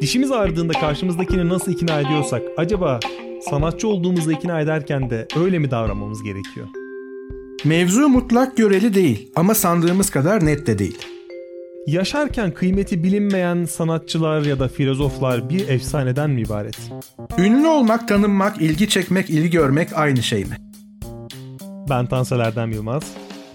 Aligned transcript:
Dişimiz 0.00 0.32
ağrıdığında 0.32 0.72
karşımızdakini 0.72 1.48
nasıl 1.48 1.72
ikna 1.72 2.00
ediyorsak 2.00 2.42
acaba 2.56 3.00
sanatçı 3.50 3.88
olduğumuzu 3.88 4.32
ikna 4.32 4.60
ederken 4.60 5.10
de 5.10 5.28
öyle 5.36 5.58
mi 5.58 5.70
davranmamız 5.70 6.22
gerekiyor? 6.22 6.66
Mevzu 7.64 8.08
mutlak 8.08 8.56
göreli 8.56 8.94
değil 8.94 9.32
ama 9.36 9.54
sandığımız 9.54 10.10
kadar 10.10 10.46
net 10.46 10.66
de 10.66 10.78
değil. 10.78 10.98
Yaşarken 11.86 12.50
kıymeti 12.50 13.04
bilinmeyen 13.04 13.64
sanatçılar 13.64 14.42
ya 14.42 14.58
da 14.58 14.68
filozoflar 14.68 15.50
bir 15.50 15.68
efsaneden 15.68 16.30
mi 16.30 16.40
ibaret? 16.40 16.78
Ünlü 17.38 17.66
olmak, 17.66 18.08
tanınmak, 18.08 18.62
ilgi 18.62 18.88
çekmek, 18.88 19.30
ilgi 19.30 19.50
görmek 19.50 19.88
aynı 19.98 20.22
şey 20.22 20.44
mi? 20.44 20.56
Ben 21.90 22.06
Tansel 22.06 22.40
Erdem 22.40 22.72
Yılmaz. 22.72 23.02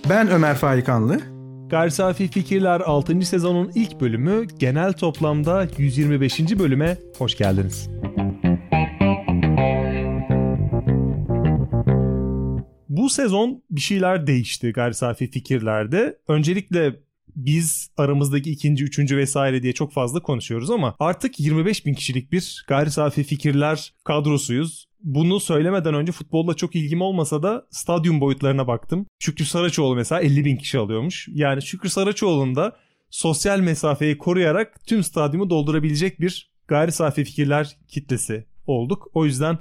Ben 0.10 0.30
Ömer 0.32 0.55
Faikanlı. 0.55 1.34
Gayri 1.70 1.91
Safi 1.91 2.27
Fikirler 2.27 2.79
6. 2.79 3.21
sezonun 3.21 3.71
ilk 3.75 4.01
bölümü 4.01 4.47
genel 4.60 4.93
toplamda 4.93 5.68
125. 5.78 6.39
bölüme 6.60 6.97
hoş 7.18 7.38
geldiniz. 7.38 7.89
Bu 12.89 13.10
sezon 13.10 13.64
bir 13.69 13.82
şeyler 13.82 14.28
değişti 14.28 14.71
Gayri 14.71 14.93
Safi 14.93 15.32
Fikirler'de. 15.32 16.18
Öncelikle 16.28 16.96
biz 17.36 17.89
aramızdaki 17.97 18.52
ikinci, 18.52 18.83
üçüncü 18.83 19.18
vesaire 19.18 19.63
diye 19.63 19.74
çok 19.74 19.93
fazla 19.93 20.21
konuşuyoruz 20.21 20.71
ama 20.71 20.96
artık 21.00 21.39
25 21.39 21.86
bin 21.86 21.93
kişilik 21.93 22.32
bir 22.32 22.66
gayri 22.68 22.91
safi 22.91 23.24
fikirler 23.24 23.93
kadrosuyuz. 24.04 24.86
Bunu 25.05 25.39
söylemeden 25.39 25.93
önce 25.93 26.11
futbolla 26.11 26.54
çok 26.54 26.75
ilgim 26.75 27.01
olmasa 27.01 27.43
da 27.43 27.68
stadyum 27.69 28.21
boyutlarına 28.21 28.68
baktım. 28.68 29.05
Şükrü 29.19 29.46
Saraçoğlu 29.46 29.96
mesela 29.96 30.21
50 30.21 30.46
bin 30.46 30.57
kişi 30.57 30.79
alıyormuş. 30.79 31.27
Yani 31.32 31.61
Şükrü 31.61 31.89
Saraçoğlu'nda 31.89 32.77
sosyal 33.09 33.59
mesafeyi 33.59 34.17
koruyarak 34.17 34.85
tüm 34.88 35.03
stadyumu 35.03 35.49
doldurabilecek 35.49 36.19
bir 36.19 36.52
gayri 36.67 36.91
safi 36.91 37.23
fikirler 37.23 37.77
kitlesi 37.88 38.45
olduk. 38.67 39.07
O 39.13 39.25
yüzden 39.25 39.57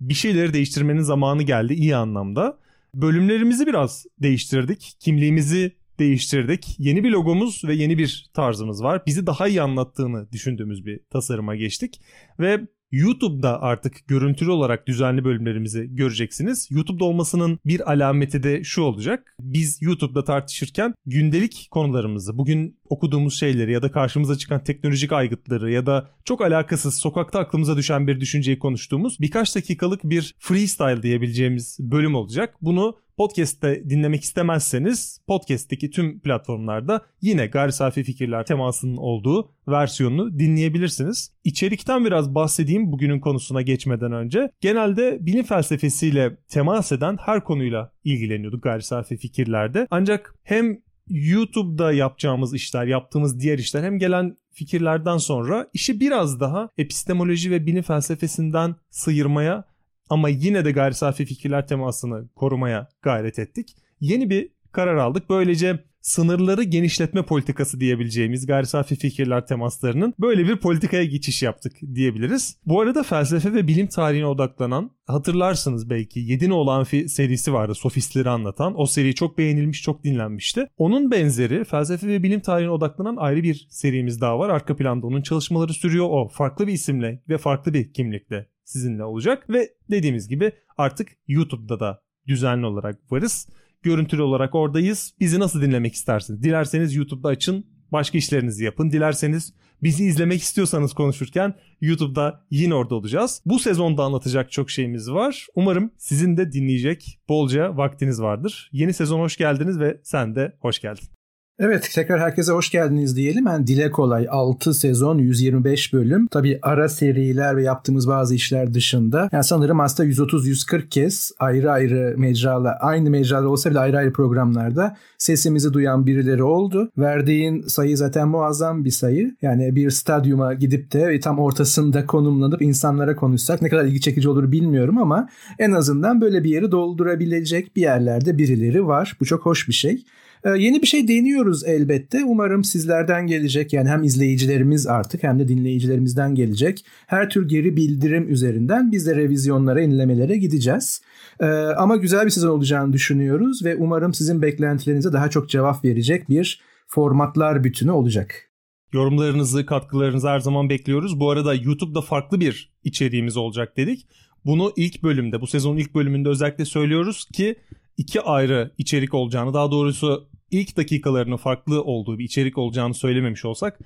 bir 0.00 0.14
şeyleri 0.14 0.52
değiştirmenin 0.52 1.02
zamanı 1.02 1.42
geldi 1.42 1.74
iyi 1.74 1.96
anlamda. 1.96 2.58
Bölümlerimizi 2.94 3.66
biraz 3.66 4.06
değiştirdik. 4.22 4.96
Kimliğimizi 5.00 5.76
değiştirdik. 5.98 6.76
Yeni 6.78 7.04
bir 7.04 7.10
logomuz 7.10 7.64
ve 7.64 7.74
yeni 7.74 7.98
bir 7.98 8.30
tarzımız 8.34 8.82
var. 8.82 9.02
Bizi 9.06 9.26
daha 9.26 9.48
iyi 9.48 9.62
anlattığını 9.62 10.32
düşündüğümüz 10.32 10.86
bir 10.86 11.00
tasarıma 11.10 11.56
geçtik. 11.56 12.00
Ve 12.40 12.60
YouTube'da 12.92 13.62
artık 13.62 14.08
görüntülü 14.08 14.50
olarak 14.50 14.86
düzenli 14.88 15.24
bölümlerimizi 15.24 15.88
göreceksiniz. 15.96 16.68
YouTube'da 16.70 17.04
olmasının 17.04 17.58
bir 17.64 17.92
alameti 17.92 18.42
de 18.42 18.64
şu 18.64 18.82
olacak. 18.82 19.36
Biz 19.40 19.82
YouTube'da 19.82 20.24
tartışırken 20.24 20.94
gündelik 21.06 21.68
konularımızı, 21.70 22.38
bugün 22.38 22.78
okuduğumuz 22.90 23.38
şeyleri 23.38 23.72
ya 23.72 23.82
da 23.82 23.90
karşımıza 23.90 24.38
çıkan 24.38 24.64
teknolojik 24.64 25.12
aygıtları 25.12 25.70
ya 25.70 25.86
da 25.86 26.10
çok 26.24 26.40
alakasız 26.40 26.94
sokakta 26.94 27.38
aklımıza 27.38 27.76
düşen 27.76 28.06
bir 28.06 28.20
düşünceyi 28.20 28.58
konuştuğumuz 28.58 29.20
birkaç 29.20 29.56
dakikalık 29.56 30.04
bir 30.04 30.34
freestyle 30.38 31.02
diyebileceğimiz 31.02 31.76
bölüm 31.80 32.14
olacak. 32.14 32.54
Bunu 32.60 32.96
Podcast'te 33.16 33.90
dinlemek 33.90 34.22
istemezseniz 34.22 35.20
podcast'teki 35.26 35.90
tüm 35.90 36.20
platformlarda 36.20 37.00
yine 37.20 37.46
gayri 37.46 37.72
safi 37.72 38.04
fikirler 38.04 38.46
temasının 38.46 38.96
olduğu 38.96 39.52
versiyonunu 39.68 40.38
dinleyebilirsiniz. 40.38 41.32
İçerikten 41.44 42.04
biraz 42.04 42.34
bahsedeyim 42.34 42.92
bugünün 42.92 43.20
konusuna 43.20 43.62
geçmeden 43.62 44.12
önce. 44.12 44.50
Genelde 44.60 45.18
bilim 45.20 45.44
felsefesiyle 45.44 46.36
temas 46.48 46.92
eden 46.92 47.16
her 47.20 47.44
konuyla 47.44 47.92
ilgileniyorduk 48.04 48.62
gayri 48.62 48.82
safi 48.82 49.16
fikirlerde. 49.16 49.86
Ancak 49.90 50.34
hem 50.42 50.78
YouTube'da 51.10 51.92
yapacağımız 51.92 52.54
işler, 52.54 52.86
yaptığımız 52.86 53.40
diğer 53.40 53.58
işler 53.58 53.82
hem 53.82 53.98
gelen 53.98 54.36
fikirlerden 54.50 55.16
sonra 55.16 55.68
işi 55.72 56.00
biraz 56.00 56.40
daha 56.40 56.68
epistemoloji 56.78 57.50
ve 57.50 57.66
bilim 57.66 57.82
felsefesinden 57.82 58.76
sıyırmaya 58.90 59.64
ama 60.10 60.28
yine 60.28 60.64
de 60.64 60.72
gayri 60.72 60.94
safi 60.94 61.24
fikirler 61.24 61.66
temasını 61.66 62.28
korumaya 62.34 62.88
gayret 63.02 63.38
ettik. 63.38 63.76
Yeni 64.00 64.30
bir 64.30 64.48
karar 64.72 64.96
aldık. 64.96 65.30
Böylece 65.30 65.84
sınırları 66.06 66.62
genişletme 66.62 67.22
politikası 67.22 67.80
diyebileceğimiz 67.80 68.46
gayri 68.46 68.66
safi 68.66 68.96
fikirler 68.96 69.46
temaslarının 69.46 70.14
böyle 70.18 70.48
bir 70.48 70.56
politikaya 70.56 71.04
geçiş 71.04 71.42
yaptık 71.42 71.72
diyebiliriz. 71.94 72.56
Bu 72.66 72.80
arada 72.80 73.02
felsefe 73.02 73.54
ve 73.54 73.68
bilim 73.68 73.86
tarihine 73.86 74.26
odaklanan 74.26 74.90
hatırlarsınız 75.06 75.90
belki 75.90 76.20
7 76.20 76.52
olan 76.52 76.84
serisi 76.84 77.52
vardı 77.52 77.74
sofistleri 77.74 78.28
anlatan. 78.28 78.80
O 78.80 78.86
seri 78.86 79.14
çok 79.14 79.38
beğenilmiş, 79.38 79.82
çok 79.82 80.04
dinlenmişti. 80.04 80.66
Onun 80.76 81.10
benzeri 81.10 81.64
felsefe 81.64 82.08
ve 82.08 82.22
bilim 82.22 82.40
tarihine 82.40 82.70
odaklanan 82.70 83.16
ayrı 83.16 83.42
bir 83.42 83.66
serimiz 83.70 84.20
daha 84.20 84.38
var. 84.38 84.48
Arka 84.48 84.76
planda 84.76 85.06
onun 85.06 85.22
çalışmaları 85.22 85.72
sürüyor. 85.72 86.06
O 86.10 86.28
farklı 86.28 86.66
bir 86.66 86.72
isimle 86.72 87.22
ve 87.28 87.38
farklı 87.38 87.74
bir 87.74 87.92
kimlikle 87.92 88.48
sizinle 88.64 89.04
olacak 89.04 89.50
ve 89.50 89.68
dediğimiz 89.90 90.28
gibi 90.28 90.52
artık 90.78 91.08
YouTube'da 91.28 91.80
da 91.80 92.02
düzenli 92.26 92.66
olarak 92.66 93.12
varız. 93.12 93.48
Görüntülü 93.86 94.22
olarak 94.22 94.54
oradayız. 94.54 95.14
Bizi 95.20 95.40
nasıl 95.40 95.62
dinlemek 95.62 95.94
istersiniz? 95.94 96.42
Dilerseniz 96.42 96.94
YouTube'da 96.94 97.28
açın, 97.28 97.66
başka 97.92 98.18
işlerinizi 98.18 98.64
yapın. 98.64 98.90
Dilerseniz 98.90 99.52
bizi 99.82 100.04
izlemek 100.04 100.42
istiyorsanız 100.42 100.92
konuşurken 100.92 101.54
YouTube'da 101.80 102.46
yine 102.50 102.74
orada 102.74 102.94
olacağız. 102.94 103.42
Bu 103.46 103.58
sezonda 103.58 104.04
anlatacak 104.04 104.52
çok 104.52 104.70
şeyimiz 104.70 105.10
var. 105.10 105.46
Umarım 105.54 105.90
sizin 105.98 106.36
de 106.36 106.52
dinleyecek 106.52 107.18
bolca 107.28 107.76
vaktiniz 107.76 108.22
vardır. 108.22 108.70
Yeni 108.72 108.92
sezon 108.92 109.20
hoş 109.20 109.36
geldiniz 109.36 109.80
ve 109.80 110.00
sen 110.02 110.34
de 110.34 110.56
hoş 110.60 110.80
geldin. 110.80 111.15
Evet 111.58 111.90
tekrar 111.94 112.20
herkese 112.20 112.52
hoş 112.52 112.70
geldiniz 112.70 113.16
diyelim. 113.16 113.46
Yani 113.46 113.66
dile 113.66 113.90
kolay 113.90 114.26
6 114.30 114.74
sezon 114.74 115.18
125 115.18 115.92
bölüm. 115.92 116.26
Tabi 116.26 116.58
ara 116.62 116.88
seriler 116.88 117.56
ve 117.56 117.62
yaptığımız 117.62 118.08
bazı 118.08 118.34
işler 118.34 118.74
dışında. 118.74 119.28
Yani 119.32 119.44
sanırım 119.44 119.80
aslında 119.80 120.08
130-140 120.08 120.88
kez 120.88 121.32
ayrı 121.38 121.70
ayrı 121.70 122.14
mecralar, 122.18 122.76
aynı 122.80 123.10
mecralar 123.10 123.46
olsa 123.46 123.70
bile 123.70 123.78
ayrı 123.78 123.98
ayrı 123.98 124.12
programlarda 124.12 124.96
sesimizi 125.18 125.72
duyan 125.72 126.06
birileri 126.06 126.42
oldu. 126.42 126.90
Verdiğin 126.98 127.62
sayı 127.62 127.96
zaten 127.96 128.28
muazzam 128.28 128.84
bir 128.84 128.90
sayı. 128.90 129.36
Yani 129.42 129.76
bir 129.76 129.90
stadyuma 129.90 130.54
gidip 130.54 130.92
de 130.92 131.20
tam 131.20 131.38
ortasında 131.38 132.06
konumlanıp 132.06 132.62
insanlara 132.62 133.16
konuşsak 133.16 133.62
ne 133.62 133.68
kadar 133.68 133.84
ilgi 133.84 134.00
çekici 134.00 134.28
olur 134.28 134.52
bilmiyorum 134.52 134.98
ama 134.98 135.28
en 135.58 135.72
azından 135.72 136.20
böyle 136.20 136.44
bir 136.44 136.50
yeri 136.50 136.70
doldurabilecek 136.70 137.76
bir 137.76 137.82
yerlerde 137.82 138.38
birileri 138.38 138.86
var. 138.86 139.16
Bu 139.20 139.24
çok 139.24 139.46
hoş 139.46 139.68
bir 139.68 139.74
şey. 139.74 140.04
Ee, 140.46 140.50
yeni 140.50 140.82
bir 140.82 140.86
şey 140.86 141.08
deniyoruz 141.08 141.64
elbette. 141.64 142.24
Umarım 142.24 142.64
sizlerden 142.64 143.26
gelecek 143.26 143.72
yani 143.72 143.88
hem 143.88 144.02
izleyicilerimiz 144.02 144.86
artık 144.86 145.22
hem 145.22 145.38
de 145.38 145.48
dinleyicilerimizden 145.48 146.34
gelecek. 146.34 146.84
Her 147.06 147.30
tür 147.30 147.48
geri 147.48 147.76
bildirim 147.76 148.28
üzerinden 148.28 148.92
biz 148.92 149.06
de 149.06 149.16
revizyonlara, 149.16 149.80
inlemelere 149.80 150.36
gideceğiz. 150.36 151.02
Ee, 151.40 151.46
ama 151.78 151.96
güzel 151.96 152.24
bir 152.24 152.30
sezon 152.30 152.48
olacağını 152.48 152.92
düşünüyoruz 152.92 153.64
ve 153.64 153.76
umarım 153.76 154.14
sizin 154.14 154.42
beklentilerinize 154.42 155.12
daha 155.12 155.30
çok 155.30 155.48
cevap 155.48 155.84
verecek 155.84 156.28
bir 156.28 156.60
formatlar 156.88 157.64
bütünü 157.64 157.90
olacak. 157.90 158.50
Yorumlarınızı, 158.92 159.66
katkılarınızı 159.66 160.28
her 160.28 160.40
zaman 160.40 160.70
bekliyoruz. 160.70 161.20
Bu 161.20 161.30
arada 161.30 161.54
YouTube'da 161.54 162.00
farklı 162.00 162.40
bir 162.40 162.72
içeriğimiz 162.84 163.36
olacak 163.36 163.76
dedik. 163.76 164.06
Bunu 164.44 164.72
ilk 164.76 165.02
bölümde, 165.02 165.40
bu 165.40 165.46
sezonun 165.46 165.76
ilk 165.76 165.94
bölümünde 165.94 166.28
özellikle 166.28 166.64
söylüyoruz 166.64 167.24
ki 167.24 167.56
iki 167.96 168.20
ayrı 168.20 168.70
içerik 168.78 169.14
olacağını, 169.14 169.54
daha 169.54 169.70
doğrusu 169.70 170.28
ilk 170.50 170.76
dakikalarının 170.76 171.36
farklı 171.36 171.82
olduğu 171.82 172.18
bir 172.18 172.24
içerik 172.24 172.58
olacağını 172.58 172.94
söylememiş 172.94 173.44
olsak 173.44 173.78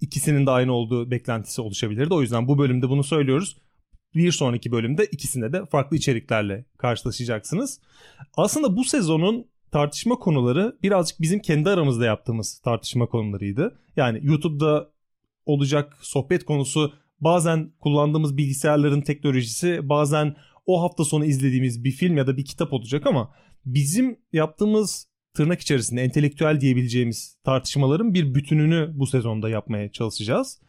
ikisinin 0.00 0.46
de 0.46 0.50
aynı 0.50 0.72
olduğu 0.72 1.10
beklentisi 1.10 1.60
oluşabilirdi. 1.60 2.14
O 2.14 2.20
yüzden 2.20 2.48
bu 2.48 2.58
bölümde 2.58 2.88
bunu 2.88 3.04
söylüyoruz. 3.04 3.56
Bir 4.14 4.32
sonraki 4.32 4.72
bölümde 4.72 5.06
ikisinde 5.06 5.52
de 5.52 5.66
farklı 5.66 5.96
içeriklerle 5.96 6.64
karşılaşacaksınız. 6.78 7.80
Aslında 8.36 8.76
bu 8.76 8.84
sezonun 8.84 9.46
tartışma 9.72 10.14
konuları 10.14 10.78
birazcık 10.82 11.20
bizim 11.20 11.40
kendi 11.40 11.70
aramızda 11.70 12.04
yaptığımız 12.04 12.58
tartışma 12.58 13.06
konularıydı. 13.06 13.78
Yani 13.96 14.20
YouTube'da 14.22 14.90
olacak 15.46 15.98
sohbet 16.00 16.44
konusu 16.44 16.92
bazen 17.20 17.72
kullandığımız 17.80 18.36
bilgisayarların 18.36 19.00
teknolojisi, 19.00 19.88
bazen 19.88 20.36
o 20.66 20.82
hafta 20.82 21.04
sonu 21.04 21.24
izlediğimiz 21.24 21.84
bir 21.84 21.90
film 21.90 22.16
ya 22.16 22.26
da 22.26 22.36
bir 22.36 22.44
kitap 22.44 22.72
olacak 22.72 23.06
ama 23.06 23.34
bizim 23.66 24.18
yaptığımız 24.32 25.08
tırnak 25.34 25.60
içerisinde 25.60 26.02
entelektüel 26.02 26.60
diyebileceğimiz 26.60 27.36
tartışmaların 27.44 28.14
bir 28.14 28.34
bütününü 28.34 28.90
bu 28.94 29.06
sezonda 29.06 29.48
yapmaya 29.48 29.92
çalışacağız. 29.92 30.60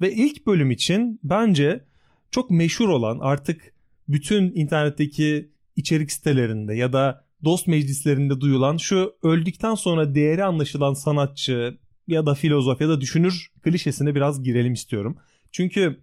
Ve 0.00 0.12
ilk 0.12 0.46
bölüm 0.46 0.70
için 0.70 1.20
bence 1.22 1.84
çok 2.30 2.50
meşhur 2.50 2.88
olan 2.88 3.18
artık 3.20 3.74
bütün 4.08 4.52
internetteki 4.54 5.50
içerik 5.76 6.12
sitelerinde 6.12 6.74
ya 6.74 6.92
da 6.92 7.24
dost 7.44 7.66
meclislerinde 7.66 8.40
duyulan 8.40 8.76
şu 8.76 9.14
öldükten 9.22 9.74
sonra 9.74 10.14
değeri 10.14 10.44
anlaşılan 10.44 10.94
sanatçı 10.94 11.78
ya 12.06 12.26
da 12.26 12.34
filozof 12.34 12.80
ya 12.80 12.88
da 12.88 13.00
düşünür 13.00 13.52
klişesine 13.62 14.14
biraz 14.14 14.42
girelim 14.42 14.72
istiyorum. 14.72 15.16
Çünkü 15.52 16.00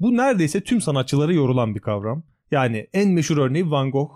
bu 0.00 0.16
neredeyse 0.16 0.60
tüm 0.60 0.80
sanatçılara 0.80 1.32
yorulan 1.32 1.74
bir 1.74 1.80
kavram. 1.80 2.22
Yani 2.50 2.86
en 2.92 3.10
meşhur 3.10 3.36
örneği 3.36 3.70
Van 3.70 3.90
Gogh 3.90 4.10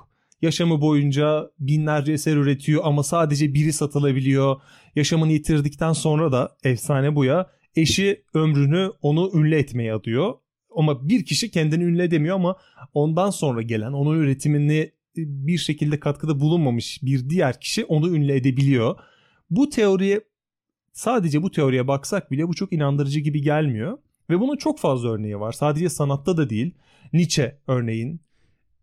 yaşamı 0.44 0.80
boyunca 0.80 1.50
binlerce 1.58 2.12
eser 2.12 2.36
üretiyor 2.36 2.82
ama 2.84 3.02
sadece 3.02 3.54
biri 3.54 3.72
satılabiliyor. 3.72 4.56
Yaşamını 4.96 5.32
yitirdikten 5.32 5.92
sonra 5.92 6.32
da 6.32 6.56
efsane 6.64 7.14
bu 7.14 7.24
ya 7.24 7.50
eşi 7.76 8.24
ömrünü 8.34 8.90
onu 9.02 9.30
ünlü 9.34 9.54
etmeye 9.54 9.94
adıyor. 9.94 10.34
Ama 10.76 11.08
bir 11.08 11.24
kişi 11.24 11.50
kendini 11.50 11.84
ünlü 11.84 12.02
edemiyor 12.02 12.36
ama 12.36 12.56
ondan 12.94 13.30
sonra 13.30 13.62
gelen 13.62 13.92
onun 13.92 14.18
üretimini 14.18 14.92
bir 15.16 15.58
şekilde 15.58 16.00
katkıda 16.00 16.40
bulunmamış 16.40 17.02
bir 17.02 17.30
diğer 17.30 17.60
kişi 17.60 17.84
onu 17.84 18.16
ünlü 18.16 18.32
edebiliyor. 18.32 18.98
Bu 19.50 19.70
teoriye 19.70 20.20
sadece 20.92 21.42
bu 21.42 21.50
teoriye 21.50 21.88
baksak 21.88 22.30
bile 22.30 22.48
bu 22.48 22.54
çok 22.54 22.72
inandırıcı 22.72 23.20
gibi 23.20 23.42
gelmiyor. 23.42 23.98
Ve 24.30 24.40
bunun 24.40 24.56
çok 24.56 24.78
fazla 24.78 25.08
örneği 25.08 25.40
var. 25.40 25.52
Sadece 25.52 25.88
sanatta 25.88 26.36
da 26.36 26.50
değil. 26.50 26.74
Nietzsche 27.12 27.58
örneğin 27.66 28.20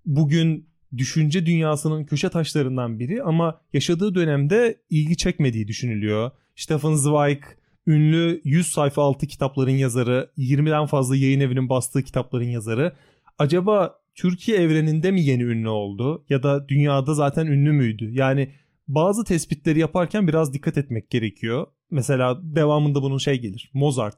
bugün 0.06 0.71
düşünce 0.98 1.46
dünyasının 1.46 2.06
köşe 2.06 2.30
taşlarından 2.30 3.00
biri 3.00 3.24
ama 3.24 3.62
yaşadığı 3.74 4.16
dönemde 4.16 4.82
ilgi 4.90 5.18
çekmediği 5.18 5.68
düşünülüyor. 5.68 6.32
Stefan 6.56 6.94
Zweig 6.94 7.42
ünlü 7.88 8.42
100 8.44 8.68
sayfa 8.68 9.04
altı 9.04 9.28
kitapların 9.28 9.72
yazarı, 9.72 10.32
20'den 10.38 10.86
fazla 10.86 11.16
yayın 11.16 11.40
evinin 11.40 11.70
bastığı 11.70 12.04
kitapların 12.04 12.50
yazarı. 12.50 12.96
Acaba 13.38 14.02
Türkiye 14.16 14.58
evreninde 14.58 15.12
mi 15.12 15.22
yeni 15.22 15.44
ünlü 15.44 15.70
oldu 15.70 16.26
ya 16.30 16.44
da 16.44 16.68
dünyada 16.70 17.14
zaten 17.14 17.46
ünlü 17.46 17.72
müydü? 17.72 18.12
Yani 18.12 18.52
bazı 18.88 19.24
tespitleri 19.24 19.80
yaparken 19.80 20.28
biraz 20.28 20.54
dikkat 20.54 20.78
etmek 20.78 21.10
gerekiyor. 21.10 21.68
Mesela 21.92 22.40
devamında 22.44 23.02
bunun 23.02 23.18
şey 23.18 23.42
gelir. 23.42 23.72
Mozart, 23.74 24.18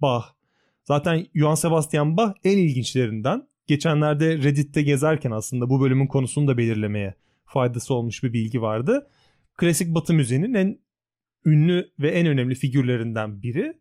Bach. 0.00 0.24
Zaten 0.84 1.26
Johann 1.34 1.54
Sebastian 1.54 2.16
Bach 2.16 2.34
en 2.44 2.58
ilginçlerinden. 2.58 3.48
Geçenlerde 3.66 4.38
Reddit'te 4.38 4.82
gezerken 4.82 5.30
aslında 5.30 5.70
bu 5.70 5.80
bölümün 5.80 6.06
konusunu 6.06 6.48
da 6.48 6.58
belirlemeye 6.58 7.14
faydası 7.44 7.94
olmuş 7.94 8.22
bir 8.22 8.32
bilgi 8.32 8.62
vardı. 8.62 9.10
Klasik 9.56 9.94
Batı 9.94 10.14
müziğinin 10.14 10.54
en 10.54 10.78
ünlü 11.46 11.90
ve 11.98 12.10
en 12.10 12.26
önemli 12.26 12.54
figürlerinden 12.54 13.42
biri 13.42 13.80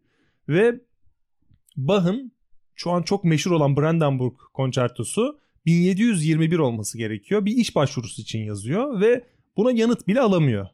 ve 0.49 0.81
Bach'ın 1.77 2.31
şu 2.75 2.91
an 2.91 3.01
çok 3.01 3.23
meşhur 3.23 3.51
olan 3.51 3.77
Brandenburg 3.77 4.33
konçertosu 4.53 5.39
1721 5.65 6.59
olması 6.59 6.97
gerekiyor. 6.97 7.45
Bir 7.45 7.51
iş 7.51 7.75
başvurusu 7.75 8.21
için 8.21 8.39
yazıyor 8.39 9.01
ve 9.01 9.25
buna 9.57 9.71
yanıt 9.71 10.07
bile 10.07 10.21
alamıyor. 10.21 10.67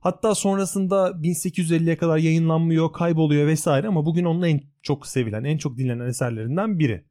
Hatta 0.00 0.34
sonrasında 0.34 1.08
1850'ye 1.10 1.96
kadar 1.96 2.18
yayınlanmıyor, 2.18 2.92
kayboluyor 2.92 3.46
vesaire 3.46 3.88
ama 3.88 4.06
bugün 4.06 4.24
onun 4.24 4.42
en 4.42 4.60
çok 4.82 5.06
sevilen, 5.06 5.44
en 5.44 5.58
çok 5.58 5.78
dinlenen 5.78 6.06
eserlerinden 6.06 6.78
biri. 6.78 7.04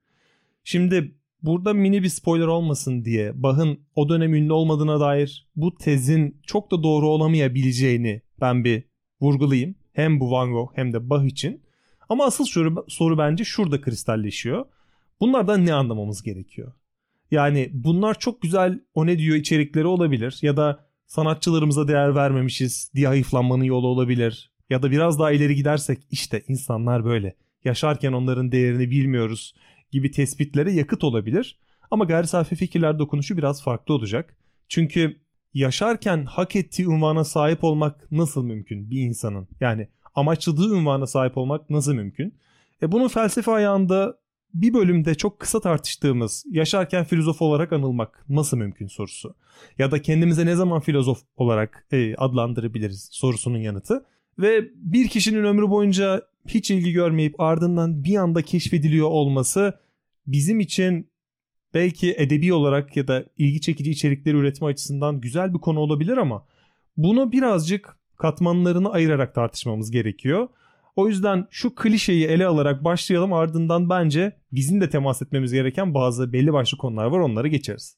Şimdi 0.64 1.16
burada 1.48 1.74
mini 1.74 2.04
bir 2.04 2.10
spoiler 2.10 2.48
olmasın 2.48 3.06
diye 3.06 3.44
Bach'ın 3.44 3.80
o 3.96 4.10
dönem 4.10 4.34
ünlü 4.34 4.54
olmadığına 4.54 5.00
dair 5.00 5.48
bu 5.56 5.76
tezin 5.76 6.42
çok 6.48 6.72
da 6.72 6.84
doğru 6.84 7.08
olamayabileceğini 7.08 8.22
ben 8.42 8.64
bir 8.64 8.84
vurgulayayım. 9.22 9.76
Hem 9.94 10.20
bu 10.20 10.32
Van 10.32 10.52
Gogh 10.52 10.72
hem 10.76 10.94
de 10.94 11.10
Bach 11.10 11.26
için. 11.26 11.62
Ama 12.10 12.26
asıl 12.26 12.46
soru, 12.46 12.86
soru 12.88 13.18
bence 13.18 13.44
şurada 13.44 13.82
kristalleşiyor. 13.82 14.66
Bunlardan 15.20 15.66
ne 15.66 15.74
anlamamız 15.74 16.24
gerekiyor? 16.24 16.74
Yani 17.32 17.70
bunlar 17.74 18.20
çok 18.20 18.42
güzel 18.42 18.80
o 18.94 19.06
ne 19.06 19.18
diyor 19.18 19.36
içerikleri 19.36 19.88
olabilir 19.88 20.40
ya 20.42 20.58
da 20.58 20.88
sanatçılarımıza 21.06 21.88
değer 21.88 22.16
vermemişiz 22.16 22.92
diye 22.96 23.08
hayıflanmanın 23.08 23.64
yolu 23.64 23.88
olabilir. 23.88 24.52
Ya 24.70 24.84
da 24.84 24.92
biraz 24.92 25.20
daha 25.20 25.32
ileri 25.32 25.56
gidersek 25.56 26.00
işte 26.12 26.44
insanlar 26.48 27.06
böyle. 27.06 27.36
Yaşarken 27.64 28.14
onların 28.14 28.52
değerini 28.52 28.92
bilmiyoruz 28.92 29.54
gibi 29.92 30.12
tespitlere 30.12 30.72
yakıt 30.72 31.04
olabilir. 31.04 31.60
Ama 31.92 32.06
gayri 32.06 32.28
safi 32.28 32.56
fikirler 32.56 33.00
dokunuşu 33.00 33.38
biraz 33.38 33.64
farklı 33.64 33.94
olacak. 33.94 34.38
Çünkü 34.70 35.22
yaşarken 35.54 36.26
hak 36.26 36.56
ettiği 36.56 36.88
unvana 36.88 37.24
sahip 37.24 37.64
olmak 37.64 38.12
nasıl 38.12 38.44
mümkün 38.44 38.92
bir 38.92 39.00
insanın? 39.00 39.48
Yani 39.60 39.88
amaçladığı 40.16 40.76
unvana 40.76 41.08
sahip 41.08 41.38
olmak 41.38 41.70
nasıl 41.70 41.94
mümkün? 41.94 42.34
E 42.82 42.92
bunun 42.92 43.08
felsefe 43.08 43.52
ayağında 43.52 44.18
bir 44.54 44.74
bölümde 44.74 45.16
çok 45.16 45.40
kısa 45.40 45.60
tartıştığımız 45.60 46.44
yaşarken 46.52 47.04
filozof 47.04 47.42
olarak 47.42 47.74
anılmak 47.74 48.26
nasıl 48.30 48.58
mümkün 48.58 48.88
sorusu. 48.88 49.36
Ya 49.78 49.92
da 49.92 50.02
kendimize 50.02 50.46
ne 50.46 50.56
zaman 50.56 50.80
filozof 50.80 51.20
olarak 51.36 51.88
e, 51.92 52.16
adlandırabiliriz 52.16 53.10
sorusunun 53.12 53.58
yanıtı. 53.58 54.06
Ve 54.40 54.70
bir 54.76 55.08
kişinin 55.08 55.44
ömrü 55.44 55.70
boyunca 55.70 56.22
hiç 56.50 56.72
ilgi 56.72 56.92
görmeyip 56.92 57.40
ardından 57.40 58.04
bir 58.04 58.16
anda 58.16 58.42
keşfediliyor 58.42 59.08
olması 59.08 59.74
bizim 60.28 60.60
için 60.60 61.10
belki 61.74 62.16
edebi 62.18 62.54
olarak 62.54 62.98
ya 62.98 63.08
da 63.08 63.26
ilgi 63.38 63.62
çekici 63.62 63.92
içerikleri 63.92 64.38
üretme 64.38 64.68
açısından 64.68 65.22
güzel 65.22 65.54
bir 65.54 65.60
konu 65.60 65.80
olabilir 65.80 66.18
ama 66.18 66.46
bunu 66.98 67.32
birazcık 67.32 67.98
katmanlarını 68.18 68.92
ayırarak 68.92 69.36
tartışmamız 69.36 69.92
gerekiyor. 69.92 70.48
O 70.96 71.08
yüzden 71.08 71.48
şu 71.50 71.76
klişeyi 71.76 72.26
ele 72.26 72.46
alarak 72.46 72.84
başlayalım 72.84 73.34
ardından 73.34 73.90
bence 73.90 74.32
bizim 74.52 74.82
de 74.82 74.90
temas 74.90 75.22
etmemiz 75.22 75.54
gereken 75.54 75.94
bazı 75.94 76.34
belli 76.34 76.54
başlı 76.54 76.78
konular 76.78 77.06
var 77.06 77.20
onları 77.20 77.48
geçeriz. 77.48 77.98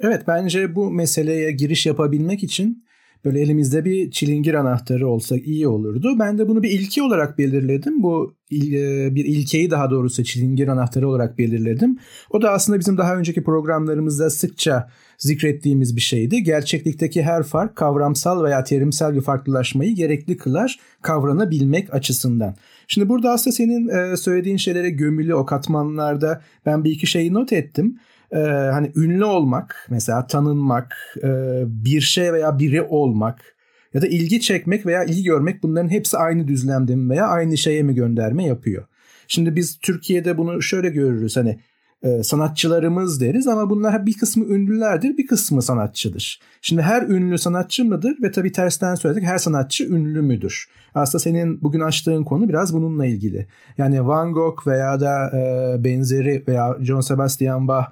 Evet 0.00 0.22
bence 0.26 0.74
bu 0.74 0.90
meseleye 0.90 1.52
giriş 1.52 1.86
yapabilmek 1.86 2.42
için 2.42 2.83
böyle 3.24 3.40
elimizde 3.40 3.84
bir 3.84 4.10
çilingir 4.10 4.54
anahtarı 4.54 5.08
olsa 5.08 5.36
iyi 5.36 5.68
olurdu. 5.68 6.16
Ben 6.18 6.38
de 6.38 6.48
bunu 6.48 6.62
bir 6.62 6.70
ilke 6.70 7.02
olarak 7.02 7.38
belirledim. 7.38 8.02
Bu 8.02 8.34
e, 8.52 9.14
bir 9.14 9.24
ilkeyi 9.24 9.70
daha 9.70 9.90
doğrusu 9.90 10.24
çilingir 10.24 10.68
anahtarı 10.68 11.08
olarak 11.08 11.38
belirledim. 11.38 11.98
O 12.30 12.42
da 12.42 12.50
aslında 12.50 12.78
bizim 12.78 12.96
daha 12.98 13.16
önceki 13.16 13.44
programlarımızda 13.44 14.30
sıkça 14.30 14.88
zikrettiğimiz 15.18 15.96
bir 15.96 16.00
şeydi. 16.00 16.42
Gerçeklikteki 16.42 17.22
her 17.22 17.42
fark 17.42 17.76
kavramsal 17.76 18.44
veya 18.44 18.64
terimsel 18.64 19.14
bir 19.14 19.20
farklılaşmayı 19.20 19.94
gerekli 19.94 20.36
kılar 20.36 20.78
kavranabilmek 21.02 21.94
açısından. 21.94 22.56
Şimdi 22.88 23.08
burada 23.08 23.30
aslında 23.30 23.56
senin 23.56 23.88
e, 23.88 24.16
söylediğin 24.16 24.56
şeylere 24.56 24.90
gömülü 24.90 25.34
o 25.34 25.46
katmanlarda 25.46 26.42
ben 26.66 26.84
bir 26.84 26.90
iki 26.90 27.06
şeyi 27.06 27.34
not 27.34 27.52
ettim 27.52 27.98
e, 28.34 28.38
hani 28.72 28.92
ünlü 28.96 29.24
olmak 29.24 29.86
mesela 29.90 30.26
tanınmak 30.26 30.96
e, 31.22 31.28
bir 31.66 32.00
şey 32.00 32.32
veya 32.32 32.58
biri 32.58 32.82
olmak 32.82 33.54
ya 33.94 34.02
da 34.02 34.06
ilgi 34.06 34.40
çekmek 34.40 34.86
veya 34.86 35.04
ilgi 35.04 35.24
görmek 35.24 35.62
bunların 35.62 35.88
hepsi 35.88 36.16
aynı 36.16 36.48
düzlemde 36.48 36.96
mi 36.96 37.10
veya 37.10 37.26
aynı 37.26 37.58
şeye 37.58 37.82
mi 37.82 37.94
gönderme 37.94 38.44
yapıyor. 38.44 38.84
Şimdi 39.28 39.56
biz 39.56 39.78
Türkiye'de 39.78 40.38
bunu 40.38 40.62
şöyle 40.62 40.88
görürüz 40.88 41.36
hani 41.36 41.58
e, 42.02 42.22
sanatçılarımız 42.22 43.20
deriz 43.20 43.48
ama 43.48 43.70
bunlar 43.70 44.06
bir 44.06 44.18
kısmı 44.18 44.44
ünlülerdir 44.44 45.16
bir 45.16 45.26
kısmı 45.26 45.62
sanatçıdır. 45.62 46.40
Şimdi 46.62 46.82
her 46.82 47.02
ünlü 47.02 47.38
sanatçı 47.38 47.84
mıdır 47.84 48.16
ve 48.22 48.30
tabii 48.30 48.52
tersten 48.52 48.94
söyledik 48.94 49.24
her 49.24 49.38
sanatçı 49.38 49.84
ünlü 49.84 50.22
müdür? 50.22 50.68
Aslında 50.94 51.22
senin 51.22 51.62
bugün 51.62 51.80
açtığın 51.80 52.24
konu 52.24 52.48
biraz 52.48 52.74
bununla 52.74 53.06
ilgili. 53.06 53.46
Yani 53.78 54.06
Van 54.06 54.32
Gogh 54.32 54.66
veya 54.66 55.00
da 55.00 55.30
e, 55.30 55.84
benzeri 55.84 56.44
veya 56.48 56.76
John 56.80 57.00
Sebastian 57.00 57.68
Bach 57.68 57.86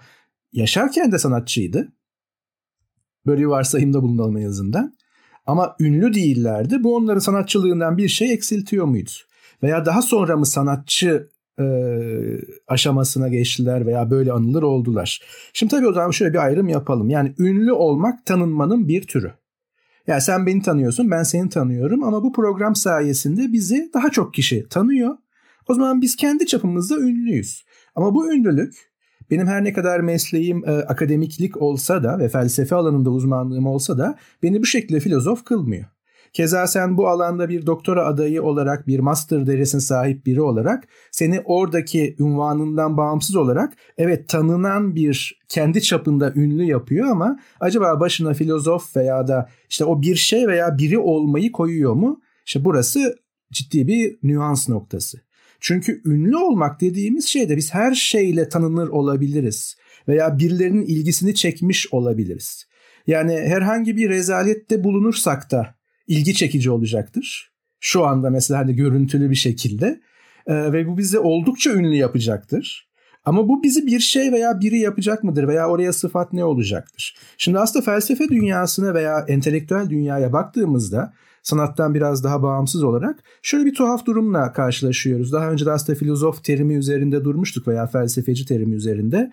yaşarken 0.53 1.13
de 1.13 1.19
sanatçıydı. 1.19 1.93
Böyle 3.27 3.41
bir 3.41 3.47
varsayımda 3.47 4.03
bulunalım 4.03 4.37
en 4.37 4.47
azından. 4.47 4.95
Ama 5.47 5.77
ünlü 5.81 6.15
değillerdi. 6.15 6.85
Bu 6.85 6.97
onların 6.97 7.21
sanatçılığından 7.21 7.99
bir 7.99 8.09
şey 8.09 8.33
eksiltiyor 8.33 8.87
muydu? 8.87 9.11
Veya 9.63 9.87
daha 9.87 10.03
sonra 10.03 10.37
mı 10.37 10.47
sanatçı 10.47 11.29
e, 11.59 11.65
aşamasına 12.69 13.29
geçtiler 13.29 13.87
veya 13.87 14.11
böyle 14.11 14.33
anılır 14.33 14.63
oldular. 14.63 15.23
Şimdi 15.53 15.71
tabii 15.71 15.87
o 15.87 15.93
zaman 15.93 16.11
şöyle 16.11 16.33
bir 16.33 16.39
ayrım 16.39 16.69
yapalım. 16.69 17.11
Yani 17.11 17.35
ünlü 17.39 17.73
olmak 17.73 18.27
tanınmanın 18.27 18.89
bir 18.89 19.07
türü. 19.07 19.33
Yani 20.07 20.21
sen 20.21 20.47
beni 20.47 20.63
tanıyorsun, 20.63 21.11
ben 21.11 21.23
seni 21.23 21.49
tanıyorum 21.49 22.05
ama 22.05 22.23
bu 22.23 22.33
program 22.33 22.77
sayesinde 22.77 23.53
bizi 23.53 23.91
daha 23.95 24.11
çok 24.11 24.35
kişi 24.35 24.69
tanıyor. 24.69 25.17
O 25.69 25.75
zaman 25.75 26.03
biz 26.03 26.17
kendi 26.17 26.47
çapımızda 26.47 26.99
ünlüyüz. 26.99 27.65
Ama 27.95 28.15
bu 28.15 28.33
ünlülük 28.33 28.92
benim 29.33 29.47
her 29.47 29.65
ne 29.65 29.73
kadar 29.73 30.01
mesleğim 30.01 30.69
e, 30.69 30.71
akademiklik 30.71 31.63
olsa 31.63 32.05
da 32.05 32.19
ve 32.19 32.29
felsefe 32.29 32.77
alanında 32.77 33.11
uzmanlığım 33.11 33.67
olsa 33.67 33.99
da 33.99 34.19
beni 34.43 34.61
bu 34.61 34.67
şekilde 34.67 35.01
filozof 35.01 35.45
kılmıyor. 35.45 35.85
Keza 36.33 36.67
sen 36.67 36.97
bu 36.97 37.09
alanda 37.09 37.49
bir 37.49 37.67
doktora 37.67 38.07
adayı 38.07 38.43
olarak, 38.43 38.87
bir 38.87 38.99
master 38.99 39.47
derecesine 39.47 39.81
sahip 39.81 40.27
biri 40.27 40.43
olarak 40.43 40.85
seni 41.11 41.41
oradaki 41.45 42.17
ünvanından 42.19 42.97
bağımsız 42.97 43.37
olarak 43.37 43.73
evet 43.99 44.29
tanınan 44.29 44.95
bir 44.95 45.41
kendi 45.49 45.83
çapında 45.83 46.33
ünlü 46.35 46.65
yapıyor 46.65 47.07
ama 47.07 47.39
acaba 47.61 48.01
başına 48.01 48.35
filozof 48.35 48.97
veya 48.97 49.29
da 49.29 49.49
işte 49.71 49.85
o 49.85 50.03
bir 50.03 50.17
şey 50.17 50.49
veya 50.49 50.79
biri 50.79 50.99
olmayı 50.99 51.53
koyuyor 51.53 51.95
mu? 51.95 52.21
İşte 52.47 52.65
burası 52.65 53.17
ciddi 53.53 53.87
bir 53.87 54.19
nüans 54.23 54.69
noktası. 54.69 55.19
Çünkü 55.63 56.03
ünlü 56.05 56.37
olmak 56.37 56.81
dediğimiz 56.81 57.27
şeyde 57.27 57.57
biz 57.57 57.75
her 57.75 57.95
şeyle 57.95 58.49
tanınır 58.49 58.89
olabiliriz 58.89 59.77
veya 60.09 60.39
birilerinin 60.39 60.87
ilgisini 60.87 61.35
çekmiş 61.35 61.93
olabiliriz. 61.93 62.67
Yani 63.07 63.33
herhangi 63.33 63.97
bir 63.97 64.09
rezalette 64.09 64.85
bulunursak 64.85 65.51
da 65.51 65.75
ilgi 66.07 66.35
çekici 66.35 66.71
olacaktır. 66.71 67.53
Şu 67.81 68.05
anda 68.05 68.31
mesela 68.31 68.61
hani 68.61 68.77
görüntülü 68.77 69.31
bir 69.31 69.35
şekilde 69.35 70.01
ee, 70.47 70.73
ve 70.73 70.87
bu 70.87 70.99
bizi 70.99 71.19
oldukça 71.19 71.73
ünlü 71.73 71.95
yapacaktır. 71.95 72.89
Ama 73.25 73.49
bu 73.49 73.63
bizi 73.63 73.87
bir 73.87 74.01
şey 74.01 74.33
veya 74.33 74.61
biri 74.61 74.79
yapacak 74.79 75.25
mıdır 75.25 75.49
veya 75.49 75.69
oraya 75.69 75.93
sıfat 75.93 76.33
ne 76.33 76.45
olacaktır? 76.45 77.17
Şimdi 77.39 77.59
aslında 77.59 77.85
felsefe 77.85 78.29
dünyasına 78.29 78.95
veya 78.95 79.25
entelektüel 79.29 79.91
dünyaya 79.91 80.33
baktığımızda 80.33 81.13
sanattan 81.43 81.95
biraz 81.95 82.25
daha 82.25 82.43
bağımsız 82.43 82.83
olarak 82.83 83.23
şöyle 83.43 83.65
bir 83.65 83.75
tuhaf 83.75 84.07
durumla 84.07 84.53
karşılaşıyoruz. 84.53 85.33
Daha 85.33 85.51
önce 85.51 85.67
de 85.67 85.71
aslında 85.71 85.99
filozof 85.99 86.45
terimi 86.45 86.75
üzerinde 86.75 87.25
durmuştuk 87.25 87.69
veya 87.69 87.87
felsefeci 87.87 88.47
terimi 88.47 88.75
üzerinde. 88.75 89.33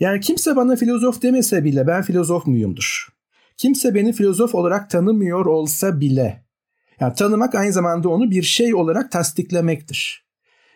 Yani 0.00 0.20
kimse 0.20 0.56
bana 0.56 0.76
filozof 0.76 1.22
demese 1.22 1.64
bile 1.64 1.86
ben 1.86 2.02
filozof 2.02 2.46
muyumdur? 2.46 3.08
Kimse 3.56 3.94
beni 3.94 4.12
filozof 4.12 4.54
olarak 4.54 4.90
tanımıyor 4.90 5.46
olsa 5.46 6.00
bile 6.00 6.48
yani 7.00 7.14
tanımak 7.14 7.54
aynı 7.54 7.72
zamanda 7.72 8.08
onu 8.08 8.30
bir 8.30 8.42
şey 8.42 8.74
olarak 8.74 9.12
tasdiklemektir. 9.12 10.28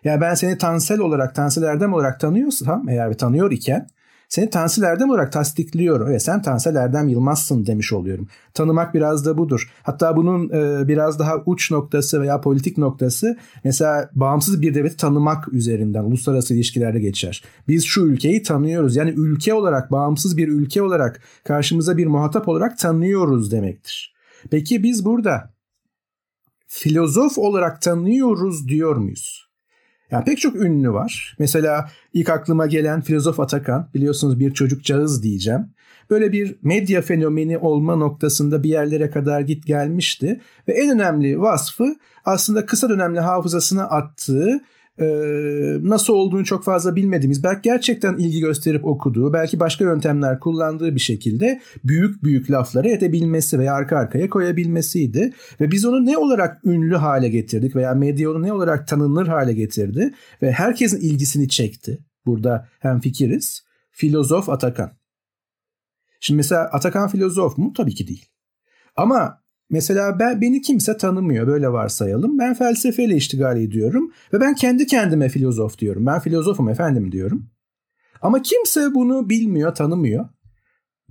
Yani 0.04 0.20
ben 0.20 0.34
seni 0.34 0.58
Tansel 0.58 1.00
olarak, 1.00 1.34
Tansel 1.34 1.62
Erdem 1.62 1.92
olarak 1.92 2.20
tanıyorsam 2.20 2.88
eğer 2.88 3.10
ve 3.10 3.16
tanıyor 3.16 3.52
iken 3.52 3.86
seni 4.32 4.50
Tansel 4.50 4.84
Erdem 4.84 5.10
olarak 5.10 5.32
tasdikliyorum. 5.32 6.08
Evet 6.08 6.22
sen 6.22 6.42
Tansel 6.42 7.08
Yılmaz'sın 7.08 7.66
demiş 7.66 7.92
oluyorum. 7.92 8.28
Tanımak 8.54 8.94
biraz 8.94 9.26
da 9.26 9.38
budur. 9.38 9.72
Hatta 9.82 10.16
bunun 10.16 10.48
e, 10.48 10.88
biraz 10.88 11.18
daha 11.18 11.36
uç 11.46 11.70
noktası 11.70 12.20
veya 12.20 12.40
politik 12.40 12.78
noktası 12.78 13.36
mesela 13.64 14.10
bağımsız 14.14 14.62
bir 14.62 14.74
devleti 14.74 14.96
tanımak 14.96 15.52
üzerinden 15.52 16.04
uluslararası 16.04 16.54
ilişkilerde 16.54 17.00
geçer. 17.00 17.44
Biz 17.68 17.84
şu 17.84 18.00
ülkeyi 18.00 18.42
tanıyoruz. 18.42 18.96
Yani 18.96 19.10
ülke 19.10 19.54
olarak, 19.54 19.92
bağımsız 19.92 20.36
bir 20.36 20.48
ülke 20.48 20.82
olarak 20.82 21.22
karşımıza 21.44 21.96
bir 21.96 22.06
muhatap 22.06 22.48
olarak 22.48 22.78
tanıyoruz 22.78 23.52
demektir. 23.52 24.14
Peki 24.50 24.82
biz 24.82 25.04
burada 25.04 25.54
filozof 26.66 27.38
olarak 27.38 27.82
tanıyoruz 27.82 28.68
diyor 28.68 28.96
muyuz? 28.96 29.51
Yani 30.12 30.24
pek 30.24 30.38
çok 30.38 30.56
ünlü 30.56 30.92
var. 30.92 31.36
Mesela 31.38 31.90
ilk 32.12 32.30
aklıma 32.30 32.66
gelen 32.66 33.00
filozof 33.00 33.40
Atakan. 33.40 33.88
Biliyorsunuz 33.94 34.40
bir 34.40 34.54
çocuk 34.54 34.84
cağız 34.84 35.22
diyeceğim. 35.22 35.66
Böyle 36.10 36.32
bir 36.32 36.56
medya 36.62 37.02
fenomeni 37.02 37.58
olma 37.58 37.96
noktasında 37.96 38.62
bir 38.62 38.68
yerlere 38.68 39.10
kadar 39.10 39.40
git 39.40 39.66
gelmişti. 39.66 40.40
Ve 40.68 40.72
en 40.72 40.90
önemli 40.90 41.40
vasfı 41.40 41.96
aslında 42.24 42.66
kısa 42.66 42.88
dönemli 42.88 43.20
hafızasına 43.20 43.82
attığı 43.84 44.60
e, 45.02 45.88
nasıl 45.88 46.12
olduğunu 46.12 46.44
çok 46.44 46.64
fazla 46.64 46.96
bilmediğimiz, 46.96 47.44
belki 47.44 47.60
gerçekten 47.62 48.16
ilgi 48.16 48.40
gösterip 48.40 48.84
okuduğu, 48.84 49.32
belki 49.32 49.60
başka 49.60 49.84
yöntemler 49.84 50.40
kullandığı 50.40 50.94
bir 50.94 51.00
şekilde 51.00 51.60
büyük 51.84 52.22
büyük 52.22 52.50
lafları 52.50 52.88
edebilmesi 52.88 53.58
veya 53.58 53.74
arka 53.74 53.96
arkaya 53.96 54.28
koyabilmesiydi. 54.28 55.32
Ve 55.60 55.70
biz 55.70 55.84
onu 55.84 56.06
ne 56.06 56.18
olarak 56.18 56.64
ünlü 56.64 56.96
hale 56.96 57.28
getirdik 57.28 57.76
veya 57.76 57.94
medya 57.94 58.30
onu 58.30 58.42
ne 58.42 58.52
olarak 58.52 58.88
tanınır 58.88 59.26
hale 59.26 59.52
getirdi 59.52 60.14
ve 60.42 60.52
herkesin 60.52 61.00
ilgisini 61.00 61.48
çekti. 61.48 61.98
Burada 62.26 62.68
hem 62.80 63.00
fikiriz. 63.00 63.62
Filozof 63.90 64.48
Atakan. 64.48 64.92
Şimdi 66.20 66.36
mesela 66.36 66.62
Atakan 66.62 67.08
filozof 67.08 67.58
mu? 67.58 67.72
Tabii 67.76 67.94
ki 67.94 68.08
değil. 68.08 68.26
Ama 68.96 69.41
Mesela 69.72 70.18
ben 70.18 70.40
beni 70.40 70.62
kimse 70.62 70.96
tanımıyor 70.96 71.46
böyle 71.46 71.68
varsayalım. 71.68 72.38
Ben 72.38 72.54
felsefeyle 72.54 73.16
iştigal 73.16 73.60
ediyorum 73.60 74.12
ve 74.32 74.40
ben 74.40 74.54
kendi 74.54 74.86
kendime 74.86 75.28
filozof 75.28 75.78
diyorum. 75.78 76.06
Ben 76.06 76.20
filozofum 76.20 76.68
efendim 76.68 77.12
diyorum. 77.12 77.50
Ama 78.22 78.42
kimse 78.42 78.94
bunu 78.94 79.30
bilmiyor, 79.30 79.74
tanımıyor. 79.74 80.28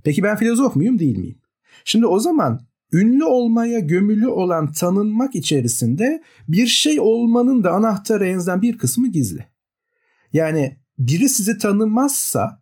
Peki 0.04 0.22
ben 0.22 0.36
filozof 0.36 0.76
muyum, 0.76 0.98
değil 0.98 1.18
miyim? 1.18 1.38
Şimdi 1.84 2.06
o 2.06 2.18
zaman 2.18 2.60
ünlü 2.92 3.24
olmaya 3.24 3.78
gömülü 3.78 4.28
olan 4.28 4.72
tanınmak 4.72 5.34
içerisinde 5.34 6.22
bir 6.48 6.66
şey 6.66 7.00
olmanın 7.00 7.64
da 7.64 7.72
anahtarı 7.72 8.26
enzden 8.26 8.62
bir 8.62 8.78
kısmı 8.78 9.08
gizli. 9.08 9.46
Yani 10.32 10.76
biri 10.98 11.28
sizi 11.28 11.58
tanımazsa 11.58 12.61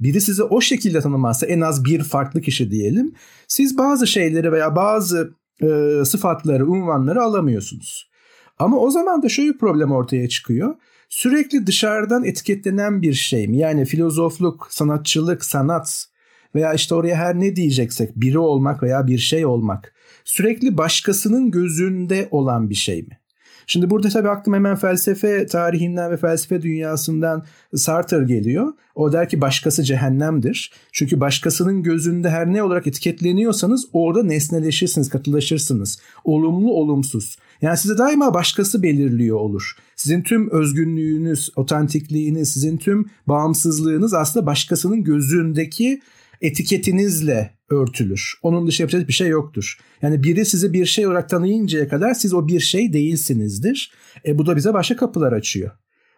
biri 0.00 0.20
sizi 0.20 0.42
o 0.42 0.60
şekilde 0.60 1.00
tanımazsa 1.00 1.46
en 1.46 1.60
az 1.60 1.84
bir 1.84 2.02
farklı 2.02 2.40
kişi 2.40 2.70
diyelim. 2.70 3.14
Siz 3.48 3.78
bazı 3.78 4.06
şeyleri 4.06 4.52
veya 4.52 4.76
bazı 4.76 5.34
e, 5.62 6.04
sıfatları, 6.04 6.66
unvanları 6.70 7.22
alamıyorsunuz. 7.22 8.10
Ama 8.58 8.78
o 8.78 8.90
zaman 8.90 9.22
da 9.22 9.28
şöyle 9.28 9.52
bir 9.52 9.58
problem 9.58 9.92
ortaya 9.92 10.28
çıkıyor. 10.28 10.74
Sürekli 11.08 11.66
dışarıdan 11.66 12.24
etiketlenen 12.24 13.02
bir 13.02 13.14
şey 13.14 13.48
mi? 13.48 13.58
Yani 13.58 13.84
filozofluk, 13.84 14.68
sanatçılık, 14.70 15.44
sanat 15.44 16.06
veya 16.54 16.74
işte 16.74 16.94
oraya 16.94 17.16
her 17.16 17.40
ne 17.40 17.56
diyeceksek 17.56 18.16
biri 18.16 18.38
olmak 18.38 18.82
veya 18.82 19.06
bir 19.06 19.18
şey 19.18 19.46
olmak 19.46 19.92
sürekli 20.24 20.78
başkasının 20.78 21.50
gözünde 21.50 22.28
olan 22.30 22.70
bir 22.70 22.74
şey 22.74 23.02
mi? 23.02 23.18
Şimdi 23.66 23.90
burada 23.90 24.08
tabii 24.08 24.28
aklıma 24.28 24.56
hemen 24.56 24.76
felsefe 24.76 25.46
tarihinden 25.46 26.10
ve 26.10 26.16
felsefe 26.16 26.62
dünyasından 26.62 27.44
Sartre 27.74 28.24
geliyor. 28.24 28.72
O 28.94 29.12
der 29.12 29.28
ki 29.28 29.40
başkası 29.40 29.82
cehennemdir. 29.82 30.72
Çünkü 30.92 31.20
başkasının 31.20 31.82
gözünde 31.82 32.30
her 32.30 32.52
ne 32.52 32.62
olarak 32.62 32.86
etiketleniyorsanız 32.86 33.86
orada 33.92 34.22
nesneleşirsiniz, 34.22 35.08
katılaşırsınız. 35.08 35.98
Olumlu, 36.24 36.72
olumsuz. 36.72 37.38
Yani 37.62 37.76
size 37.76 37.98
daima 37.98 38.34
başkası 38.34 38.82
belirliyor 38.82 39.36
olur. 39.40 39.76
Sizin 39.96 40.22
tüm 40.22 40.50
özgünlüğünüz, 40.50 41.50
otantikliğiniz, 41.56 42.52
sizin 42.52 42.76
tüm 42.76 43.10
bağımsızlığınız 43.26 44.14
aslında 44.14 44.46
başkasının 44.46 45.04
gözündeki 45.04 46.00
etiketinizle 46.40 47.56
örtülür. 47.70 48.34
Onun 48.42 48.66
dışı 48.66 48.82
yapacak 48.82 49.08
bir 49.08 49.12
şey 49.12 49.28
yoktur. 49.28 49.78
Yani 50.02 50.22
biri 50.22 50.44
sizi 50.44 50.72
bir 50.72 50.86
şey 50.86 51.06
olarak 51.06 51.28
tanıyıncaya 51.28 51.88
kadar 51.88 52.14
siz 52.14 52.34
o 52.34 52.48
bir 52.48 52.60
şey 52.60 52.92
değilsinizdir. 52.92 53.92
E 54.26 54.38
bu 54.38 54.46
da 54.46 54.56
bize 54.56 54.74
başka 54.74 54.96
kapılar 54.96 55.32
açıyor. 55.32 55.70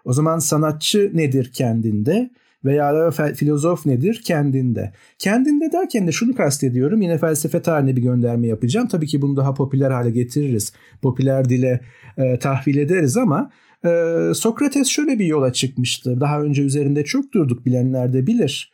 O 0.05 0.13
zaman 0.13 0.39
sanatçı 0.39 1.11
nedir 1.15 1.51
kendinde 1.55 2.31
veya 2.65 3.11
filozof 3.11 3.87
nedir 3.87 4.23
kendinde? 4.25 4.93
Kendinde 5.19 5.73
derken 5.73 6.07
de 6.07 6.13
şunu 6.13 6.35
kastediyorum. 6.35 7.03
Yine 7.03 7.19
felsefe 7.19 7.63
tarihine 7.63 7.97
bir 7.97 8.03
gönderme 8.03 8.47
yapacağım. 8.47 8.89
Tabii 8.89 9.07
ki 9.07 9.23
bunu 9.23 9.37
daha 9.37 9.55
popüler 9.55 9.91
hale 9.91 10.11
getiririz. 10.11 10.73
Popüler 11.03 11.49
dile 11.49 11.81
e, 12.17 12.39
tahvil 12.39 12.77
ederiz 12.77 13.17
ama 13.17 13.51
e, 13.85 13.89
Sokrates 14.35 14.89
şöyle 14.89 15.19
bir 15.19 15.27
yola 15.27 15.53
çıkmıştı. 15.53 16.21
Daha 16.21 16.43
önce 16.43 16.63
üzerinde 16.63 17.05
çok 17.05 17.33
durduk 17.35 17.67
bilenler 17.67 18.13
de 18.13 18.27
bilir. 18.27 18.73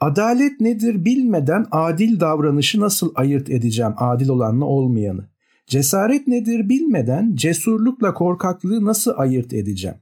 Adalet 0.00 0.60
nedir 0.60 1.04
bilmeden 1.04 1.66
adil 1.70 2.20
davranışı 2.20 2.80
nasıl 2.80 3.12
ayırt 3.14 3.50
edeceğim 3.50 3.92
adil 3.96 4.28
olanla 4.28 4.64
olmayanı? 4.64 5.28
Cesaret 5.66 6.26
nedir 6.26 6.68
bilmeden 6.68 7.34
cesurlukla 7.34 8.14
korkaklığı 8.14 8.84
nasıl 8.84 9.12
ayırt 9.16 9.52
edeceğim? 9.52 9.96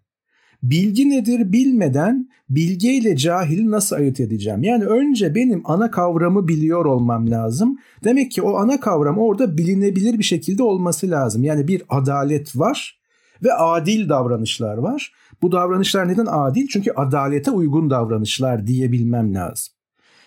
Bilgi 0.62 1.11
nedir 1.11 1.53
bilmeden 1.53 2.29
bilge 2.50 2.93
ile 2.93 3.17
cahili 3.17 3.71
nasıl 3.71 3.97
ayırt 3.97 4.21
edeceğim? 4.21 4.62
Yani 4.62 4.85
önce 4.85 5.35
benim 5.35 5.62
ana 5.65 5.91
kavramı 5.91 6.49
biliyor 6.49 6.85
olmam 6.85 7.31
lazım. 7.31 7.79
Demek 8.05 8.31
ki 8.31 8.43
o 8.43 8.57
ana 8.57 8.81
kavram 8.81 9.19
orada 9.19 9.59
bilinebilir 9.59 10.19
bir 10.19 10.25
şekilde 10.25 10.62
olması 10.62 11.11
lazım. 11.11 11.45
Yani 11.45 11.69
bir 11.69 11.83
adalet 11.88 12.57
var 12.57 13.00
ve 13.45 13.53
adil 13.55 14.09
davranışlar 14.09 14.76
var. 14.76 15.12
Bu 15.43 15.53
davranışlar 15.53 16.09
neden 16.09 16.26
adil? 16.29 16.67
Çünkü 16.67 16.91
adalete 16.91 17.50
uygun 17.50 17.91
davranışlar 17.91 18.67
diyebilmem 18.67 19.35
lazım. 19.35 19.75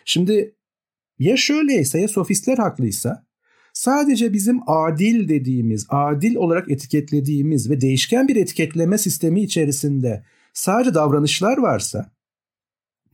Şimdi 0.06 0.56
ya 1.20 1.38
şöyleyse 1.38 2.00
ya 2.00 2.08
sofistler 2.08 2.58
haklıysa 2.58 3.26
sadece 3.74 4.34
bizim 4.34 4.60
adil 4.68 5.30
dediğimiz, 5.30 5.86
adil 5.90 6.36
olarak 6.36 6.72
etiketlediğimiz 6.72 7.70
ve 7.70 7.82
değişken 7.82 8.28
bir 8.28 8.36
etiketleme 8.36 8.98
sistemi 8.98 9.42
içerisinde 9.42 10.24
sadece 10.54 10.94
davranışlar 10.94 11.58
varsa 11.58 12.12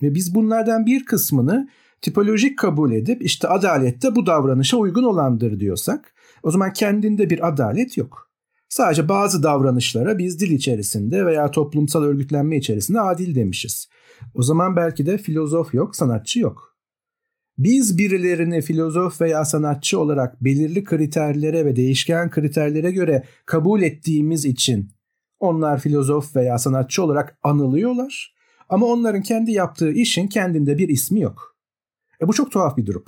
ve 0.01 0.15
biz 0.15 0.35
bunlardan 0.35 0.85
bir 0.85 1.05
kısmını 1.05 1.69
tipolojik 2.01 2.59
kabul 2.59 2.91
edip 2.91 3.25
işte 3.25 3.47
adalette 3.47 4.15
bu 4.15 4.25
davranışa 4.25 4.77
uygun 4.77 5.03
olandır 5.03 5.59
diyorsak 5.59 6.13
o 6.43 6.51
zaman 6.51 6.73
kendinde 6.73 7.29
bir 7.29 7.47
adalet 7.47 7.97
yok. 7.97 8.31
Sadece 8.69 9.09
bazı 9.09 9.43
davranışlara 9.43 10.17
biz 10.17 10.39
dil 10.39 10.51
içerisinde 10.51 11.25
veya 11.25 11.51
toplumsal 11.51 12.03
örgütlenme 12.03 12.57
içerisinde 12.57 13.01
adil 13.01 13.35
demişiz. 13.35 13.89
O 14.33 14.43
zaman 14.43 14.75
belki 14.75 15.05
de 15.05 15.17
filozof 15.17 15.73
yok, 15.73 15.95
sanatçı 15.95 16.39
yok. 16.39 16.74
Biz 17.57 17.97
birilerini 17.97 18.61
filozof 18.61 19.21
veya 19.21 19.45
sanatçı 19.45 19.99
olarak 19.99 20.43
belirli 20.43 20.83
kriterlere 20.83 21.65
ve 21.65 21.75
değişken 21.75 22.29
kriterlere 22.29 22.91
göre 22.91 23.23
kabul 23.45 23.81
ettiğimiz 23.81 24.45
için 24.45 24.89
onlar 25.39 25.79
filozof 25.79 26.35
veya 26.35 26.57
sanatçı 26.57 27.03
olarak 27.03 27.37
anılıyorlar 27.43 28.35
ama 28.69 28.85
onların 28.85 29.21
kendi 29.21 29.51
yaptığı 29.51 29.91
işin 29.91 30.27
kendinde 30.27 30.77
bir 30.77 30.89
ismi 30.89 31.21
yok. 31.21 31.55
E 32.21 32.27
bu 32.27 32.33
çok 32.33 32.51
tuhaf 32.51 32.77
bir 32.77 32.85
durum. 32.85 33.03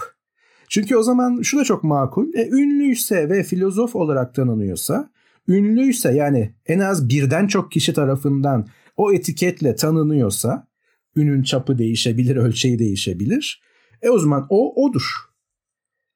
Çünkü 0.69 0.95
o 0.95 1.03
zaman 1.03 1.41
şu 1.41 1.57
da 1.57 1.63
çok 1.63 1.83
makul. 1.83 2.33
E, 2.33 2.47
ünlüyse 2.47 3.29
ve 3.29 3.43
filozof 3.43 3.95
olarak 3.95 4.35
tanınıyorsa, 4.35 5.09
ünlüyse 5.47 6.13
yani 6.13 6.53
en 6.65 6.79
az 6.79 7.09
birden 7.09 7.47
çok 7.47 7.71
kişi 7.71 7.93
tarafından 7.93 8.67
o 8.97 9.13
etiketle 9.13 9.75
tanınıyorsa, 9.75 10.67
ünün 11.15 11.43
çapı 11.43 11.77
değişebilir, 11.77 12.35
ölçeği 12.35 12.79
değişebilir. 12.79 13.61
E 14.01 14.09
o 14.09 14.19
zaman 14.19 14.47
o 14.49 14.85
odur. 14.85 15.03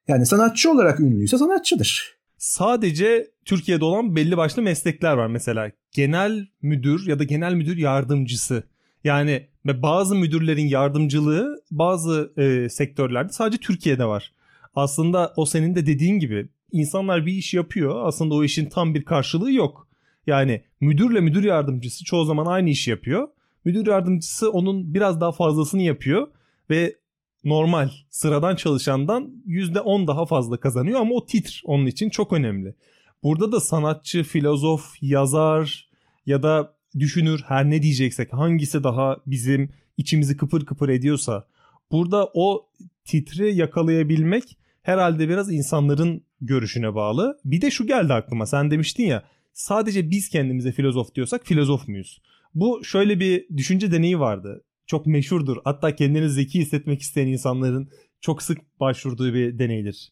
Yani 0.08 0.26
sanatçı 0.26 0.72
olarak 0.72 1.00
ünlüyse 1.00 1.38
sanatçıdır. 1.38 2.16
Sadece 2.38 3.32
Türkiye'de 3.46 3.86
olan 3.86 4.16
belli 4.16 4.38
başlı 4.38 4.62
meslekler 4.62 5.14
var 5.14 5.28
mesela. 5.28 5.72
Genel 5.92 6.48
müdür 6.62 7.08
ya 7.08 7.20
da 7.20 7.24
genel 7.24 7.54
müdür 7.54 7.78
yardımcısı. 7.78 8.64
Yani 9.04 9.48
bazı 9.66 10.16
müdürlerin 10.16 10.68
yardımcılığı 10.68 11.64
bazı 11.72 12.34
e, 12.38 12.70
sektörlerde 12.70 13.32
sadece 13.34 13.58
Türkiye'de 13.58 14.06
var. 14.06 14.34
Aslında 14.76 15.34
o 15.36 15.46
senin 15.46 15.76
de 15.76 15.86
dediğin 15.86 16.20
gibi 16.20 16.48
insanlar 16.72 17.26
bir 17.26 17.34
iş 17.34 17.54
yapıyor. 17.54 18.08
Aslında 18.08 18.36
o 18.36 18.44
işin 18.44 18.70
tam 18.70 18.96
bir 18.96 19.06
karşılığı 19.06 19.52
yok. 19.52 19.88
Yani 20.28 20.64
müdürle 20.82 21.20
müdür 21.20 21.44
yardımcısı 21.44 22.06
çoğu 22.06 22.26
zaman 22.26 22.46
aynı 22.46 22.70
işi 22.70 22.90
yapıyor. 22.90 23.28
Müdür 23.66 23.88
yardımcısı 23.88 24.52
onun 24.52 24.94
biraz 24.94 25.22
daha 25.22 25.32
fazlasını 25.32 25.82
yapıyor 25.82 26.28
ve 26.70 26.96
normal 27.44 27.90
sıradan 28.10 28.56
çalışandan 28.56 29.44
%10 29.48 30.08
daha 30.08 30.26
fazla 30.26 30.58
kazanıyor 30.58 31.00
ama 31.00 31.16
o 31.16 31.26
titr 31.26 31.62
onun 31.66 31.86
için 31.86 32.10
çok 32.10 32.34
önemli. 32.34 32.76
Burada 33.24 33.52
da 33.52 33.60
sanatçı, 33.60 34.24
filozof, 34.24 34.96
yazar 35.02 35.90
ya 36.26 36.44
da 36.44 36.74
düşünür 37.00 37.44
her 37.48 37.70
ne 37.70 37.82
diyeceksek 37.82 38.34
hangisi 38.34 38.84
daha 38.84 39.18
bizim 39.28 39.70
içimizi 39.98 40.38
kıpır 40.38 40.66
kıpır 40.66 40.90
ediyorsa 40.90 41.48
burada 41.92 42.30
o 42.34 42.70
titri 43.06 43.56
yakalayabilmek 43.56 44.58
herhalde 44.84 45.30
biraz 45.30 45.54
insanların 45.54 46.24
görüşüne 46.42 46.96
bağlı. 46.96 47.40
Bir 47.46 47.62
de 47.62 47.72
şu 47.72 47.88
geldi 47.88 48.14
aklıma 48.14 48.46
sen 48.46 48.72
demiştin 48.72 49.04
ya 49.04 49.24
sadece 49.54 50.10
biz 50.10 50.30
kendimize 50.30 50.72
filozof 50.72 51.16
diyorsak 51.16 51.46
filozof 51.46 51.88
muyuz? 51.88 52.22
Bu 52.56 52.84
şöyle 52.84 53.20
bir 53.20 53.58
düşünce 53.58 53.92
deneyi 53.92 54.20
vardı. 54.20 54.64
Çok 54.92 55.06
meşhurdur. 55.06 55.58
Hatta 55.64 55.96
kendini 55.96 56.30
zeki 56.30 56.60
hissetmek 56.60 57.02
isteyen 57.02 57.28
insanların 57.28 57.90
çok 58.22 58.42
sık 58.42 58.80
başvurduğu 58.80 59.34
bir 59.34 59.60
deneydir. 59.60 60.12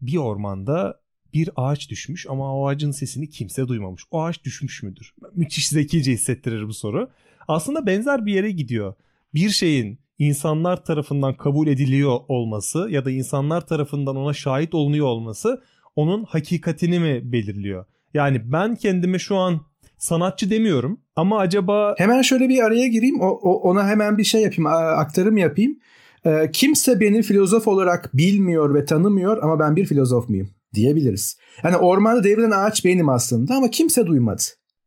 Bir 0.00 0.16
ormanda 0.16 1.00
bir 1.34 1.50
ağaç 1.56 1.90
düşmüş 1.90 2.26
ama 2.28 2.56
o 2.56 2.68
ağacın 2.68 2.90
sesini 2.90 3.28
kimse 3.28 3.68
duymamış. 3.68 4.02
O 4.10 4.22
ağaç 4.22 4.44
düşmüş 4.44 4.82
müdür? 4.82 5.14
Müthiş 5.34 5.68
zekice 5.68 6.12
hissettirir 6.12 6.68
bu 6.68 6.74
soru. 6.74 7.10
Aslında 7.48 7.86
benzer 7.86 8.26
bir 8.26 8.34
yere 8.34 8.50
gidiyor. 8.50 8.94
Bir 9.34 9.50
şeyin 9.50 9.98
insanlar 10.18 10.84
tarafından 10.84 11.36
kabul 11.36 11.66
ediliyor 11.66 12.20
olması 12.28 12.88
ya 12.90 13.04
da 13.04 13.10
insanlar 13.10 13.66
tarafından 13.66 14.16
ona 14.16 14.32
şahit 14.32 14.74
olunuyor 14.74 15.06
olması 15.06 15.62
onun 15.96 16.24
hakikatini 16.24 16.98
mi 16.98 17.32
belirliyor? 17.32 17.84
Yani 18.14 18.52
ben 18.52 18.76
kendime 18.76 19.18
şu 19.18 19.36
an 19.36 19.60
sanatçı 19.98 20.50
demiyorum 20.50 21.00
ama 21.16 21.38
acaba... 21.38 21.94
Hemen 21.98 22.22
şöyle 22.22 22.48
bir 22.48 22.64
araya 22.64 22.88
gireyim 22.88 23.20
o, 23.20 23.26
o, 23.26 23.70
ona 23.70 23.88
hemen 23.88 24.18
bir 24.18 24.24
şey 24.24 24.42
yapayım 24.42 24.66
aktarım 24.66 25.36
yapayım. 25.36 25.78
Ee, 26.26 26.50
kimse 26.52 27.00
beni 27.00 27.22
filozof 27.22 27.68
olarak 27.68 28.16
bilmiyor 28.16 28.74
ve 28.74 28.84
tanımıyor 28.84 29.42
ama 29.42 29.58
ben 29.58 29.76
bir 29.76 29.84
filozof 29.84 30.28
muyum 30.28 30.50
diyebiliriz. 30.74 31.38
Yani 31.64 31.76
ormanda 31.76 32.24
devrilen 32.24 32.50
ağaç 32.50 32.84
benim 32.84 33.08
aslında 33.08 33.54
ama 33.54 33.70
kimse 33.70 34.06
duymadı. 34.06 34.42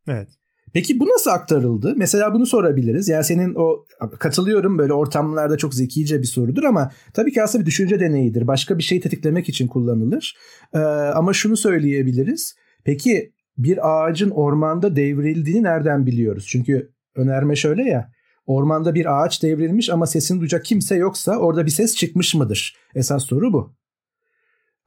Evet. 0.08 0.28
Peki 0.74 1.00
bu 1.00 1.06
nasıl 1.06 1.32
aktarıldı? 1.32 1.94
Mesela 1.98 2.34
bunu 2.34 2.46
sorabiliriz. 2.46 3.08
Yani 3.08 3.24
senin 3.24 3.56
o 3.56 3.86
katılıyorum 4.20 4.78
böyle 4.78 4.94
ortamlarda 4.94 5.58
çok 5.58 5.74
zekice 5.74 6.22
bir 6.22 6.28
sorudur 6.28 6.64
ama 6.64 6.92
tabii 7.14 7.32
ki 7.32 7.44
aslında 7.44 7.62
bir 7.62 7.68
düşünce 7.68 8.00
deneyidir. 8.00 8.48
Başka 8.48 8.78
bir 8.78 8.84
şeyi 8.84 9.02
tetiklemek 9.02 9.50
için 9.50 9.68
kullanılır. 9.68 10.38
Ee, 10.74 10.78
ama 11.16 11.34
şunu 11.34 11.58
söyleyebiliriz. 11.58 12.56
Peki 12.84 13.34
bir 13.58 13.90
ağacın 13.90 14.30
ormanda 14.30 14.96
devrildiğini 14.96 15.64
nereden 15.64 16.06
biliyoruz? 16.06 16.46
Çünkü 16.48 16.92
önerme 17.16 17.56
şöyle 17.56 17.84
ya. 17.84 18.12
Ormanda 18.46 18.96
bir 18.96 19.22
ağaç 19.22 19.44
devrilmiş 19.44 19.90
ama 19.90 20.08
sesini 20.08 20.40
duyacak 20.40 20.66
kimse 20.66 20.96
yoksa 20.96 21.38
orada 21.38 21.66
bir 21.66 21.72
ses 21.72 21.96
çıkmış 21.96 22.36
mıdır? 22.36 22.76
Esas 22.96 23.26
soru 23.26 23.54
bu. 23.54 23.74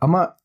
Ama 0.00 0.36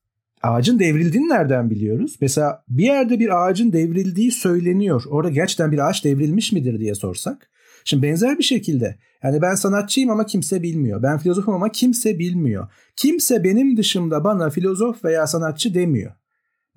ağacın 0.41 0.79
devrildiğini 0.79 1.29
nereden 1.29 1.69
biliyoruz? 1.69 2.17
Mesela 2.21 2.63
bir 2.69 2.83
yerde 2.83 3.19
bir 3.19 3.43
ağacın 3.43 3.73
devrildiği 3.73 4.31
söyleniyor. 4.31 5.03
Orada 5.09 5.29
gerçekten 5.29 5.71
bir 5.71 5.89
ağaç 5.89 6.05
devrilmiş 6.05 6.51
midir 6.51 6.79
diye 6.79 6.95
sorsak. 6.95 7.49
Şimdi 7.85 8.03
benzer 8.03 8.37
bir 8.37 8.43
şekilde 8.43 8.95
yani 9.23 9.41
ben 9.41 9.55
sanatçıyım 9.55 10.09
ama 10.09 10.25
kimse 10.25 10.63
bilmiyor. 10.63 11.03
Ben 11.03 11.17
filozofum 11.17 11.53
ama 11.53 11.71
kimse 11.71 12.19
bilmiyor. 12.19 12.67
Kimse 12.95 13.43
benim 13.43 13.77
dışımda 13.77 14.23
bana 14.23 14.49
filozof 14.49 15.05
veya 15.05 15.27
sanatçı 15.27 15.73
demiyor. 15.73 16.11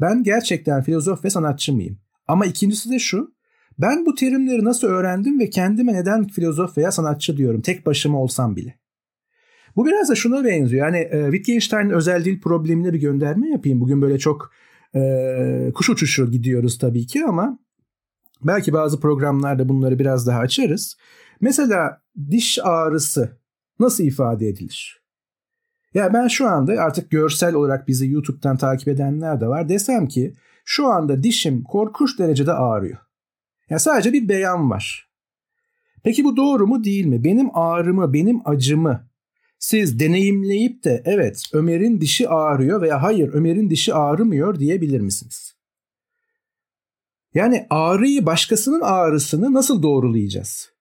Ben 0.02 0.23
gerçekten 0.23 0.82
filozof 0.82 1.25
ve 1.25 1.30
sanatçı 1.30 1.73
mıyım? 1.73 1.99
Ama 2.28 2.47
ikincisi 2.47 2.90
de 2.90 2.99
şu. 2.99 3.35
Ben 3.78 4.06
bu 4.06 4.14
terimleri 4.14 4.64
nasıl 4.64 4.88
öğrendim 4.88 5.40
ve 5.40 5.50
kendime 5.50 5.94
neden 5.94 6.27
filozof 6.27 6.79
veya 6.79 6.92
sanatçı 6.92 7.37
diyorum 7.37 7.61
tek 7.61 7.87
başıma 7.87 8.22
olsam 8.22 8.57
bile. 8.57 8.79
Bu 9.77 9.87
biraz 9.87 10.11
da 10.11 10.14
şuna 10.14 10.44
benziyor. 10.44 10.87
Yani 10.87 10.98
e, 10.98 11.31
Wittgenstein'in 11.33 11.90
özel 11.90 12.24
dil 12.24 12.40
problemine 12.40 12.92
bir 12.92 13.00
gönderme 13.00 13.48
yapayım. 13.48 13.81
Bugün 13.81 14.03
böyle 14.03 14.18
çok 14.18 14.53
e, 14.94 15.72
kuş 15.74 15.90
uçuşu 15.90 16.31
gidiyoruz 16.31 16.79
tabii 16.79 17.07
ki 17.07 17.24
ama 17.24 17.59
belki 18.42 18.72
bazı 18.72 19.00
programlarda 19.00 19.68
bunları 19.68 19.98
biraz 19.98 20.27
daha 20.27 20.38
açarız. 20.38 20.96
Mesela 21.40 22.03
diş 22.31 22.59
ağrısı 22.62 23.38
nasıl 23.79 24.05
ifade 24.05 24.48
edilir? 24.48 25.02
Ya 25.94 26.12
ben 26.14 26.28
şu 26.28 26.48
anda 26.48 26.72
artık 26.72 27.11
görsel 27.11 27.55
olarak 27.55 27.88
bizi 27.88 28.11
YouTube'dan 28.11 28.57
takip 28.57 28.88
edenler 28.88 29.40
de 29.40 29.46
var. 29.46 29.68
Desem 29.68 30.09
ki 30.09 30.35
şu 30.64 30.87
anda 30.87 31.22
dişim 31.22 31.62
korkunç 31.62 32.18
derecede 32.18 32.52
ağrıyor. 32.52 32.98
Ya 33.70 33.78
sadece 33.78 34.12
bir 34.12 34.28
beyan 34.28 34.70
var. 34.70 35.09
Peki 36.05 36.24
bu 36.24 36.37
doğru 36.37 36.66
mu 36.66 36.85
değil 36.85 37.07
mi? 37.07 37.24
Benim 37.24 37.57
ağrımı, 37.57 38.12
benim 38.12 38.40
acımı 38.44 39.09
siz 39.59 40.00
deneyimleyip 40.00 40.85
de 40.85 41.02
evet 41.05 41.42
Ömer'in 41.52 42.00
dişi 42.00 42.28
ağrıyor 42.28 42.83
veya 42.83 43.02
hayır 43.02 43.28
Ömer'in 43.33 43.70
dişi 43.70 43.94
ağrımıyor 43.94 44.59
diyebilir 44.59 45.00
misiniz? 45.00 45.55
Yani 47.35 47.66
ağrıyı 47.70 48.26
başkasının 48.26 48.81
ağrısını 48.81 49.55
nasıl 49.55 49.83
doğrulayacağız? 49.83 50.71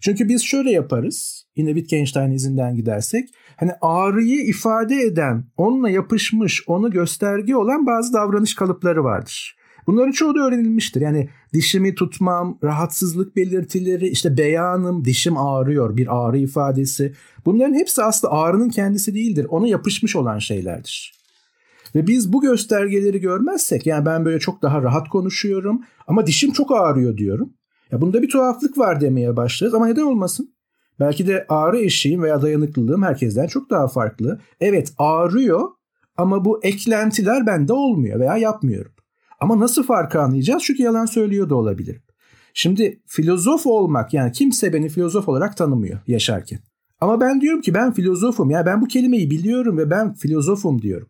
Çünkü 0.00 0.28
biz 0.28 0.42
şöyle 0.42 0.70
yaparız. 0.70 1.46
Yine 1.56 1.74
Wittgenstein 1.74 2.30
izinden 2.30 2.76
gidersek. 2.76 3.28
Hani 3.56 3.72
ağrıyı 3.80 4.46
ifade 4.46 4.96
eden, 4.96 5.44
onunla 5.56 5.90
yapışmış, 5.90 6.62
onu 6.66 6.90
gösterge 6.90 7.56
olan 7.56 7.86
bazı 7.86 8.12
davranış 8.12 8.54
kalıpları 8.54 9.04
vardır. 9.04 9.56
Bunların 9.86 10.12
çoğu 10.12 10.34
da 10.34 10.40
öğrenilmiştir. 10.40 11.00
Yani 11.00 11.28
dişimi 11.52 11.94
tutmam, 11.94 12.58
rahatsızlık 12.64 13.36
belirtileri, 13.36 14.08
işte 14.08 14.36
beyanım, 14.36 15.04
dişim 15.04 15.36
ağrıyor, 15.36 15.96
bir 15.96 16.16
ağrı 16.16 16.38
ifadesi. 16.38 17.14
Bunların 17.44 17.74
hepsi 17.74 18.02
aslında 18.02 18.32
ağrının 18.34 18.68
kendisi 18.68 19.14
değildir. 19.14 19.46
Ona 19.50 19.68
yapışmış 19.68 20.16
olan 20.16 20.38
şeylerdir. 20.38 21.20
Ve 21.94 22.06
biz 22.06 22.32
bu 22.32 22.40
göstergeleri 22.40 23.20
görmezsek 23.20 23.86
yani 23.86 24.06
ben 24.06 24.24
böyle 24.24 24.38
çok 24.38 24.62
daha 24.62 24.82
rahat 24.82 25.08
konuşuyorum 25.08 25.80
ama 26.06 26.26
dişim 26.26 26.52
çok 26.52 26.72
ağrıyor 26.72 27.16
diyorum. 27.16 27.52
Ya 27.92 28.00
bunda 28.00 28.22
bir 28.22 28.28
tuhaflık 28.28 28.78
var 28.78 29.00
demeye 29.00 29.36
başlarız 29.36 29.74
ama 29.74 29.86
neden 29.86 30.02
olmasın? 30.02 30.54
Belki 31.00 31.26
de 31.26 31.46
ağrı 31.48 31.78
eşiğim 31.78 32.22
veya 32.22 32.42
dayanıklılığım 32.42 33.02
herkesten 33.02 33.46
çok 33.46 33.70
daha 33.70 33.88
farklı. 33.88 34.40
Evet 34.60 34.92
ağrıyor 34.98 35.68
ama 36.16 36.44
bu 36.44 36.60
eklentiler 36.64 37.46
bende 37.46 37.72
olmuyor 37.72 38.20
veya 38.20 38.36
yapmıyorum. 38.36 38.92
Ama 39.40 39.60
nasıl 39.60 39.82
farkı 39.82 40.20
anlayacağız? 40.20 40.62
Çünkü 40.62 40.82
yalan 40.82 41.06
söylüyor 41.06 41.50
da 41.50 41.54
olabilirim. 41.54 42.02
Şimdi 42.54 43.02
filozof 43.06 43.66
olmak 43.66 44.14
yani 44.14 44.32
kimse 44.32 44.72
beni 44.72 44.88
filozof 44.88 45.28
olarak 45.28 45.56
tanımıyor 45.56 46.00
yaşarken. 46.06 46.58
Ama 47.00 47.20
ben 47.20 47.40
diyorum 47.40 47.60
ki 47.60 47.74
ben 47.74 47.92
filozofum. 47.92 48.50
Yani 48.50 48.66
ben 48.66 48.80
bu 48.82 48.86
kelimeyi 48.86 49.30
biliyorum 49.30 49.78
ve 49.78 49.90
ben 49.90 50.14
filozofum 50.14 50.82
diyorum. 50.82 51.08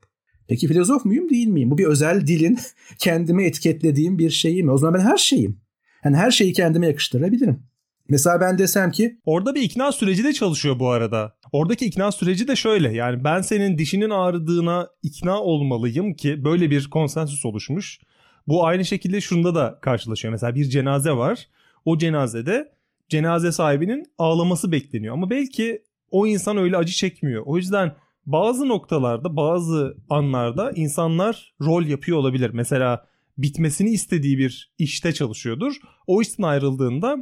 Peki 0.49 0.69
filozof 0.69 1.05
muyum 1.05 1.31
değil 1.31 1.49
miyim? 1.49 1.71
Bu 1.71 1.79
bir 1.79 1.87
özel 1.87 2.27
dilin 2.27 2.59
kendime 2.99 3.45
etiketlediğim 3.45 4.19
bir 4.19 4.31
şeyi 4.31 4.65
mi? 4.65 4.71
O 4.71 4.79
zaman 4.79 4.95
ben 4.95 5.05
her 5.05 5.17
şeyim. 5.17 5.61
Yani 6.05 6.17
her 6.17 6.31
şeyi 6.31 6.53
kendime 6.53 6.87
yakıştırabilirim. 6.87 7.63
Mesela 8.09 8.41
ben 8.41 8.59
desem 8.59 8.91
ki... 8.91 9.19
Orada 9.25 9.55
bir 9.55 9.63
ikna 9.63 9.93
süreci 9.93 10.25
de 10.25 10.33
çalışıyor 10.33 10.79
bu 10.79 10.91
arada. 10.91 11.37
Oradaki 11.53 11.87
ikna 11.87 12.13
süreci 12.13 12.49
de 12.49 12.57
şöyle. 12.57 12.93
Yani 12.93 13.25
ben 13.25 13.41
senin 13.41 13.79
dişinin 13.79 14.11
ağrıdığına 14.11 14.89
ikna 15.03 15.41
olmalıyım 15.41 16.15
ki 16.15 16.45
böyle 16.45 16.71
bir 16.71 16.91
konsensüs 16.91 17.45
oluşmuş. 17.45 18.01
Bu 18.49 18.67
aynı 18.67 18.85
şekilde 18.85 19.21
şunda 19.21 19.55
da 19.55 19.79
karşılaşıyor. 19.83 20.33
Mesela 20.33 20.55
bir 20.55 20.65
cenaze 20.65 21.13
var. 21.13 21.49
O 21.85 21.99
cenazede 21.99 22.73
cenaze 23.09 23.53
sahibinin 23.53 24.07
ağlaması 24.19 24.73
bekleniyor. 24.73 25.15
Ama 25.15 25.31
belki 25.31 25.83
o 26.11 26.27
insan 26.27 26.57
öyle 26.57 26.77
acı 26.77 26.93
çekmiyor. 26.93 27.43
O 27.47 27.57
yüzden 27.57 27.93
bazı 28.27 28.69
noktalarda, 28.69 29.37
bazı 29.37 29.97
anlarda 30.11 30.73
insanlar 30.75 31.55
rol 31.63 31.83
yapıyor 31.87 32.19
olabilir. 32.19 32.51
Mesela 32.51 33.07
bitmesini 33.43 33.91
istediği 33.91 34.39
bir 34.39 34.73
işte 34.79 35.13
çalışıyordur. 35.13 35.77
O 36.07 36.23
işten 36.23 36.43
ayrıldığında 36.43 37.17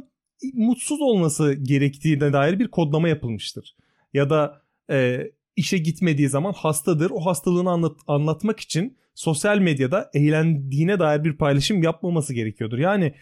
mutsuz 0.53 1.01
olması 1.01 1.53
gerektiğine 1.53 2.33
dair 2.33 2.59
bir 2.59 2.67
kodlama 2.67 3.09
yapılmıştır. 3.09 3.75
Ya 4.13 4.29
da 4.29 4.61
e, 4.91 5.27
işe 5.55 5.77
gitmediği 5.77 6.29
zaman 6.29 6.53
hastadır. 6.53 7.11
O 7.11 7.25
hastalığını 7.25 7.69
anlat, 7.69 7.97
anlatmak 8.07 8.59
için 8.59 8.97
sosyal 9.15 9.57
medyada 9.57 10.09
eğlendiğine 10.13 10.99
dair 10.99 11.23
bir 11.23 11.37
paylaşım 11.37 11.83
yapmaması 11.83 12.33
gerekiyordur. 12.33 12.77
Yani 12.77 13.13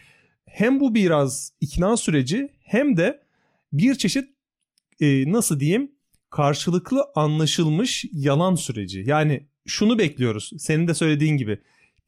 hem 0.44 0.80
bu 0.80 0.94
biraz 0.94 1.52
ikna 1.60 1.96
süreci 1.96 2.48
hem 2.60 2.96
de 2.96 3.20
bir 3.72 3.94
çeşit 3.94 4.28
e, 5.00 5.32
nasıl 5.32 5.60
diyeyim 5.60 5.92
karşılıklı 6.30 7.04
anlaşılmış 7.14 8.04
yalan 8.12 8.54
süreci. 8.54 9.04
Yani 9.06 9.46
şunu 9.66 9.98
bekliyoruz. 9.98 10.50
Senin 10.58 10.88
de 10.88 10.94
söylediğin 10.94 11.36
gibi 11.36 11.58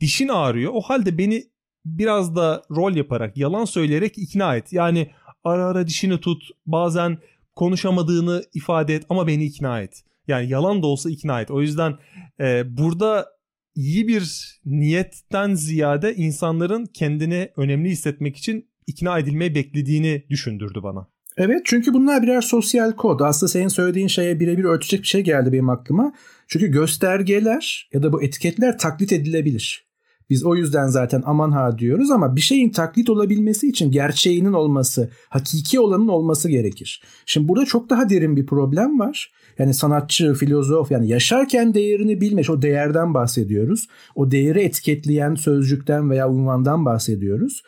dişin 0.01 0.29
ağrıyor. 0.29 0.73
O 0.75 0.81
halde 0.81 1.19
beni 1.19 1.45
biraz 1.85 2.37
da 2.37 2.63
rol 2.71 2.97
yaparak, 2.97 3.37
yalan 3.37 3.65
söyleyerek 3.65 4.19
ikna 4.19 4.57
et. 4.57 4.73
Yani 4.73 5.11
ara 5.45 5.67
ara 5.67 5.87
dişini 5.87 6.21
tut. 6.21 6.43
Bazen 6.67 7.19
konuşamadığını 7.57 8.43
ifade 8.55 8.95
et 8.95 9.07
ama 9.09 9.27
beni 9.27 9.45
ikna 9.45 9.81
et. 9.81 10.05
Yani 10.29 10.49
yalan 10.49 10.83
da 10.83 10.87
olsa 10.87 11.11
ikna 11.11 11.41
et. 11.41 11.51
O 11.51 11.61
yüzden 11.61 11.99
e, 12.41 12.77
burada 12.77 13.27
iyi 13.75 14.09
bir 14.09 14.57
niyetten 14.65 15.55
ziyade 15.55 16.15
insanların 16.15 16.87
kendini 16.87 17.51
önemli 17.57 17.91
hissetmek 17.91 18.37
için 18.37 18.71
ikna 18.87 19.19
edilmeyi 19.19 19.55
beklediğini 19.55 20.25
düşündürdü 20.31 20.83
bana. 20.83 21.07
Evet 21.37 21.61
çünkü 21.65 21.95
bunlar 21.95 22.23
birer 22.23 22.41
sosyal 22.41 22.93
kod. 22.93 23.21
Aslında 23.21 23.51
senin 23.51 23.69
söylediğin 23.69 24.07
şeye 24.07 24.41
birebir 24.41 24.65
örtecek 24.65 25.01
bir 25.01 25.07
şey 25.07 25.21
geldi 25.21 25.53
benim 25.53 25.69
aklıma. 25.69 26.13
Çünkü 26.49 26.67
göstergeler 26.67 27.89
ya 27.93 28.03
da 28.03 28.13
bu 28.13 28.23
etiketler 28.23 28.79
taklit 28.79 29.13
edilebilir. 29.13 29.90
Biz 30.31 30.45
o 30.45 30.57
yüzden 30.57 30.87
zaten 30.87 31.23
aman 31.27 31.51
ha 31.53 31.79
diyoruz 31.79 32.11
ama 32.11 32.37
bir 32.37 32.41
şeyin 32.41 32.71
taklit 32.71 33.11
olabilmesi 33.11 33.69
için 33.69 33.91
gerçeğinin 33.91 34.53
olması, 34.53 35.11
hakiki 35.29 35.81
olanın 35.81 36.09
olması 36.09 36.49
gerekir. 36.49 37.03
Şimdi 37.27 37.49
burada 37.49 37.67
çok 37.67 37.91
daha 37.91 38.11
derin 38.11 38.37
bir 38.37 38.47
problem 38.47 38.99
var. 38.99 39.33
Yani 39.59 39.75
sanatçı, 39.75 40.35
filozof 40.35 40.91
yani 40.91 41.09
yaşarken 41.09 41.75
değerini 41.75 42.21
bilmiş 42.21 42.51
o 42.51 42.63
değerden 42.63 43.15
bahsediyoruz. 43.15 43.89
O 44.15 44.31
değeri 44.31 44.61
etiketleyen 44.61 45.35
sözcükten 45.35 46.11
veya 46.11 46.31
unvandan 46.31 46.85
bahsediyoruz. 46.85 47.63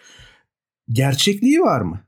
Gerçekliği 0.89 1.61
var 1.61 1.81
mı? 1.81 2.01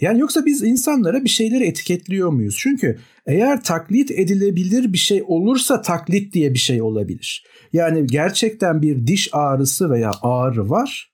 Yani 0.00 0.20
yoksa 0.20 0.46
biz 0.46 0.62
insanlara 0.62 1.24
bir 1.24 1.28
şeyleri 1.28 1.64
etiketliyor 1.64 2.30
muyuz? 2.30 2.56
Çünkü 2.58 2.98
eğer 3.26 3.62
taklit 3.62 4.10
edilebilir 4.10 4.92
bir 4.92 4.98
şey 4.98 5.22
olursa 5.26 5.82
taklit 5.82 6.34
diye 6.34 6.54
bir 6.54 6.58
şey 6.58 6.82
olabilir. 6.82 7.46
Yani 7.72 8.06
gerçekten 8.06 8.82
bir 8.82 9.06
diş 9.06 9.28
ağrısı 9.32 9.90
veya 9.90 10.10
ağrı 10.22 10.70
var. 10.70 11.12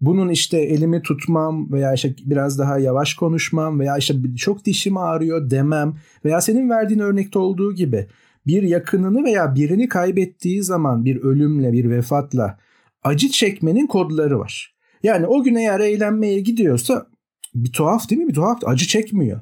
Bunun 0.00 0.28
işte 0.28 0.58
elimi 0.58 1.02
tutmam 1.02 1.72
veya 1.72 1.94
işte 1.94 2.14
biraz 2.24 2.58
daha 2.58 2.78
yavaş 2.78 3.14
konuşmam 3.14 3.80
veya 3.80 3.96
işte 3.96 4.14
çok 4.36 4.64
dişim 4.64 4.96
ağrıyor 4.96 5.50
demem 5.50 5.94
veya 6.24 6.40
senin 6.40 6.70
verdiğin 6.70 7.00
örnekte 7.00 7.38
olduğu 7.38 7.74
gibi 7.74 8.06
bir 8.46 8.62
yakınını 8.62 9.24
veya 9.24 9.54
birini 9.54 9.88
kaybettiği 9.88 10.62
zaman 10.62 11.04
bir 11.04 11.16
ölümle 11.16 11.72
bir 11.72 11.90
vefatla 11.90 12.58
acı 13.02 13.28
çekmenin 13.28 13.86
kodları 13.86 14.38
var. 14.38 14.74
Yani 15.02 15.26
o 15.26 15.42
gün 15.42 15.54
eğer 15.54 15.80
eğlenmeye 15.80 16.40
gidiyorsa 16.40 17.06
bir 17.54 17.72
tuhaf 17.72 18.10
değil 18.10 18.20
mi? 18.20 18.28
Bir 18.28 18.34
tuhaf 18.34 18.64
acı 18.64 18.86
çekmiyor. 18.86 19.40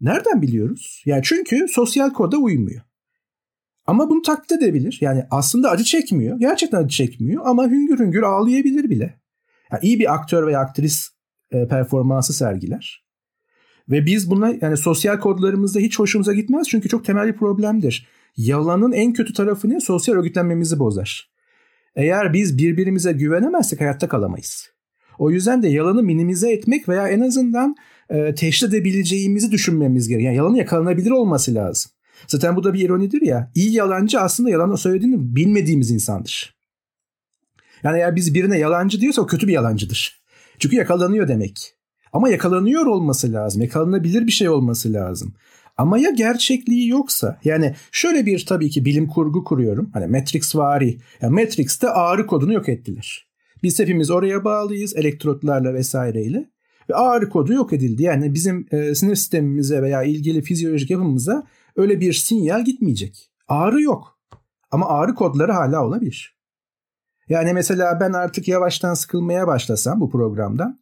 Nereden 0.00 0.42
biliyoruz? 0.42 1.02
Yani 1.06 1.22
çünkü 1.24 1.66
sosyal 1.68 2.12
koda 2.12 2.36
uymuyor. 2.36 2.80
Ama 3.86 4.10
bunu 4.10 4.22
taklit 4.22 4.52
edebilir. 4.52 4.98
Yani 5.00 5.24
aslında 5.30 5.70
acı 5.70 5.84
çekmiyor. 5.84 6.40
Gerçekten 6.40 6.78
acı 6.84 6.96
çekmiyor 6.96 7.42
ama 7.46 7.66
hüngür 7.66 7.98
hüngür 7.98 8.22
ağlayabilir 8.22 8.90
bile. 8.90 9.20
Yani 9.72 9.80
iyi 9.82 9.98
bir 9.98 10.14
aktör 10.14 10.46
veya 10.46 10.60
aktris 10.60 11.08
e, 11.50 11.68
performansı 11.68 12.32
sergiler. 12.32 13.04
Ve 13.88 14.06
biz 14.06 14.30
buna 14.30 14.54
yani 14.60 14.76
sosyal 14.76 15.18
kodlarımızda 15.18 15.80
hiç 15.80 15.98
hoşumuza 15.98 16.32
gitmez 16.32 16.68
çünkü 16.68 16.88
çok 16.88 17.04
temel 17.04 17.26
bir 17.26 17.36
problemdir. 17.36 18.08
Yalanın 18.36 18.92
en 18.92 19.12
kötü 19.12 19.32
tarafı 19.32 19.68
ne? 19.68 19.80
Sosyal 19.80 20.14
örgütlenmemizi 20.14 20.78
bozar. 20.78 21.30
Eğer 21.96 22.32
biz 22.32 22.58
birbirimize 22.58 23.12
güvenemezsek 23.12 23.80
hayatta 23.80 24.08
kalamayız. 24.08 24.70
O 25.18 25.30
yüzden 25.30 25.62
de 25.62 25.68
yalanı 25.68 26.02
minimize 26.02 26.52
etmek 26.52 26.88
veya 26.88 27.08
en 27.08 27.20
azından 27.20 27.76
e, 28.10 28.34
teşhis 28.34 28.68
edebileceğimizi 28.68 29.52
düşünmemiz 29.52 30.08
gerekiyor. 30.08 30.32
Yani 30.32 30.36
yalanın 30.36 30.56
yakalanabilir 30.56 31.10
olması 31.10 31.54
lazım. 31.54 31.90
Zaten 32.26 32.56
bu 32.56 32.64
da 32.64 32.74
bir 32.74 32.80
ironidir 32.80 33.22
ya. 33.22 33.50
İyi 33.54 33.72
yalancı 33.72 34.20
aslında 34.20 34.50
yalanı 34.50 34.78
söylediğini 34.78 35.36
bilmediğimiz 35.36 35.90
insandır. 35.90 36.54
Yani 37.82 37.98
eğer 37.98 38.16
biz 38.16 38.34
birine 38.34 38.58
yalancı 38.58 39.00
diyorsa 39.00 39.22
o 39.22 39.26
kötü 39.26 39.48
bir 39.48 39.52
yalancıdır. 39.52 40.22
Çünkü 40.58 40.76
yakalanıyor 40.76 41.28
demek. 41.28 41.74
Ama 42.12 42.28
yakalanıyor 42.28 42.86
olması 42.86 43.32
lazım. 43.32 43.62
Yakalanabilir 43.62 44.26
bir 44.26 44.32
şey 44.32 44.48
olması 44.48 44.92
lazım. 44.92 45.34
Ama 45.76 45.98
ya 45.98 46.10
gerçekliği 46.10 46.88
yoksa 46.88 47.40
yani 47.44 47.74
şöyle 47.92 48.26
bir 48.26 48.46
tabii 48.46 48.70
ki 48.70 48.84
bilim 48.84 49.08
kurgu 49.08 49.44
kuruyorum. 49.44 49.90
Hani 49.92 50.06
Matrix 50.06 50.56
vari. 50.56 50.98
Yani 51.22 51.34
Matrix'te 51.34 51.90
ağrı 51.90 52.26
kodunu 52.26 52.52
yok 52.52 52.68
ettiler. 52.68 53.27
Biz 53.62 53.78
hepimiz 53.78 54.10
oraya 54.10 54.44
bağlıyız 54.44 54.96
elektrotlarla 54.96 55.74
vesaireyle. 55.74 56.50
Ve 56.90 56.94
ağrı 56.94 57.28
kodu 57.28 57.52
yok 57.52 57.72
edildi. 57.72 58.02
Yani 58.02 58.34
bizim 58.34 58.66
e, 58.70 58.94
sinir 58.94 59.16
sistemimize 59.16 59.82
veya 59.82 60.02
ilgili 60.02 60.42
fizyolojik 60.42 60.90
yapımıza 60.90 61.46
öyle 61.76 62.00
bir 62.00 62.12
sinyal 62.12 62.64
gitmeyecek. 62.64 63.30
Ağrı 63.48 63.82
yok. 63.82 64.18
Ama 64.70 64.88
ağrı 64.88 65.14
kodları 65.14 65.52
hala 65.52 65.86
olabilir. 65.86 66.38
Yani 67.28 67.52
mesela 67.52 68.00
ben 68.00 68.12
artık 68.12 68.48
yavaştan 68.48 68.94
sıkılmaya 68.94 69.46
başlasam 69.46 70.00
bu 70.00 70.10
programdan. 70.10 70.80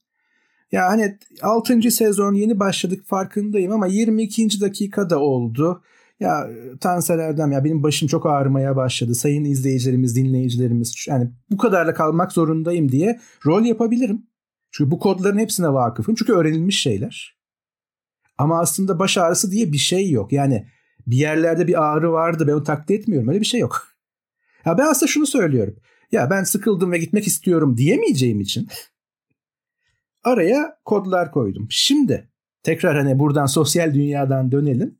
Ya 0.73 0.89
hani 0.89 1.19
6. 1.43 1.91
sezon 1.91 2.35
yeni 2.35 2.61
başladık 2.61 3.05
farkındayım 3.07 3.73
ama 3.73 3.87
22. 3.87 4.61
dakikada 4.61 5.19
oldu. 5.19 5.83
Ya 6.20 6.50
Tansel 6.81 7.18
Erdem 7.18 7.52
ya 7.52 7.64
benim 7.64 7.83
başım 7.83 8.09
çok 8.09 8.26
ağrımaya 8.26 8.76
başladı. 8.76 9.14
Sayın 9.14 9.44
izleyicilerimiz, 9.44 10.16
dinleyicilerimiz 10.16 11.07
yani 11.09 11.31
bu 11.50 11.57
kadarla 11.57 11.94
kalmak 11.94 12.33
zorundayım 12.33 12.92
diye 12.92 13.20
rol 13.46 13.64
yapabilirim. 13.64 14.26
Çünkü 14.70 14.90
bu 14.90 14.98
kodların 14.98 15.38
hepsine 15.38 15.72
vakıfım. 15.72 16.14
Çünkü 16.14 16.33
öğrenilmiş 16.33 16.83
şeyler. 16.83 17.37
Ama 18.38 18.61
aslında 18.61 18.98
baş 18.98 19.18
ağrısı 19.18 19.50
diye 19.50 19.72
bir 19.72 19.79
şey 19.79 20.11
yok. 20.11 20.33
Yani 20.33 20.66
bir 21.07 21.16
yerlerde 21.16 21.66
bir 21.66 21.83
ağrı 21.85 22.12
vardı 22.12 22.44
ben 22.46 22.52
onu 22.52 22.62
taklit 22.62 22.90
etmiyorum. 22.90 23.29
Öyle 23.29 23.40
bir 23.40 23.46
şey 23.46 23.61
yok. 23.61 23.88
Ya 24.64 24.79
ben 24.79 24.87
aslında 24.87 25.11
şunu 25.11 25.26
söylüyorum. 25.26 25.76
Ya 26.12 26.31
ben 26.31 26.44
sıkıldım 26.44 26.92
ve 26.92 26.98
gitmek 26.98 27.26
istiyorum 27.26 27.76
diyemeyeceğim 27.76 28.40
için 28.40 28.68
araya 30.24 30.79
kodlar 30.85 31.33
koydum. 31.33 31.66
Şimdi 31.70 32.31
tekrar 32.62 32.96
hani 32.96 33.18
buradan 33.18 33.46
sosyal 33.46 33.94
dünyadan 33.94 34.52
dönelim. 34.52 34.98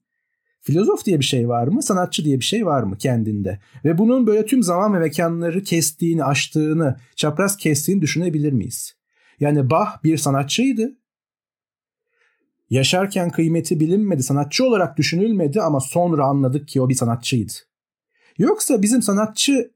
Filozof 0.67 1.05
diye 1.05 1.21
bir 1.21 1.25
şey 1.25 1.49
var 1.49 1.67
mı? 1.69 1.83
Sanatçı 1.83 2.25
diye 2.25 2.41
bir 2.41 2.45
şey 2.45 2.67
var 2.67 2.83
mı 2.83 2.99
kendinde? 2.99 3.61
Ve 3.85 3.99
bunun 3.99 4.27
böyle 4.27 4.47
tüm 4.47 4.63
zaman 4.63 4.95
ve 4.95 4.99
mekanları 4.99 5.63
kestiğini, 5.63 6.25
aştığını, 6.25 6.97
çapraz 7.17 7.57
kestiğini 7.57 8.03
düşünebilir 8.03 8.53
miyiz? 8.53 8.97
Yani 9.41 9.71
Bach 9.71 9.89
bir 10.05 10.17
sanatçıydı. 10.17 10.97
Yaşarken 12.71 13.31
kıymeti 13.31 13.81
bilinmedi, 13.81 14.23
sanatçı 14.23 14.65
olarak 14.65 14.97
düşünülmedi 14.97 15.61
ama 15.61 15.81
sonra 15.81 16.25
anladık 16.25 16.69
ki 16.69 16.81
o 16.81 16.89
bir 16.89 16.95
sanatçıydı. 16.95 17.53
Yoksa 18.39 18.83
bizim 18.83 19.03
sanatçı 19.03 19.71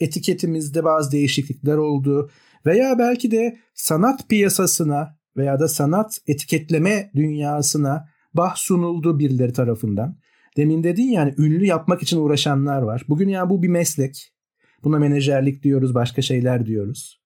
etiketimizde 0.00 0.84
bazı 0.84 1.12
değişiklikler 1.12 1.76
oldu 1.76 2.30
veya 2.66 2.98
belki 2.98 3.30
de 3.30 3.58
sanat 3.74 4.28
piyasasına 4.28 5.18
veya 5.36 5.60
da 5.60 5.68
sanat 5.68 6.20
etiketleme 6.26 7.10
dünyasına 7.14 8.11
bah 8.34 8.54
sunuldu 8.56 9.18
birileri 9.18 9.52
tarafından. 9.52 10.18
Demin 10.56 10.84
dedin 10.84 11.08
yani 11.08 11.34
ünlü 11.38 11.66
yapmak 11.66 12.02
için 12.02 12.18
uğraşanlar 12.18 12.82
var. 12.82 13.04
Bugün 13.08 13.28
ya 13.28 13.50
bu 13.50 13.62
bir 13.62 13.68
meslek. 13.68 14.32
Buna 14.84 14.98
menajerlik 14.98 15.62
diyoruz, 15.62 15.94
başka 15.94 16.22
şeyler 16.22 16.66
diyoruz. 16.66 17.22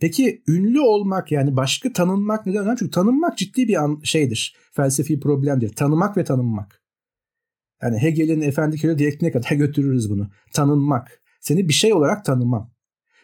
Peki 0.00 0.42
ünlü 0.48 0.80
olmak 0.80 1.32
yani 1.32 1.56
başka 1.56 1.92
tanınmak 1.92 2.46
neden 2.46 2.62
önemli? 2.62 2.78
Çünkü 2.78 2.90
tanınmak 2.90 3.38
ciddi 3.38 3.68
bir 3.68 3.82
an, 3.82 4.00
şeydir. 4.04 4.56
Felsefi 4.72 5.20
problemdir. 5.20 5.68
Tanımak 5.68 6.16
ve 6.16 6.24
tanınmak. 6.24 6.82
Yani 7.82 8.02
Hegel'in 8.02 8.40
efendi 8.40 8.76
köle 8.76 8.98
diyektiğine 8.98 9.32
kadar 9.32 9.56
götürürüz 9.56 10.10
bunu. 10.10 10.30
Tanınmak. 10.52 11.22
Seni 11.40 11.68
bir 11.68 11.72
şey 11.72 11.94
olarak 11.94 12.24
tanımam. 12.24 12.75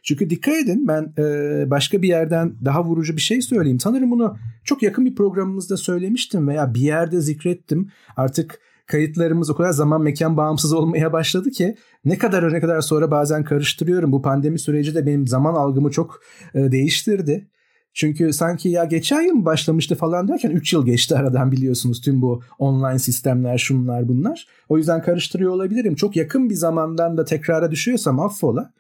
Çünkü 0.03 0.31
dikkat 0.31 0.55
edin 0.55 0.89
ben 0.89 1.13
e, 1.19 1.71
başka 1.71 2.03
bir 2.03 2.09
yerden 2.09 2.55
daha 2.65 2.85
vurucu 2.85 3.17
bir 3.17 3.21
şey 3.21 3.43
söyleyeyim. 3.43 3.81
Sanırım 3.81 4.11
bunu 4.11 4.37
çok 4.65 4.83
yakın 4.83 5.05
bir 5.05 5.15
programımızda 5.15 5.77
söylemiştim 5.77 6.49
veya 6.49 6.75
bir 6.75 6.81
yerde 6.81 7.21
zikrettim. 7.21 7.91
Artık 8.17 8.59
kayıtlarımız 8.87 9.51
o 9.51 9.55
kadar 9.55 9.71
zaman 9.71 10.03
mekan 10.03 10.37
bağımsız 10.37 10.73
olmaya 10.73 11.13
başladı 11.13 11.51
ki 11.51 11.77
ne 12.05 12.19
kadar 12.19 12.53
ne 12.53 12.61
kadar 12.61 12.81
sonra 12.81 13.11
bazen 13.11 13.45
karıştırıyorum. 13.45 14.13
Bu 14.13 14.23
pandemi 14.23 14.59
süreci 14.59 14.95
de 14.95 15.07
benim 15.07 15.27
zaman 15.27 15.55
algımı 15.55 15.91
çok 15.91 16.21
e, 16.55 16.73
değiştirdi. 16.73 17.49
Çünkü 17.95 18.33
sanki 18.33 18.69
ya 18.69 18.85
geçen 18.85 19.21
yıl 19.23 19.35
mı 19.35 19.45
başlamıştı 19.45 19.95
falan 19.95 20.29
derken 20.29 20.51
3 20.51 20.73
yıl 20.73 20.87
geçti 20.87 21.17
aradan 21.17 21.53
biliyorsunuz 21.53 22.01
tüm 22.01 22.23
bu 22.23 22.43
online 22.59 22.99
sistemler 22.99 23.59
şunlar 23.59 24.09
bunlar. 24.09 24.47
O 24.69 24.79
yüzden 24.79 25.03
karıştırıyor 25.03 25.53
olabilirim. 25.53 25.95
Çok 25.95 26.17
yakın 26.17 26.51
bir 26.51 26.55
zamandan 26.55 27.17
da 27.17 27.25
tekrara 27.25 27.71
düşüyorsam 27.71 28.21
affola. 28.21 28.73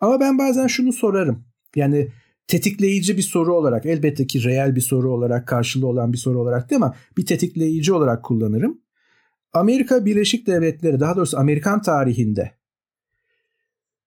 Ama 0.00 0.20
ben 0.20 0.38
bazen 0.38 0.66
şunu 0.66 0.92
sorarım. 0.92 1.44
Yani 1.76 2.08
tetikleyici 2.46 3.16
bir 3.16 3.22
soru 3.22 3.54
olarak 3.54 3.86
elbette 3.86 4.26
ki 4.26 4.44
reel 4.44 4.76
bir 4.76 4.80
soru 4.80 5.12
olarak 5.12 5.48
karşılığı 5.48 5.86
olan 5.86 6.12
bir 6.12 6.18
soru 6.18 6.40
olarak 6.40 6.70
değil 6.70 6.82
ama 6.82 6.94
bir 7.16 7.26
tetikleyici 7.26 7.92
olarak 7.92 8.24
kullanırım. 8.24 8.80
Amerika 9.52 10.04
Birleşik 10.04 10.46
Devletleri 10.46 11.00
daha 11.00 11.16
doğrusu 11.16 11.38
Amerikan 11.38 11.82
tarihinde 11.82 12.52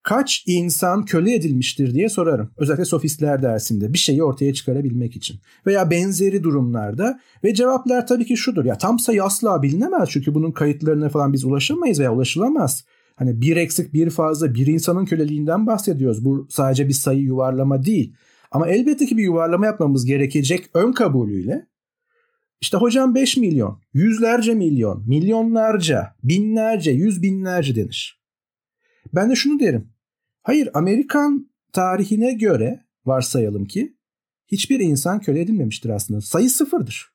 kaç 0.02 0.44
insan 0.46 1.04
köle 1.04 1.34
edilmiştir 1.34 1.94
diye 1.94 2.08
sorarım. 2.08 2.50
Özellikle 2.56 2.84
sofistler 2.84 3.42
dersinde 3.42 3.92
bir 3.92 3.98
şeyi 3.98 4.22
ortaya 4.24 4.54
çıkarabilmek 4.54 5.16
için. 5.16 5.40
Veya 5.66 5.90
benzeri 5.90 6.42
durumlarda 6.42 7.20
ve 7.44 7.54
cevaplar 7.54 8.06
tabii 8.06 8.26
ki 8.26 8.36
şudur. 8.36 8.64
Ya 8.64 8.78
tam 8.78 8.98
sayı 8.98 9.24
asla 9.24 9.62
bilinemez 9.62 10.08
çünkü 10.08 10.34
bunun 10.34 10.52
kayıtlarına 10.52 11.08
falan 11.08 11.32
biz 11.32 11.44
ulaşamayız 11.44 12.00
veya 12.00 12.14
ulaşılamaz. 12.14 12.84
Hani 13.20 13.40
bir 13.40 13.56
eksik 13.56 13.94
bir 13.94 14.10
fazla 14.10 14.54
bir 14.54 14.66
insanın 14.66 15.04
köleliğinden 15.04 15.66
bahsediyoruz. 15.66 16.24
Bu 16.24 16.46
sadece 16.50 16.88
bir 16.88 16.92
sayı 16.92 17.20
yuvarlama 17.20 17.84
değil. 17.84 18.14
Ama 18.50 18.68
elbette 18.68 19.06
ki 19.06 19.16
bir 19.16 19.22
yuvarlama 19.22 19.66
yapmamız 19.66 20.04
gerekecek 20.04 20.70
ön 20.74 20.92
kabulüyle. 20.92 21.66
İşte 22.60 22.76
hocam 22.76 23.14
5 23.14 23.36
milyon, 23.36 23.80
yüzlerce 23.92 24.54
milyon, 24.54 25.08
milyonlarca, 25.08 26.16
binlerce, 26.24 26.90
yüz 26.90 27.22
binlerce 27.22 27.76
denir. 27.76 28.22
Ben 29.14 29.30
de 29.30 29.34
şunu 29.34 29.60
derim. 29.60 29.88
Hayır 30.42 30.68
Amerikan 30.74 31.50
tarihine 31.72 32.32
göre 32.32 32.84
varsayalım 33.06 33.64
ki 33.64 33.96
hiçbir 34.46 34.80
insan 34.80 35.20
köle 35.20 35.40
edilmemiştir 35.40 35.90
aslında. 35.90 36.20
Sayı 36.20 36.50
sıfırdır. 36.50 37.12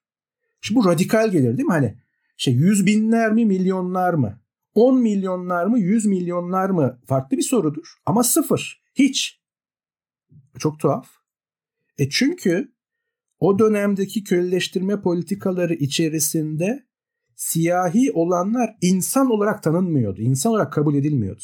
Şimdi 0.61 0.79
bu 0.79 0.85
radikal 0.85 1.31
gelir 1.31 1.57
değil 1.57 1.67
mi? 1.67 1.73
Hani 1.73 1.95
şey 2.37 2.53
yüz 2.53 2.85
binler 2.85 3.31
mi 3.31 3.45
milyonlar 3.45 4.13
mı? 4.13 4.44
10 4.75 5.01
milyonlar 5.01 5.65
mı 5.65 5.79
100 5.79 6.05
milyonlar 6.05 6.69
mı 6.69 6.99
farklı 7.07 7.37
bir 7.37 7.41
sorudur. 7.41 7.95
Ama 8.05 8.23
sıfır. 8.23 8.83
Hiç. 8.95 9.41
Çok 10.59 10.79
tuhaf. 10.79 11.07
E 11.97 12.09
çünkü 12.09 12.73
o 13.39 13.59
dönemdeki 13.59 14.23
köleleştirme 14.23 15.01
politikaları 15.01 15.73
içerisinde 15.73 16.85
siyahi 17.35 18.11
olanlar 18.11 18.75
insan 18.81 19.31
olarak 19.31 19.63
tanınmıyordu. 19.63 20.21
İnsan 20.21 20.51
olarak 20.51 20.73
kabul 20.73 20.95
edilmiyordu. 20.95 21.43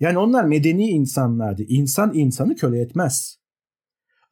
Yani 0.00 0.18
onlar 0.18 0.44
medeni 0.44 0.88
insanlardı. 0.88 1.62
İnsan 1.62 2.14
insanı 2.14 2.56
köle 2.56 2.80
etmez. 2.80 3.40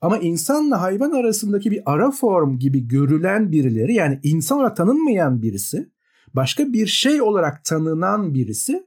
Ama 0.01 0.19
insanla 0.19 0.83
hayvan 0.83 1.11
arasındaki 1.11 1.71
bir 1.71 1.83
ara 1.87 2.11
form 2.11 2.59
gibi 2.59 2.89
görülen 2.89 3.53
birileri 3.53 3.95
yani 3.95 4.21
insan 4.23 4.59
olarak 4.59 4.77
tanınmayan 4.77 5.43
birisi 5.43 5.93
başka 6.35 6.73
bir 6.73 6.87
şey 6.87 7.23
olarak 7.23 7.65
tanınan 7.65 8.35
birisi 8.35 8.87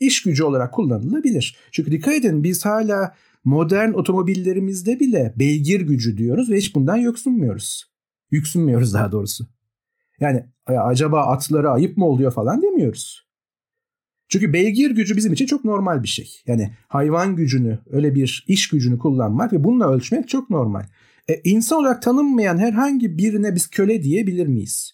iş 0.00 0.22
gücü 0.22 0.44
olarak 0.44 0.74
kullanılabilir. 0.74 1.56
Çünkü 1.72 1.92
dikkat 1.92 2.14
edin 2.14 2.44
biz 2.44 2.64
hala 2.64 3.14
modern 3.44 3.92
otomobillerimizde 3.92 5.00
bile 5.00 5.34
beygir 5.36 5.80
gücü 5.80 6.16
diyoruz 6.16 6.50
ve 6.50 6.56
hiç 6.56 6.74
bundan 6.74 6.96
yoksunmuyoruz. 6.96 7.92
Yüksünmüyoruz 8.30 8.94
daha 8.94 9.12
doğrusu. 9.12 9.46
Yani 10.20 10.46
acaba 10.66 11.20
atlara 11.20 11.70
ayıp 11.70 11.96
mı 11.96 12.06
oluyor 12.06 12.32
falan 12.32 12.62
demiyoruz. 12.62 13.26
Çünkü 14.28 14.52
beygir 14.52 14.90
gücü 14.90 15.16
bizim 15.16 15.32
için 15.32 15.46
çok 15.46 15.64
normal 15.64 16.02
bir 16.02 16.08
şey. 16.08 16.42
Yani 16.46 16.74
hayvan 16.88 17.36
gücünü, 17.36 17.78
öyle 17.90 18.14
bir 18.14 18.44
iş 18.48 18.68
gücünü 18.68 18.98
kullanmak 18.98 19.52
ve 19.52 19.64
bununla 19.64 19.90
ölçmek 19.90 20.28
çok 20.28 20.50
normal. 20.50 20.84
E, 21.28 21.40
insan 21.44 21.78
olarak 21.78 22.02
tanınmayan 22.02 22.58
herhangi 22.58 23.18
birine 23.18 23.54
biz 23.54 23.70
köle 23.70 24.02
diyebilir 24.02 24.46
miyiz? 24.46 24.92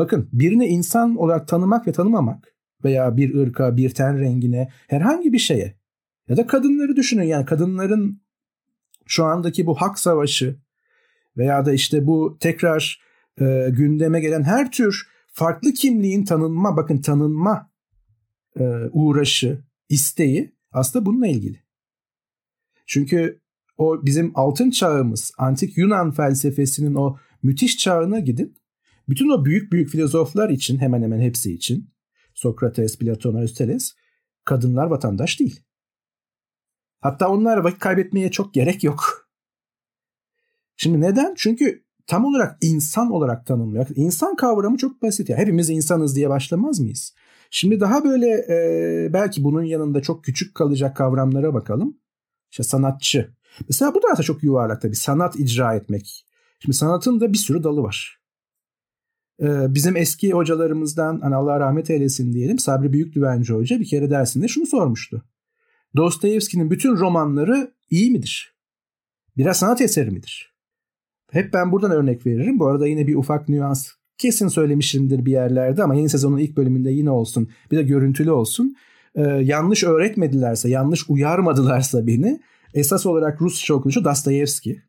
Bakın 0.00 0.28
birini 0.32 0.66
insan 0.66 1.16
olarak 1.16 1.48
tanımak 1.48 1.86
ve 1.86 1.92
tanımamak 1.92 2.54
veya 2.84 3.16
bir 3.16 3.34
ırka, 3.34 3.76
bir 3.76 3.90
ten 3.90 4.18
rengine, 4.18 4.72
herhangi 4.88 5.32
bir 5.32 5.38
şeye 5.38 5.76
ya 6.28 6.36
da 6.36 6.46
kadınları 6.46 6.96
düşünün 6.96 7.22
yani 7.22 7.44
kadınların 7.44 8.22
şu 9.06 9.24
andaki 9.24 9.66
bu 9.66 9.74
hak 9.74 9.98
savaşı 9.98 10.56
veya 11.36 11.66
da 11.66 11.72
işte 11.72 12.06
bu 12.06 12.36
tekrar 12.40 13.02
e, 13.40 13.68
gündeme 13.70 14.20
gelen 14.20 14.42
her 14.42 14.70
tür 14.70 15.08
farklı 15.32 15.72
kimliğin 15.72 16.24
tanınma, 16.24 16.76
bakın 16.76 16.98
tanınma 16.98 17.70
e, 18.58 18.64
uğraşı, 18.92 19.64
isteği 19.88 20.54
aslında 20.72 21.06
bununla 21.06 21.26
ilgili. 21.26 21.58
Çünkü 22.86 23.40
o 23.78 24.06
bizim 24.06 24.32
altın 24.34 24.70
çağımız, 24.70 25.32
antik 25.38 25.78
Yunan 25.78 26.10
felsefesinin 26.10 26.94
o 26.94 27.16
müthiş 27.42 27.78
çağına 27.78 28.18
gidin. 28.18 28.59
Bütün 29.08 29.28
o 29.28 29.44
büyük 29.44 29.72
büyük 29.72 29.88
filozoflar 29.88 30.50
için 30.50 30.78
hemen 30.78 31.02
hemen 31.02 31.20
hepsi 31.20 31.52
için 31.54 31.90
Sokrates, 32.34 32.98
Platon, 32.98 33.34
Aristoteles 33.34 33.94
kadınlar 34.44 34.86
vatandaş 34.86 35.40
değil. 35.40 35.60
Hatta 37.00 37.28
onlara 37.28 37.64
vakit 37.64 37.78
kaybetmeye 37.78 38.30
çok 38.30 38.54
gerek 38.54 38.84
yok. 38.84 39.28
Şimdi 40.76 41.00
neden? 41.00 41.34
Çünkü 41.36 41.84
tam 42.06 42.24
olarak 42.24 42.58
insan 42.60 43.10
olarak 43.10 43.46
tanınmıyor. 43.46 43.86
İnsan 43.94 44.36
kavramı 44.36 44.76
çok 44.76 45.02
basit 45.02 45.28
ya. 45.28 45.36
Hepimiz 45.36 45.70
insanız 45.70 46.16
diye 46.16 46.28
başlamaz 46.28 46.80
mıyız? 46.80 47.14
Şimdi 47.50 47.80
daha 47.80 48.04
böyle 48.04 48.26
e, 48.28 49.12
belki 49.12 49.44
bunun 49.44 49.62
yanında 49.62 50.02
çok 50.02 50.24
küçük 50.24 50.54
kalacak 50.54 50.96
kavramlara 50.96 51.54
bakalım. 51.54 51.98
İşte 52.50 52.62
sanatçı. 52.62 53.34
Mesela 53.68 53.94
bu 53.94 54.02
da 54.02 54.22
çok 54.22 54.42
yuvarlak 54.42 54.82
tabii. 54.82 54.96
Sanat 54.96 55.40
icra 55.40 55.74
etmek. 55.74 56.26
Şimdi 56.58 56.76
sanatın 56.76 57.20
da 57.20 57.32
bir 57.32 57.38
sürü 57.38 57.62
dalı 57.62 57.82
var. 57.82 58.19
Ee, 59.40 59.74
bizim 59.74 59.96
eski 59.96 60.32
hocalarımızdan 60.32 61.20
hani 61.20 61.34
Allah 61.34 61.60
rahmet 61.60 61.90
eylesin 61.90 62.32
diyelim 62.32 62.58
Sabri 62.58 62.92
Büyükdüvenci 62.92 63.52
Hoca 63.52 63.80
bir 63.80 63.88
kere 63.88 64.10
dersinde 64.10 64.48
şunu 64.48 64.66
sormuştu. 64.66 65.24
Dostoyevski'nin 65.96 66.70
bütün 66.70 66.96
romanları 66.96 67.74
iyi 67.90 68.10
midir? 68.10 68.54
Biraz 69.36 69.58
sanat 69.58 69.80
eseri 69.80 70.10
midir? 70.10 70.54
Hep 71.30 71.52
ben 71.52 71.72
buradan 71.72 71.90
örnek 71.90 72.26
veririm. 72.26 72.58
Bu 72.58 72.66
arada 72.66 72.86
yine 72.86 73.06
bir 73.06 73.14
ufak 73.14 73.48
nüans 73.48 73.88
kesin 74.18 74.48
söylemişimdir 74.48 75.24
bir 75.26 75.32
yerlerde 75.32 75.82
ama 75.82 75.94
yeni 75.94 76.08
sezonun 76.08 76.38
ilk 76.38 76.56
bölümünde 76.56 76.90
yine 76.90 77.10
olsun. 77.10 77.50
Bir 77.70 77.76
de 77.76 77.82
görüntülü 77.82 78.30
olsun. 78.30 78.76
Ee, 79.14 79.22
yanlış 79.22 79.84
öğretmedilerse, 79.84 80.68
yanlış 80.68 81.10
uyarmadılarsa 81.10 82.06
beni 82.06 82.40
esas 82.74 83.06
olarak 83.06 83.42
Rusça 83.42 83.74
okunuşu 83.74 84.04
Dostoyevski. 84.04 84.82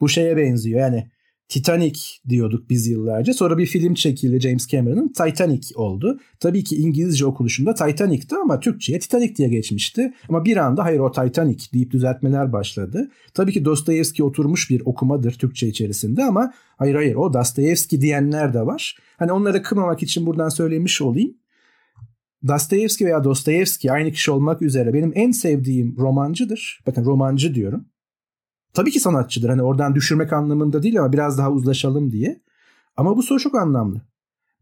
Bu 0.00 0.08
şeye 0.08 0.36
benziyor 0.36 0.80
yani 0.80 1.10
Titanic 1.48 2.00
diyorduk 2.28 2.70
biz 2.70 2.86
yıllarca. 2.86 3.34
Sonra 3.34 3.58
bir 3.58 3.66
film 3.66 3.94
çekildi 3.94 4.40
James 4.40 4.66
Cameron'ın 4.66 5.08
Titanic 5.08 5.74
oldu. 5.74 6.20
Tabii 6.40 6.64
ki 6.64 6.76
İngilizce 6.76 7.26
okunuşunda 7.26 7.74
Titanic'ti 7.74 8.36
ama 8.36 8.60
Türkçe'ye 8.60 8.98
Titanic 8.98 9.36
diye 9.36 9.48
geçmişti. 9.48 10.14
Ama 10.28 10.44
bir 10.44 10.56
anda 10.56 10.84
hayır 10.84 11.00
o 11.00 11.12
Titanic 11.12 11.72
deyip 11.72 11.90
düzeltmeler 11.90 12.52
başladı. 12.52 13.10
Tabii 13.34 13.52
ki 13.52 13.64
Dostoyevski 13.64 14.24
oturmuş 14.24 14.70
bir 14.70 14.82
okumadır 14.84 15.32
Türkçe 15.32 15.68
içerisinde 15.68 16.24
ama 16.24 16.52
hayır 16.78 16.94
hayır 16.94 17.14
o 17.14 17.34
Dostoyevski 17.34 18.00
diyenler 18.00 18.54
de 18.54 18.66
var. 18.66 18.96
Hani 19.16 19.32
onları 19.32 19.62
kırmamak 19.62 20.02
için 20.02 20.26
buradan 20.26 20.48
söylemiş 20.48 21.02
olayım. 21.02 21.34
Dostoyevski 22.48 23.06
veya 23.06 23.24
Dostoyevski 23.24 23.92
aynı 23.92 24.12
kişi 24.12 24.30
olmak 24.30 24.62
üzere 24.62 24.94
benim 24.94 25.12
en 25.14 25.30
sevdiğim 25.30 25.96
romancıdır. 25.98 26.80
Bakın 26.86 27.04
romancı 27.04 27.54
diyorum. 27.54 27.86
Tabii 28.74 28.90
ki 28.90 29.00
sanatçıdır. 29.00 29.48
Hani 29.48 29.62
oradan 29.62 29.94
düşürmek 29.94 30.32
anlamında 30.32 30.82
değil 30.82 30.98
ama 30.98 31.12
biraz 31.12 31.38
daha 31.38 31.50
uzlaşalım 31.50 32.12
diye. 32.12 32.40
Ama 32.96 33.16
bu 33.16 33.22
soru 33.22 33.40
çok 33.40 33.54
anlamlı. 33.54 34.02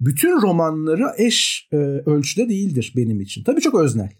Bütün 0.00 0.42
romanları 0.42 1.06
eş 1.16 1.68
e, 1.72 1.76
ölçüde 1.76 2.48
değildir 2.48 2.92
benim 2.96 3.20
için. 3.20 3.44
Tabii 3.44 3.60
çok 3.60 3.74
öznel. 3.74 4.12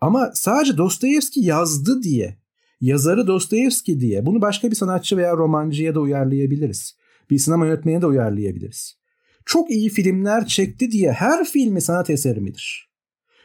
Ama 0.00 0.30
sadece 0.34 0.76
Dostoyevski 0.76 1.40
yazdı 1.40 2.02
diye, 2.02 2.38
yazarı 2.80 3.26
Dostoyevski 3.26 4.00
diye 4.00 4.26
bunu 4.26 4.40
başka 4.40 4.70
bir 4.70 4.76
sanatçı 4.76 5.16
veya 5.16 5.36
romancıya 5.36 5.94
da 5.94 6.00
uyarlayabiliriz. 6.00 6.96
Bir 7.30 7.38
sinema 7.38 7.66
yönetmeni 7.66 8.02
de 8.02 8.06
uyarlayabiliriz. 8.06 8.98
Çok 9.44 9.70
iyi 9.70 9.88
filmler 9.88 10.46
çekti 10.46 10.90
diye 10.90 11.12
her 11.12 11.44
filmi 11.44 11.80
sanat 11.80 12.10
eseri 12.10 12.40
midir? 12.40 12.90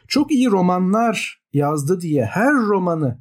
Çok 0.08 0.30
iyi 0.30 0.50
romanlar 0.50 1.42
yazdı 1.52 2.00
diye 2.00 2.24
her 2.24 2.54
romanı 2.54 3.18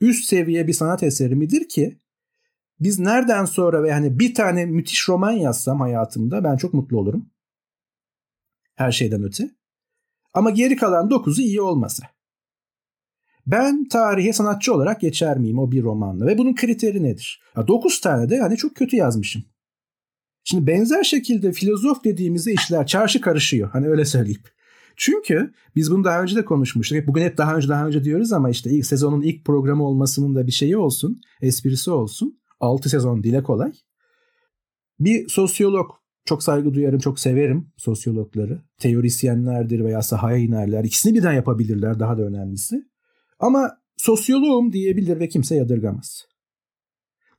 üst 0.00 0.24
seviye 0.24 0.66
bir 0.66 0.72
sanat 0.72 1.02
eseri 1.02 1.34
midir 1.34 1.68
ki 1.68 1.98
biz 2.80 2.98
nereden 2.98 3.44
sonra 3.44 3.82
ve 3.82 3.92
hani 3.92 4.18
bir 4.18 4.34
tane 4.34 4.66
müthiş 4.66 5.08
roman 5.08 5.32
yazsam 5.32 5.80
hayatımda 5.80 6.44
ben 6.44 6.56
çok 6.56 6.74
mutlu 6.74 6.98
olurum. 6.98 7.30
Her 8.74 8.92
şeyden 8.92 9.22
öte. 9.22 9.50
Ama 10.34 10.50
geri 10.50 10.76
kalan 10.76 11.10
dokuzu 11.10 11.42
iyi 11.42 11.60
olmasa. 11.60 12.06
Ben 13.46 13.88
tarihe 13.88 14.32
sanatçı 14.32 14.74
olarak 14.74 15.00
geçer 15.00 15.38
miyim 15.38 15.58
o 15.58 15.72
bir 15.72 15.82
romanla 15.82 16.26
ve 16.26 16.38
bunun 16.38 16.54
kriteri 16.54 17.02
nedir? 17.02 17.42
Ya 17.56 17.68
9 17.68 18.00
tane 18.00 18.30
de 18.30 18.38
hani 18.38 18.56
çok 18.56 18.74
kötü 18.74 18.96
yazmışım. 18.96 19.44
Şimdi 20.44 20.66
benzer 20.66 21.04
şekilde 21.04 21.52
filozof 21.52 22.04
dediğimizde 22.04 22.52
işler 22.52 22.86
çarşı 22.86 23.20
karışıyor. 23.20 23.70
Hani 23.70 23.88
öyle 23.88 24.04
söyleyeyim. 24.04 24.42
Çünkü 24.96 25.52
biz 25.76 25.90
bunu 25.90 26.04
daha 26.04 26.22
önce 26.22 26.36
de 26.36 26.44
konuşmuştuk. 26.44 27.06
Bugün 27.06 27.22
hep 27.22 27.38
daha 27.38 27.56
önce 27.56 27.68
daha 27.68 27.86
önce 27.86 28.04
diyoruz 28.04 28.32
ama 28.32 28.50
işte 28.50 28.70
ilk 28.70 28.86
sezonun 28.86 29.22
ilk 29.22 29.44
programı 29.44 29.84
olmasının 29.84 30.34
da 30.34 30.46
bir 30.46 30.52
şeyi 30.52 30.76
olsun, 30.76 31.20
esprisi 31.40 31.90
olsun. 31.90 32.40
6 32.60 32.88
sezon 32.88 33.22
dile 33.22 33.42
kolay. 33.42 33.72
Bir 35.00 35.28
sosyolog 35.28 35.90
çok 36.24 36.42
saygı 36.42 36.74
duyarım, 36.74 36.98
çok 36.98 37.20
severim 37.20 37.72
sosyologları. 37.76 38.62
Teorisyenlerdir 38.78 39.84
veya 39.84 40.02
sahaya 40.02 40.38
inerler. 40.38 40.84
İkisini 40.84 41.14
birden 41.14 41.32
yapabilirler 41.32 42.00
daha 42.00 42.18
da 42.18 42.22
önemlisi. 42.22 42.82
Ama 43.38 43.70
sosyoloğum 43.96 44.72
diyebilir 44.72 45.20
ve 45.20 45.28
kimse 45.28 45.56
yadırgamaz. 45.56 46.26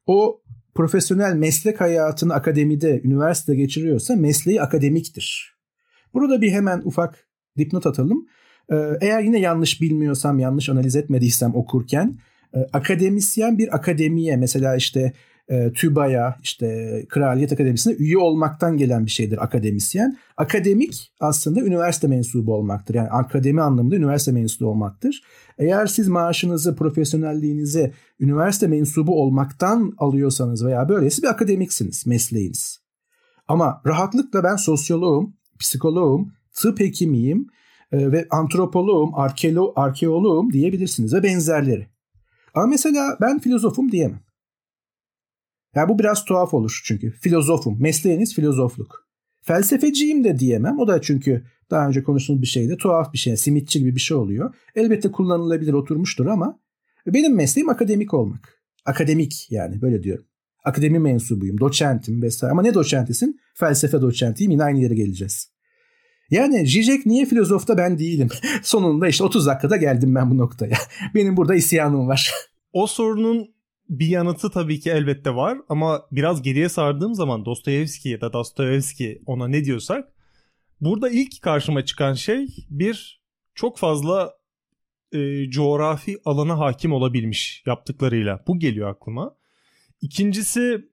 O 0.05 0.41
profesyonel 0.75 1.33
meslek 1.33 1.81
hayatını 1.81 2.33
akademide, 2.33 3.01
üniversite 3.03 3.55
geçiriyorsa 3.55 4.15
mesleği 4.15 4.61
akademiktir. 4.61 5.57
Burada 6.13 6.41
bir 6.41 6.51
hemen 6.51 6.81
ufak 6.85 7.26
dipnot 7.57 7.87
atalım. 7.87 8.27
Ee, 8.71 8.75
eğer 9.01 9.21
yine 9.21 9.39
yanlış 9.39 9.81
bilmiyorsam, 9.81 10.39
yanlış 10.39 10.69
analiz 10.69 10.95
etmediysem 10.95 11.55
okurken 11.55 12.17
e, 12.53 12.59
akademisyen 12.73 13.57
bir 13.57 13.75
akademiye 13.75 14.37
mesela 14.37 14.75
işte 14.75 15.13
e, 15.49 15.73
TÜBA'ya 15.73 16.37
işte 16.43 17.05
Kraliyet 17.09 17.51
Akademisi'ne 17.53 17.93
üye 17.93 18.17
olmaktan 18.17 18.77
gelen 18.77 19.05
bir 19.05 19.11
şeydir 19.11 19.43
akademisyen. 19.43 20.17
Akademik 20.37 21.11
aslında 21.19 21.61
üniversite 21.61 22.07
mensubu 22.07 22.53
olmaktır. 22.53 22.95
Yani 22.95 23.09
akademi 23.09 23.61
anlamında 23.61 23.95
üniversite 23.95 24.31
mensubu 24.31 24.69
olmaktır. 24.69 25.23
Eğer 25.57 25.87
siz 25.87 26.07
maaşınızı, 26.07 26.75
profesyonelliğinizi 26.75 27.93
üniversite 28.19 28.67
mensubu 28.67 29.21
olmaktan 29.21 29.93
alıyorsanız 29.97 30.65
veya 30.65 30.89
böylesi 30.89 31.23
bir 31.23 31.27
akademiksiniz 31.27 32.07
mesleğiniz. 32.07 32.79
Ama 33.47 33.81
rahatlıkla 33.85 34.43
ben 34.43 34.55
sosyoloğum, 34.55 35.33
psikoloğum, 35.59 36.33
tıp 36.57 36.79
hekimiyim 36.79 37.47
e, 37.91 38.11
ve 38.11 38.27
antropoloğum, 38.29 39.15
arkeolo, 39.15 39.73
arkeoloğum 39.75 40.53
diyebilirsiniz 40.53 41.13
ve 41.13 41.23
benzerleri. 41.23 41.87
Ama 42.53 42.67
mesela 42.67 43.17
ben 43.21 43.39
filozofum 43.39 43.91
diyemem. 43.91 44.19
Ya 45.75 45.89
bu 45.89 45.99
biraz 45.99 46.25
tuhaf 46.25 46.53
olur 46.53 46.81
çünkü. 46.85 47.11
Filozofum. 47.11 47.81
Mesleğiniz 47.81 48.35
filozofluk. 48.35 49.07
Felsefeciyim 49.41 50.23
de 50.23 50.39
diyemem. 50.39 50.79
O 50.79 50.87
da 50.87 51.01
çünkü 51.01 51.43
daha 51.71 51.87
önce 51.87 52.03
konuştuğumuz 52.03 52.41
bir 52.41 52.47
şeyde 52.47 52.77
tuhaf 52.77 53.13
bir 53.13 53.17
şey. 53.17 53.37
Simitçi 53.37 53.79
gibi 53.79 53.95
bir 53.95 53.99
şey 53.99 54.17
oluyor. 54.17 54.53
Elbette 54.75 55.11
kullanılabilir 55.11 55.73
oturmuştur 55.73 56.25
ama 56.25 56.59
benim 57.07 57.35
mesleğim 57.35 57.69
akademik 57.69 58.13
olmak. 58.13 58.61
Akademik 58.85 59.51
yani 59.51 59.81
böyle 59.81 60.03
diyorum. 60.03 60.25
Akademi 60.63 60.99
mensubuyum, 60.99 61.59
doçentim 61.59 62.21
vesaire. 62.21 62.51
Ama 62.51 62.61
ne 62.61 62.73
doçentisin? 62.73 63.39
Felsefe 63.53 64.01
doçentiyim. 64.01 64.51
Yine 64.51 64.63
aynı 64.63 64.79
yere 64.79 64.95
geleceğiz. 64.95 65.56
Yani 66.31 66.67
Zizek 66.67 67.05
niye 67.05 67.25
filozofta 67.25 67.77
ben 67.77 67.99
değilim. 67.99 68.29
Sonunda 68.63 69.07
işte 69.07 69.23
30 69.23 69.47
dakikada 69.47 69.77
geldim 69.77 70.15
ben 70.15 70.31
bu 70.31 70.37
noktaya. 70.37 70.77
Benim 71.15 71.37
burada 71.37 71.55
isyanım 71.55 72.07
var. 72.07 72.31
O 72.73 72.87
sorunun 72.87 73.55
bir 73.89 74.07
yanıtı 74.07 74.49
tabii 74.49 74.79
ki 74.79 74.89
elbette 74.89 75.35
var 75.35 75.57
ama 75.69 76.01
biraz 76.11 76.41
geriye 76.41 76.69
sardığım 76.69 77.15
zaman 77.15 77.45
Dostoyevski 77.45 78.09
ya 78.09 78.21
da 78.21 78.33
Dostoyevski 78.33 79.21
ona 79.25 79.47
ne 79.47 79.65
diyorsak 79.65 80.13
burada 80.81 81.09
ilk 81.09 81.41
karşıma 81.41 81.85
çıkan 81.85 82.13
şey 82.13 82.47
bir 82.69 83.21
çok 83.55 83.77
fazla 83.77 84.33
e, 85.11 85.49
coğrafi 85.49 86.17
alana 86.25 86.59
hakim 86.59 86.93
olabilmiş 86.93 87.63
yaptıklarıyla. 87.65 88.43
Bu 88.47 88.59
geliyor 88.59 88.89
aklıma. 88.89 89.35
İkincisi 90.01 90.89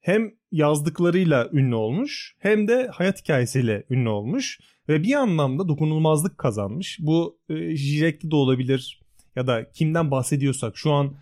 hem 0.00 0.32
yazdıklarıyla 0.52 1.48
ünlü 1.52 1.74
olmuş 1.74 2.36
hem 2.38 2.68
de 2.68 2.88
hayat 2.92 3.20
hikayesiyle 3.20 3.86
ünlü 3.90 4.08
olmuş 4.08 4.58
ve 4.88 5.02
bir 5.02 5.14
anlamda 5.14 5.68
dokunulmazlık 5.68 6.38
kazanmış. 6.38 6.98
Bu 7.00 7.38
e, 7.48 7.76
Jirek'te 7.76 8.30
de 8.30 8.36
olabilir 8.36 9.00
ya 9.36 9.46
da 9.46 9.70
kimden 9.72 10.10
bahsediyorsak 10.10 10.76
şu 10.76 10.92
an 10.92 11.14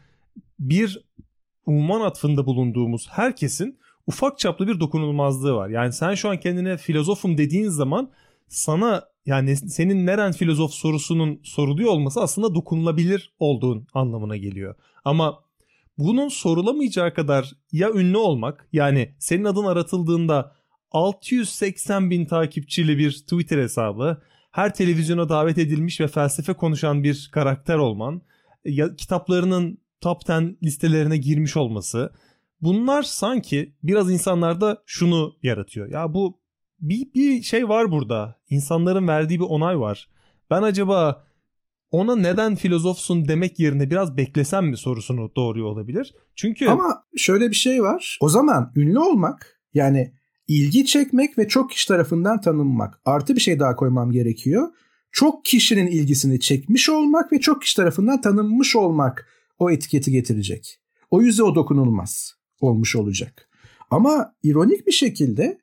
bir 0.59 1.05
umman 1.67 2.01
atfında 2.01 2.47
bulunduğumuz 2.47 3.09
herkesin 3.11 3.79
ufak 4.07 4.39
çaplı 4.39 4.69
bir 4.69 4.81
dokunulmazlığı 4.81 5.55
var. 5.55 5.69
Yani 5.69 5.93
sen 5.93 6.15
şu 6.15 6.29
an 6.29 6.41
kendine 6.41 6.77
filozofum 6.77 7.39
dediğin 7.39 7.69
zaman 7.69 8.11
sana 8.49 9.05
yani 9.27 9.57
senin 9.57 10.07
neren 10.07 10.33
filozof 10.33 10.73
sorusunun 10.73 11.41
soruluyor 11.43 11.91
olması 11.91 12.21
aslında 12.21 12.55
dokunulabilir 12.55 13.33
olduğun 13.39 13.87
anlamına 13.95 14.37
geliyor. 14.37 14.75
Ama 15.05 15.39
bunun 15.99 16.29
sorulamayacağı 16.29 17.15
kadar 17.15 17.53
ya 17.73 17.91
ünlü 17.91 18.17
olmak 18.17 18.69
yani 18.73 19.15
senin 19.19 19.45
adın 19.45 19.65
aratıldığında 19.65 20.56
680 20.91 22.11
bin 22.11 22.27
takipçili 22.27 22.99
bir 22.99 23.13
Twitter 23.13 23.59
hesabı, 23.59 24.23
her 24.53 24.75
televizyona 24.75 25.29
davet 25.29 25.59
edilmiş 25.59 26.01
ve 26.01 26.09
felsefe 26.09 26.53
konuşan 26.53 27.03
bir 27.03 27.31
karakter 27.33 27.77
olman, 27.77 28.23
ya 28.65 28.97
kitaplarının 28.97 29.79
top 30.01 30.31
10 30.31 30.57
listelerine 30.63 31.17
girmiş 31.17 31.57
olması 31.57 32.13
bunlar 32.61 33.03
sanki 33.03 33.75
biraz 33.83 34.11
insanlarda 34.11 34.83
şunu 34.87 35.37
yaratıyor. 35.43 35.91
Ya 35.91 36.15
bu 36.15 36.41
bir, 36.81 37.15
bir 37.15 37.43
şey 37.43 37.69
var 37.69 37.91
burada. 37.91 38.41
İnsanların 38.51 39.09
verdiği 39.09 39.41
bir 39.41 39.45
onay 39.45 39.81
var. 39.81 40.09
Ben 40.51 40.63
acaba 40.63 41.27
ona 41.91 42.17
neden 42.17 42.55
filozofsun 42.55 43.29
demek 43.29 43.59
yerine 43.59 43.91
biraz 43.91 44.17
beklesem 44.17 44.67
mi 44.67 44.77
sorusunu 44.77 45.33
doğruyor 45.37 45.67
olabilir. 45.67 46.15
Çünkü 46.35 46.69
Ama 46.69 47.05
şöyle 47.17 47.51
bir 47.51 47.55
şey 47.55 47.83
var. 47.83 48.19
O 48.21 48.29
zaman 48.29 48.73
ünlü 48.77 48.99
olmak 48.99 49.61
yani 49.75 50.15
ilgi 50.49 50.87
çekmek 50.87 51.39
ve 51.39 51.49
çok 51.49 51.71
kişi 51.71 51.89
tarafından 51.89 52.41
tanınmak. 52.41 53.01
Artı 53.05 53.35
bir 53.35 53.41
şey 53.41 53.61
daha 53.61 53.77
koymam 53.77 54.13
gerekiyor. 54.13 54.69
Çok 55.13 55.45
kişinin 55.45 55.87
ilgisini 55.87 56.41
çekmiş 56.41 56.89
olmak 56.89 57.33
ve 57.33 57.41
çok 57.41 57.63
kişi 57.63 57.77
tarafından 57.77 58.21
tanınmış 58.21 58.77
olmak 58.77 59.27
o 59.59 59.71
etiketi 59.71 60.11
getirecek. 60.11 60.79
O 61.11 61.23
yüzden 61.23 61.43
o 61.43 61.55
dokunulmaz 61.55 62.35
olmuş 62.61 62.97
olacak. 62.97 63.49
Ama 63.91 64.35
ironik 64.43 64.87
bir 64.87 64.93
şekilde 64.93 65.59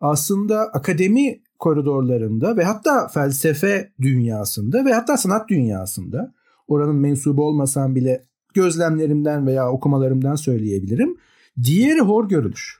aslında 0.00 0.60
akademi 0.60 1.42
koridorlarında 1.58 2.56
ve 2.56 2.64
hatta 2.64 3.08
felsefe 3.08 3.92
dünyasında 4.00 4.84
ve 4.84 4.92
hatta 4.92 5.16
sanat 5.16 5.48
dünyasında 5.48 6.34
oranın 6.68 6.96
mensubu 6.96 7.46
olmasam 7.46 7.94
bile 7.94 8.24
gözlemlerimden 8.54 9.46
veya 9.46 9.70
okumalarımdan 9.70 10.34
söyleyebilirim. 10.34 11.16
Diğeri 11.62 12.00
hor 12.00 12.28
görülür. 12.28 12.78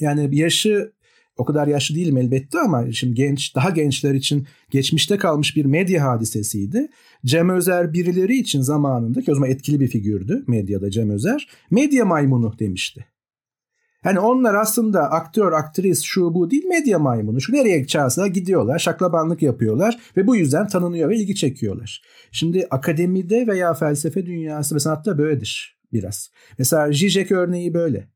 Yani 0.00 0.38
yaşı 0.38 0.92
o 1.36 1.44
kadar 1.44 1.66
yaşlı 1.66 1.94
değilim 1.94 2.16
elbette 2.16 2.58
ama 2.58 2.92
şimdi 2.92 3.14
genç 3.14 3.54
daha 3.54 3.70
gençler 3.70 4.14
için 4.14 4.46
geçmişte 4.70 5.16
kalmış 5.16 5.56
bir 5.56 5.64
medya 5.64 6.04
hadisesiydi. 6.04 6.88
Cem 7.24 7.50
Özer 7.50 7.92
birileri 7.92 8.38
için 8.38 8.60
zamanında 8.60 9.20
ki 9.20 9.30
o 9.32 9.34
zaman 9.34 9.50
etkili 9.50 9.80
bir 9.80 9.88
figürdü 9.88 10.44
medyada 10.46 10.90
Cem 10.90 11.10
Özer 11.10 11.48
medya 11.70 12.04
maymunu 12.04 12.58
demişti. 12.58 13.06
Hani 14.02 14.20
onlar 14.20 14.54
aslında 14.54 15.10
aktör, 15.10 15.52
aktris, 15.52 16.02
şu 16.02 16.34
bu 16.34 16.50
değil 16.50 16.64
medya 16.64 16.98
maymunu. 16.98 17.40
Şu 17.40 17.52
nereye 17.52 17.86
çağırsa 17.86 18.26
gidiyorlar, 18.26 18.78
şaklabanlık 18.78 19.42
yapıyorlar 19.42 19.98
ve 20.16 20.26
bu 20.26 20.36
yüzden 20.36 20.66
tanınıyor 20.66 21.08
ve 21.08 21.16
ilgi 21.16 21.34
çekiyorlar. 21.34 22.02
Şimdi 22.32 22.66
akademide 22.70 23.46
veya 23.46 23.74
felsefe 23.74 24.26
dünyası 24.26 24.74
ve 24.74 24.78
sanatta 24.78 25.18
böyledir 25.18 25.78
biraz. 25.92 26.30
Mesela 26.58 26.92
Zizek 26.92 27.32
örneği 27.32 27.74
böyle. 27.74 28.08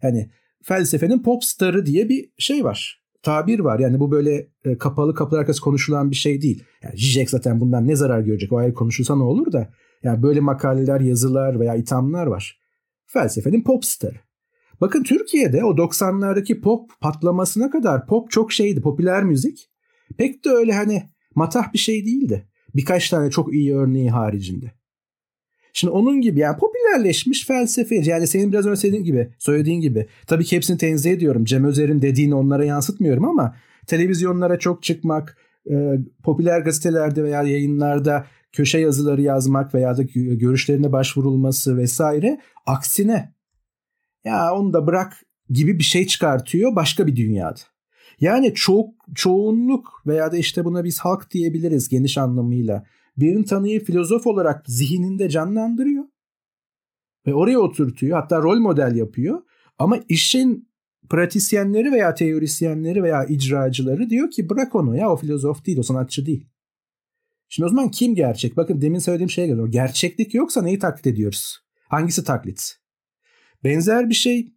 Hani 0.00 0.30
felsefenin 0.62 1.22
pop 1.22 1.44
starı 1.44 1.86
diye 1.86 2.08
bir 2.08 2.32
şey 2.38 2.64
var. 2.64 3.00
Tabir 3.22 3.58
var. 3.58 3.78
Yani 3.78 4.00
bu 4.00 4.10
böyle 4.10 4.48
e, 4.64 4.78
kapalı 4.78 5.14
kapılar 5.14 5.40
arkası 5.40 5.60
konuşulan 5.60 6.10
bir 6.10 6.16
şey 6.16 6.42
değil. 6.42 6.64
Yani 6.82 6.96
Zizek 6.98 7.30
zaten 7.30 7.60
bundan 7.60 7.88
ne 7.88 7.96
zarar 7.96 8.20
görecek? 8.20 8.52
O 8.52 8.56
ayrı 8.56 8.74
konuşulsa 8.74 9.16
ne 9.16 9.22
olur 9.22 9.52
da. 9.52 9.72
Yani 10.02 10.22
böyle 10.22 10.40
makaleler, 10.40 11.00
yazılar 11.00 11.60
veya 11.60 11.74
ithamlar 11.74 12.26
var. 12.26 12.60
Felsefenin 13.06 13.62
pop 13.62 13.84
starı. 13.84 14.16
Bakın 14.80 15.02
Türkiye'de 15.02 15.64
o 15.64 15.70
90'lardaki 15.70 16.60
pop 16.60 16.90
patlamasına 17.00 17.70
kadar 17.70 18.06
pop 18.06 18.30
çok 18.30 18.52
şeydi. 18.52 18.80
Popüler 18.80 19.24
müzik. 19.24 19.70
Pek 20.18 20.44
de 20.44 20.50
öyle 20.50 20.72
hani 20.72 21.10
matah 21.34 21.72
bir 21.72 21.78
şey 21.78 22.06
değildi. 22.06 22.48
Birkaç 22.74 23.10
tane 23.10 23.30
çok 23.30 23.54
iyi 23.54 23.76
örneği 23.76 24.10
haricinde. 24.10 24.72
Şimdi 25.72 25.92
onun 25.92 26.20
gibi 26.20 26.40
yani 26.40 26.56
popülerleşmiş 26.58 27.46
felsefe 27.46 27.94
yani 27.94 28.26
senin 28.26 28.52
biraz 28.52 28.66
önce 28.66 28.80
söylediğin 28.80 29.04
gibi 29.04 29.28
söylediğin 29.38 29.80
gibi 29.80 30.06
tabii 30.26 30.44
ki 30.44 30.56
hepsini 30.56 30.78
tenzih 30.78 31.12
ediyorum. 31.12 31.44
Cem 31.44 31.64
Özer'in 31.64 32.02
dediğini 32.02 32.34
onlara 32.34 32.64
yansıtmıyorum 32.64 33.24
ama 33.24 33.56
televizyonlara 33.86 34.58
çok 34.58 34.82
çıkmak, 34.82 35.38
e, 35.70 35.98
popüler 36.22 36.60
gazetelerde 36.60 37.22
veya 37.22 37.42
yayınlarda 37.42 38.26
köşe 38.52 38.78
yazıları 38.78 39.22
yazmak 39.22 39.74
veya 39.74 39.96
da 39.96 40.02
görüşlerine 40.14 40.92
başvurulması 40.92 41.76
vesaire 41.76 42.40
aksine 42.66 43.34
ya 44.24 44.54
onu 44.54 44.72
da 44.72 44.86
bırak 44.86 45.22
gibi 45.50 45.78
bir 45.78 45.84
şey 45.84 46.06
çıkartıyor 46.06 46.76
başka 46.76 47.06
bir 47.06 47.16
dünyada. 47.16 47.60
Yani 48.20 48.54
çok 48.54 48.94
çoğunluk 49.14 50.02
veya 50.06 50.32
da 50.32 50.36
işte 50.36 50.64
buna 50.64 50.84
biz 50.84 51.00
halk 51.00 51.30
diyebiliriz 51.30 51.88
geniş 51.88 52.18
anlamıyla 52.18 52.84
Birin 53.16 53.42
tanıyı 53.42 53.84
filozof 53.84 54.26
olarak 54.26 54.64
zihninde 54.66 55.28
canlandırıyor 55.28 56.04
ve 57.26 57.34
oraya 57.34 57.58
oturtuyor 57.58 58.20
hatta 58.20 58.42
rol 58.42 58.58
model 58.58 58.96
yapıyor 58.96 59.42
ama 59.78 59.98
işin 60.08 60.70
pratisyenleri 61.08 61.92
veya 61.92 62.14
teorisyenleri 62.14 63.02
veya 63.02 63.24
icracıları 63.24 64.10
diyor 64.10 64.30
ki 64.30 64.50
bırak 64.50 64.74
onu 64.74 64.96
ya 64.96 65.12
o 65.12 65.16
filozof 65.16 65.66
değil 65.66 65.78
o 65.78 65.82
sanatçı 65.82 66.26
değil. 66.26 66.46
Şimdi 67.48 67.66
o 67.66 67.68
zaman 67.68 67.90
kim 67.90 68.14
gerçek? 68.14 68.56
Bakın 68.56 68.80
demin 68.80 68.98
söylediğim 68.98 69.30
şeye 69.30 69.46
geliyor. 69.46 69.68
Gerçeklik 69.68 70.34
yoksa 70.34 70.62
neyi 70.62 70.78
taklit 70.78 71.06
ediyoruz? 71.06 71.58
Hangisi 71.88 72.24
taklit? 72.24 72.76
Benzer 73.64 74.08
bir 74.08 74.14
şey 74.14 74.54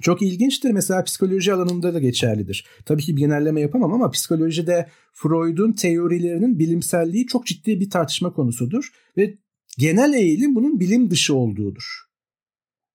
çok 0.00 0.22
ilginçtir. 0.22 0.70
Mesela 0.70 1.04
psikoloji 1.04 1.52
alanında 1.52 1.94
da 1.94 1.98
geçerlidir. 1.98 2.66
Tabii 2.84 3.02
ki 3.02 3.16
bir 3.16 3.20
genelleme 3.20 3.60
yapamam 3.60 3.92
ama 3.92 4.10
psikolojide 4.10 4.88
Freud'un 5.12 5.72
teorilerinin 5.72 6.58
bilimselliği 6.58 7.26
çok 7.26 7.46
ciddi 7.46 7.80
bir 7.80 7.90
tartışma 7.90 8.32
konusudur 8.32 8.92
ve 9.16 9.38
genel 9.78 10.12
eğilim 10.14 10.54
bunun 10.54 10.80
bilim 10.80 11.10
dışı 11.10 11.34
olduğudur. 11.34 12.06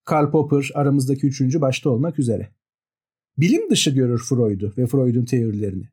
Karl 0.05 0.31
Popper 0.31 0.71
aramızdaki 0.73 1.27
üçüncü 1.27 1.61
başta 1.61 1.89
olmak 1.89 2.19
üzere. 2.19 2.49
Bilim 3.37 3.69
dışı 3.69 3.89
görür 3.89 4.23
Freud'u 4.29 4.73
ve 4.77 4.87
Freud'un 4.87 5.25
teorilerini. 5.25 5.89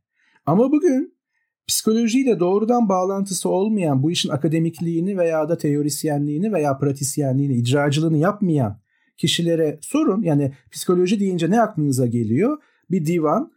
Ama 0.47 0.73
bugün 0.73 1.19
psikolojiyle 1.67 2.41
doğrudan 2.41 2.89
bağlantısı 2.89 3.49
olmayan 3.49 4.03
bu 4.03 4.11
işin 4.11 4.29
akademikliğini 4.29 5.19
veya 5.19 5.49
da 5.49 5.59
teorisyenliğini 5.59 6.53
veya 6.53 6.79
pratisyenliğini, 6.79 7.55
icracılığını 7.55 8.19
yapmayan 8.19 8.81
kişilere 9.19 9.79
sorun. 9.83 10.23
Yani 10.23 10.53
psikoloji 10.71 11.21
deyince 11.21 11.51
ne 11.51 11.61
aklınıza 11.61 12.07
geliyor? 12.07 12.59
Bir 12.91 13.07
divan, 13.07 13.53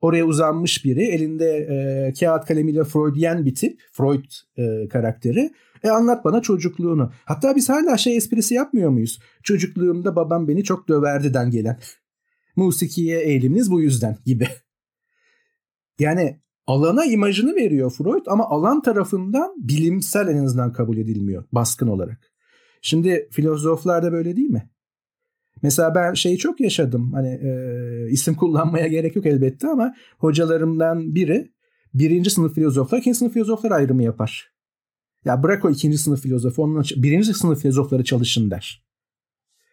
oraya 0.00 0.24
uzanmış 0.24 0.84
biri, 0.84 1.04
elinde 1.04 1.46
e, 1.46 2.12
kağıt 2.12 2.46
kalemiyle 2.46 2.84
Freudiyen 2.84 3.44
bir 3.44 3.54
tip, 3.54 3.80
Freud 3.92 4.24
e, 4.56 4.88
karakteri. 4.88 5.50
E 5.84 5.90
anlat 5.90 6.24
bana 6.24 6.42
çocukluğunu. 6.42 7.12
Hatta 7.24 7.56
biz 7.56 7.68
hala 7.68 7.96
şey 7.96 8.16
esprisi 8.16 8.54
yapmıyor 8.54 8.90
muyuz? 8.90 9.18
Çocukluğumda 9.42 10.16
babam 10.16 10.48
beni 10.48 10.64
çok 10.64 10.88
döverdi'den 10.88 11.50
gelen. 11.50 11.78
Musikiye 12.56 13.20
eğiliminiz 13.20 13.70
bu 13.70 13.80
yüzden 13.80 14.16
gibi. 14.26 14.48
Yani 15.98 16.40
alana 16.66 17.04
imajını 17.04 17.54
veriyor 17.54 17.90
Freud 17.90 18.26
ama 18.26 18.50
alan 18.50 18.82
tarafından 18.82 19.54
bilimsel 19.56 20.28
en 20.28 20.44
azından 20.44 20.72
kabul 20.72 20.96
edilmiyor 20.96 21.44
baskın 21.52 21.88
olarak. 21.88 22.35
Şimdi 22.82 23.28
filozoflar 23.30 24.02
da 24.02 24.12
böyle 24.12 24.36
değil 24.36 24.50
mi? 24.50 24.70
Mesela 25.62 25.94
ben 25.94 26.14
şeyi 26.14 26.38
çok 26.38 26.60
yaşadım. 26.60 27.12
Hani 27.12 27.28
e, 27.28 28.10
isim 28.10 28.34
kullanmaya 28.34 28.86
gerek 28.86 29.16
yok 29.16 29.26
elbette 29.26 29.68
ama 29.68 29.94
hocalarımdan 30.18 31.14
biri 31.14 31.52
birinci 31.94 32.30
sınıf 32.30 32.54
filozoflar, 32.54 32.98
ikinci 32.98 33.18
sınıf 33.18 33.32
filozoflar 33.32 33.70
ayrımı 33.70 34.02
yapar. 34.02 34.52
Ya 35.24 35.42
bırak 35.42 35.64
o 35.64 35.70
ikinci 35.70 35.98
sınıf 35.98 36.22
filozofu, 36.22 36.62
onun 36.62 36.84
birinci 36.96 37.34
sınıf 37.34 37.62
filozofları 37.62 38.04
çalışın 38.04 38.50
der. 38.50 38.86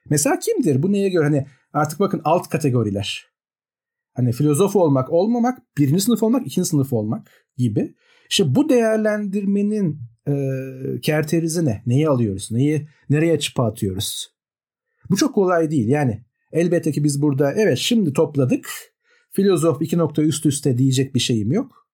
Mesela 0.10 0.40
kimdir? 0.40 0.84
Bu 0.84 0.92
neye 0.92 1.10
göre? 1.10 1.24
Hani 1.24 1.48
artık 1.74 2.00
bakın 2.00 2.22
alt 2.24 2.50
kategoriler. 2.50 3.26
Hani 4.14 4.32
filozof 4.32 4.76
olmak, 4.76 5.12
olmamak, 5.12 5.78
birinci 5.78 6.02
sınıf 6.02 6.24
olmak, 6.24 6.48
ikinci 6.48 6.70
sınıf 6.70 6.94
olmak 6.94 7.32
gibi. 7.58 7.96
İşte 8.30 8.56
bu 8.56 8.70
değerlendirmenin 8.70 10.00
e, 10.28 10.34
kerterizi 11.02 11.66
ne? 11.66 11.84
Neyi 11.86 12.10
alıyoruz? 12.10 12.52
Neyi 12.52 12.88
nereye 13.10 13.40
çıpa 13.40 13.66
atıyoruz? 13.66 14.34
Bu 15.10 15.16
çok 15.16 15.36
kolay 15.36 15.72
değil. 15.72 15.88
Yani 15.88 16.24
elbette 16.52 16.92
ki 16.92 17.04
biz 17.04 17.22
burada 17.22 17.54
evet 17.54 17.78
şimdi 17.78 18.14
topladık. 18.14 18.70
Filozof 19.32 19.82
iki 19.82 19.98
nokta 19.98 20.22
üst 20.22 20.46
üste 20.46 20.78
diyecek 20.78 21.16
bir 21.16 21.20
şeyim 21.20 21.52
yok. 21.52 21.88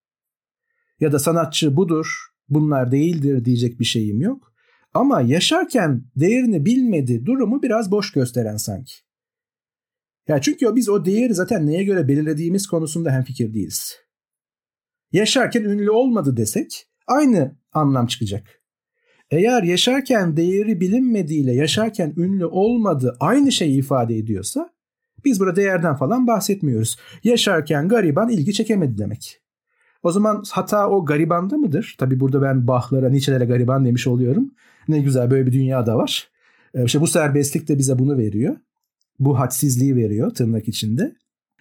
Ya 1.00 1.12
da 1.12 1.20
sanatçı 1.20 1.78
budur, 1.78 2.08
bunlar 2.50 2.92
değildir 2.92 3.46
diyecek 3.46 3.80
bir 3.80 3.86
şeyim 3.86 4.22
yok. 4.22 4.54
Ama 4.94 5.22
yaşarken 5.22 6.04
değerini 6.16 6.66
bilmedi 6.66 7.26
durumu 7.26 7.64
biraz 7.64 7.92
boş 7.92 8.12
gösteren 8.12 8.58
sanki. 8.58 8.94
Ya 10.28 10.42
çünkü 10.42 10.76
biz 10.76 10.90
o 10.90 11.06
değeri 11.06 11.34
zaten 11.34 11.68
neye 11.68 11.84
göre 11.84 12.08
belirlediğimiz 12.08 12.68
konusunda 12.68 13.12
hemfikir 13.12 13.54
değiliz. 13.54 13.96
Yaşarken 15.12 15.64
ünlü 15.64 15.92
olmadı 15.92 16.38
desek 16.38 16.89
aynı 17.10 17.56
anlam 17.74 18.08
çıkacak. 18.08 18.62
Eğer 19.32 19.64
yaşarken 19.64 20.38
değeri 20.38 20.82
bilinmediğiyle 20.82 21.54
yaşarken 21.54 22.14
ünlü 22.18 22.46
olmadı 22.46 23.18
aynı 23.20 23.52
şeyi 23.52 23.80
ifade 23.80 24.18
ediyorsa 24.18 24.70
biz 25.26 25.40
burada 25.40 25.56
değerden 25.56 25.96
falan 25.96 26.28
bahsetmiyoruz. 26.28 26.98
Yaşarken 27.24 27.88
gariban 27.88 28.30
ilgi 28.30 28.54
çekemedi 28.54 28.98
demek. 28.98 29.42
O 30.04 30.12
zaman 30.12 30.44
hata 30.52 30.90
o 30.90 31.06
garibanda 31.06 31.58
mıdır? 31.58 31.96
Tabi 31.98 32.20
burada 32.20 32.42
ben 32.42 32.68
Bach'lara, 32.68 33.10
Nietzsche'lere 33.10 33.46
gariban 33.46 33.86
demiş 33.86 34.08
oluyorum. 34.08 34.52
Ne 34.88 35.00
güzel 35.00 35.32
böyle 35.32 35.46
bir 35.46 35.52
dünya 35.52 35.86
da 35.86 35.98
var. 35.98 36.30
Ee, 36.74 36.84
işte 36.84 37.02
bu 37.02 37.08
serbestlik 37.08 37.68
de 37.68 37.78
bize 37.78 38.00
bunu 38.00 38.18
veriyor. 38.18 38.56
Bu 39.20 39.40
hadsizliği 39.40 39.96
veriyor 39.96 40.30
tırnak 40.30 40.68
içinde. 40.68 41.16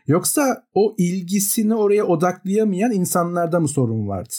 Yoksa 0.07 0.66
o 0.74 0.94
ilgisini 0.99 1.74
oraya 1.74 2.05
odaklayamayan 2.05 2.92
insanlarda 2.92 3.61
mı 3.61 3.68
sorun 3.68 4.09
vardı? 4.09 4.34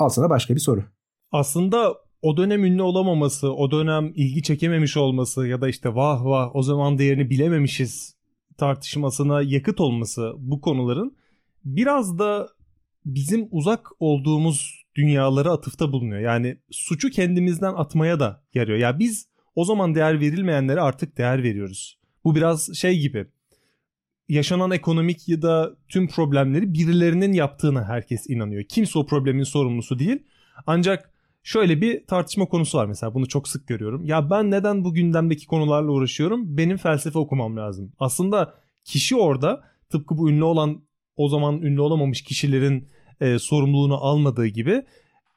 Al 0.00 0.08
sana 0.08 0.30
başka 0.30 0.54
bir 0.54 0.60
soru. 0.60 0.84
Aslında 1.32 1.94
o 2.22 2.36
dönem 2.36 2.64
ünlü 2.64 2.82
olamaması, 2.82 3.52
o 3.52 3.70
dönem 3.70 4.12
ilgi 4.14 4.42
çekememiş 4.42 4.96
olması 4.96 5.46
ya 5.46 5.60
da 5.60 5.68
işte 5.68 5.94
vah 5.94 6.24
vah 6.24 6.56
o 6.56 6.62
zaman 6.62 6.98
değerini 6.98 7.30
bilememişiz 7.30 8.16
tartışmasına 8.58 9.42
yakıt 9.42 9.80
olması 9.80 10.32
bu 10.38 10.60
konuların 10.60 11.16
biraz 11.64 12.18
da 12.18 12.48
bizim 13.04 13.48
uzak 13.50 13.88
olduğumuz 13.98 14.84
dünyalara 14.94 15.50
atıfta 15.52 15.92
bulunuyor. 15.92 16.20
Yani 16.20 16.58
suçu 16.70 17.10
kendimizden 17.10 17.74
atmaya 17.74 18.20
da 18.20 18.44
yarıyor. 18.54 18.78
Ya 18.78 18.88
yani 18.88 18.98
biz 18.98 19.28
o 19.54 19.64
zaman 19.64 19.94
değer 19.94 20.20
verilmeyenlere 20.20 20.80
artık 20.80 21.18
değer 21.18 21.42
veriyoruz. 21.42 21.98
Bu 22.24 22.34
biraz 22.34 22.74
şey 22.74 22.98
gibi. 22.98 23.26
Yaşanan 24.30 24.70
ekonomik 24.70 25.28
ya 25.28 25.42
da 25.42 25.76
tüm 25.88 26.08
problemleri 26.08 26.74
birilerinin 26.74 27.32
yaptığına 27.32 27.84
herkes 27.84 28.30
inanıyor. 28.30 28.64
Kimse 28.68 28.98
o 28.98 29.06
problemin 29.06 29.42
sorumlusu 29.42 29.98
değil. 29.98 30.22
Ancak 30.66 31.12
şöyle 31.42 31.80
bir 31.80 32.06
tartışma 32.06 32.46
konusu 32.46 32.78
var 32.78 32.86
mesela 32.86 33.14
bunu 33.14 33.28
çok 33.28 33.48
sık 33.48 33.68
görüyorum. 33.68 34.04
Ya 34.04 34.30
ben 34.30 34.50
neden 34.50 34.84
bu 34.84 34.94
gündemdeki 34.94 35.46
konularla 35.46 35.90
uğraşıyorum? 35.90 36.56
Benim 36.56 36.76
felsefe 36.76 37.18
okumam 37.18 37.56
lazım. 37.56 37.92
Aslında 37.98 38.54
kişi 38.84 39.16
orada 39.16 39.64
tıpkı 39.88 40.18
bu 40.18 40.30
ünlü 40.30 40.44
olan 40.44 40.82
o 41.16 41.28
zaman 41.28 41.62
ünlü 41.62 41.80
olamamış 41.80 42.22
kişilerin 42.22 42.88
e, 43.20 43.38
sorumluluğunu 43.38 44.04
almadığı 44.04 44.46
gibi 44.46 44.82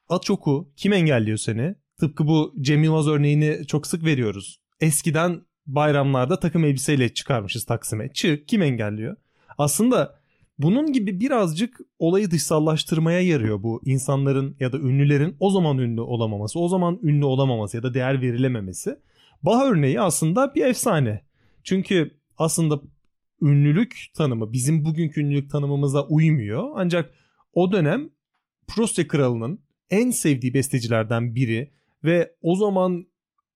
at 0.10 0.30
oku 0.30 0.72
kim 0.78 0.94
engelliyor 0.94 1.38
seni? 1.38 1.76
Tıpkı 2.00 2.28
bu 2.28 2.54
Cem 2.62 2.84
Yılmaz 2.84 3.08
örneğini 3.08 3.68
çok 3.68 3.88
sık 3.88 4.06
veriyoruz. 4.06 4.60
Eskiden 4.82 5.42
bayramlarda 5.66 6.40
takım 6.40 6.66
elbiseyle 6.66 7.14
çıkarmışız 7.14 7.66
Taksim'e. 7.66 8.14
Çık 8.14 8.48
kim 8.48 8.62
engelliyor? 8.62 9.16
Aslında 9.58 10.20
bunun 10.58 10.94
gibi 10.94 11.20
birazcık 11.20 11.80
olayı 12.00 12.32
dışsallaştırmaya 12.32 13.22
yarıyor 13.22 13.64
bu 13.64 13.82
insanların 13.86 14.56
ya 14.60 14.74
da 14.74 14.78
ünlülerin 14.78 15.36
o 15.40 15.50
zaman 15.50 15.78
ünlü 15.78 16.02
olamaması, 16.02 16.60
o 16.60 16.68
zaman 16.68 17.00
ünlü 17.04 17.26
olamaması 17.26 17.78
ya 17.78 17.84
da 17.84 17.94
değer 17.94 18.22
verilememesi. 18.22 19.00
Bah 19.44 19.62
örneği 19.66 20.02
aslında 20.02 20.56
bir 20.56 20.66
efsane. 20.66 21.22
Çünkü 21.64 22.12
aslında 22.38 22.82
ünlülük 23.42 24.06
tanımı 24.16 24.54
bizim 24.54 24.86
bugünkü 24.86 25.22
ünlülük 25.22 25.52
tanımımıza 25.52 26.08
uymuyor. 26.08 26.72
Ancak 26.76 27.14
o 27.54 27.72
dönem 27.72 28.10
Prusya 28.68 29.08
Kralı'nın 29.08 29.60
en 29.90 30.12
sevdiği 30.12 30.54
bestecilerden 30.54 31.36
biri 31.36 31.72
ve 32.04 32.36
o 32.42 32.56
zaman 32.56 33.06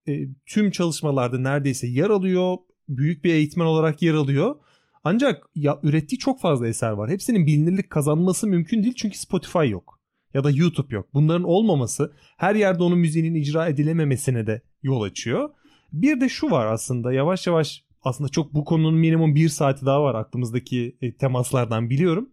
e, 0.08 0.28
tüm 0.46 0.72
çalışmalarda 0.72 1.40
neredeyse 1.40 1.88
yer 1.88 2.10
alıyor. 2.10 2.58
Büyük 2.90 3.24
bir 3.24 3.34
eğitmen 3.34 3.66
olarak 3.66 4.02
yer 4.02 4.14
alıyor. 4.14 4.56
Ancak 5.04 5.50
ya 5.56 5.80
ürettiği 5.84 6.20
çok 6.20 6.42
fazla 6.42 6.68
eser 6.68 6.92
var. 6.92 7.10
Hepsinin 7.10 7.48
bilinirlik 7.48 7.90
kazanması 7.90 8.48
mümkün 8.48 8.84
değil 8.84 8.96
çünkü 8.98 9.18
Spotify 9.18 9.68
yok 9.68 10.00
ya 10.34 10.44
da 10.44 10.52
YouTube 10.52 10.96
yok. 10.96 11.08
Bunların 11.14 11.44
olmaması 11.44 12.14
her 12.38 12.56
yerde 12.56 12.84
onun 12.84 13.00
müziğinin 13.00 13.36
icra 13.36 13.68
edilememesine 13.68 14.48
de 14.48 14.62
yol 14.84 15.02
açıyor. 15.02 15.50
Bir 15.94 16.22
de 16.22 16.30
şu 16.30 16.52
var 16.52 16.66
aslında 16.66 17.14
yavaş 17.14 17.48
yavaş 17.48 17.84
aslında 18.02 18.30
çok 18.30 18.54
bu 18.54 18.66
konunun 18.66 18.96
minimum 18.96 19.36
bir 19.36 19.50
saati 19.50 19.86
daha 19.86 20.04
var 20.04 20.16
aklımızdaki 20.16 20.98
e, 21.02 21.18
temaslardan 21.18 21.90
biliyorum. 21.90 22.30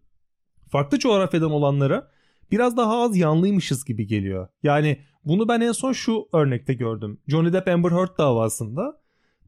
Farklı 0.70 0.98
coğrafyadan 0.98 1.50
olanlara 1.50 2.10
biraz 2.50 2.76
daha 2.76 3.02
az 3.02 3.16
yanlıymışız 3.16 3.84
gibi 3.84 4.06
geliyor. 4.06 4.48
Yani 4.62 4.98
bunu 5.24 5.48
ben 5.48 5.60
en 5.60 5.72
son 5.72 5.92
şu 5.92 6.28
örnekte 6.32 6.74
gördüm. 6.74 7.20
Johnny 7.28 7.52
Depp 7.52 7.68
Amber 7.68 7.90
Heard 7.90 8.18
davasında 8.18 9.00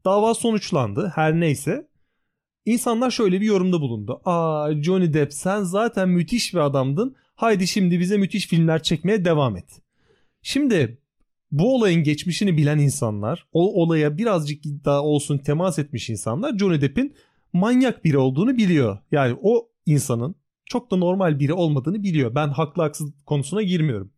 dava 0.05 0.33
sonuçlandı 0.33 1.11
her 1.15 1.39
neyse. 1.39 1.87
İnsanlar 2.65 3.11
şöyle 3.11 3.41
bir 3.41 3.45
yorumda 3.45 3.81
bulundu. 3.81 4.21
Aa 4.25 4.73
Johnny 4.81 5.13
Depp 5.13 5.33
sen 5.33 5.63
zaten 5.63 6.09
müthiş 6.09 6.53
bir 6.53 6.59
adamdın. 6.59 7.15
Haydi 7.35 7.67
şimdi 7.67 7.99
bize 7.99 8.17
müthiş 8.17 8.47
filmler 8.47 8.83
çekmeye 8.83 9.25
devam 9.25 9.57
et. 9.57 9.81
Şimdi 10.41 10.97
bu 11.51 11.75
olayın 11.75 12.03
geçmişini 12.03 12.57
bilen 12.57 12.77
insanlar, 12.77 13.47
o 13.53 13.81
olaya 13.81 14.17
birazcık 14.17 14.63
daha 14.63 15.03
olsun 15.03 15.37
temas 15.37 15.79
etmiş 15.79 16.09
insanlar 16.09 16.57
Johnny 16.57 16.81
Depp'in 16.81 17.15
manyak 17.53 18.05
biri 18.05 18.17
olduğunu 18.17 18.57
biliyor. 18.57 18.97
Yani 19.11 19.37
o 19.41 19.69
insanın 19.85 20.35
çok 20.65 20.91
da 20.91 20.95
normal 20.95 21.39
biri 21.39 21.53
olmadığını 21.53 22.03
biliyor. 22.03 22.35
Ben 22.35 22.47
haklı 22.47 22.83
haksız 22.83 23.13
konusuna 23.25 23.61
girmiyorum. 23.61 24.11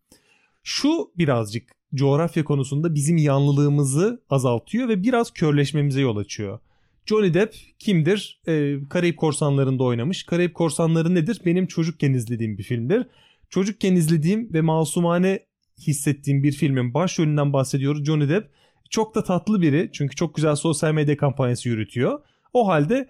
Şu 0.64 1.12
birazcık 1.18 1.72
coğrafya 1.96 2.44
konusunda 2.44 2.96
bizim 2.96 3.18
yanlılığımızı 3.18 4.24
azaltıyor 4.30 4.90
ve 4.90 5.04
biraz 5.04 5.32
körleşmemize 5.32 6.02
yol 6.02 6.18
açıyor. 6.18 6.60
Johnny 7.06 7.34
Depp 7.34 7.56
kimdir? 7.80 8.42
Ee, 8.48 8.76
Karayip 8.90 9.18
Korsanları'nda 9.18 9.84
oynamış. 9.84 10.24
Karayip 10.24 10.54
Korsanları 10.54 11.16
nedir? 11.16 11.42
Benim 11.46 11.68
çocukken 11.68 12.14
izlediğim 12.14 12.58
bir 12.58 12.64
filmdir. 12.64 13.08
Çocukken 13.50 13.96
izlediğim 13.96 14.54
ve 14.54 14.62
masumane 14.62 15.46
hissettiğim 15.88 16.44
bir 16.44 16.52
filmin 16.52 16.94
başrolünden 16.94 17.54
bahsediyoruz. 17.54 18.06
Johnny 18.06 18.30
Depp 18.30 18.50
çok 18.90 19.16
da 19.16 19.24
tatlı 19.24 19.62
biri 19.62 19.90
çünkü 19.94 20.16
çok 20.16 20.36
güzel 20.36 20.56
sosyal 20.56 20.94
medya 20.94 21.18
kampanyası 21.18 21.70
yürütüyor. 21.70 22.20
O 22.54 22.68
halde 22.68 23.10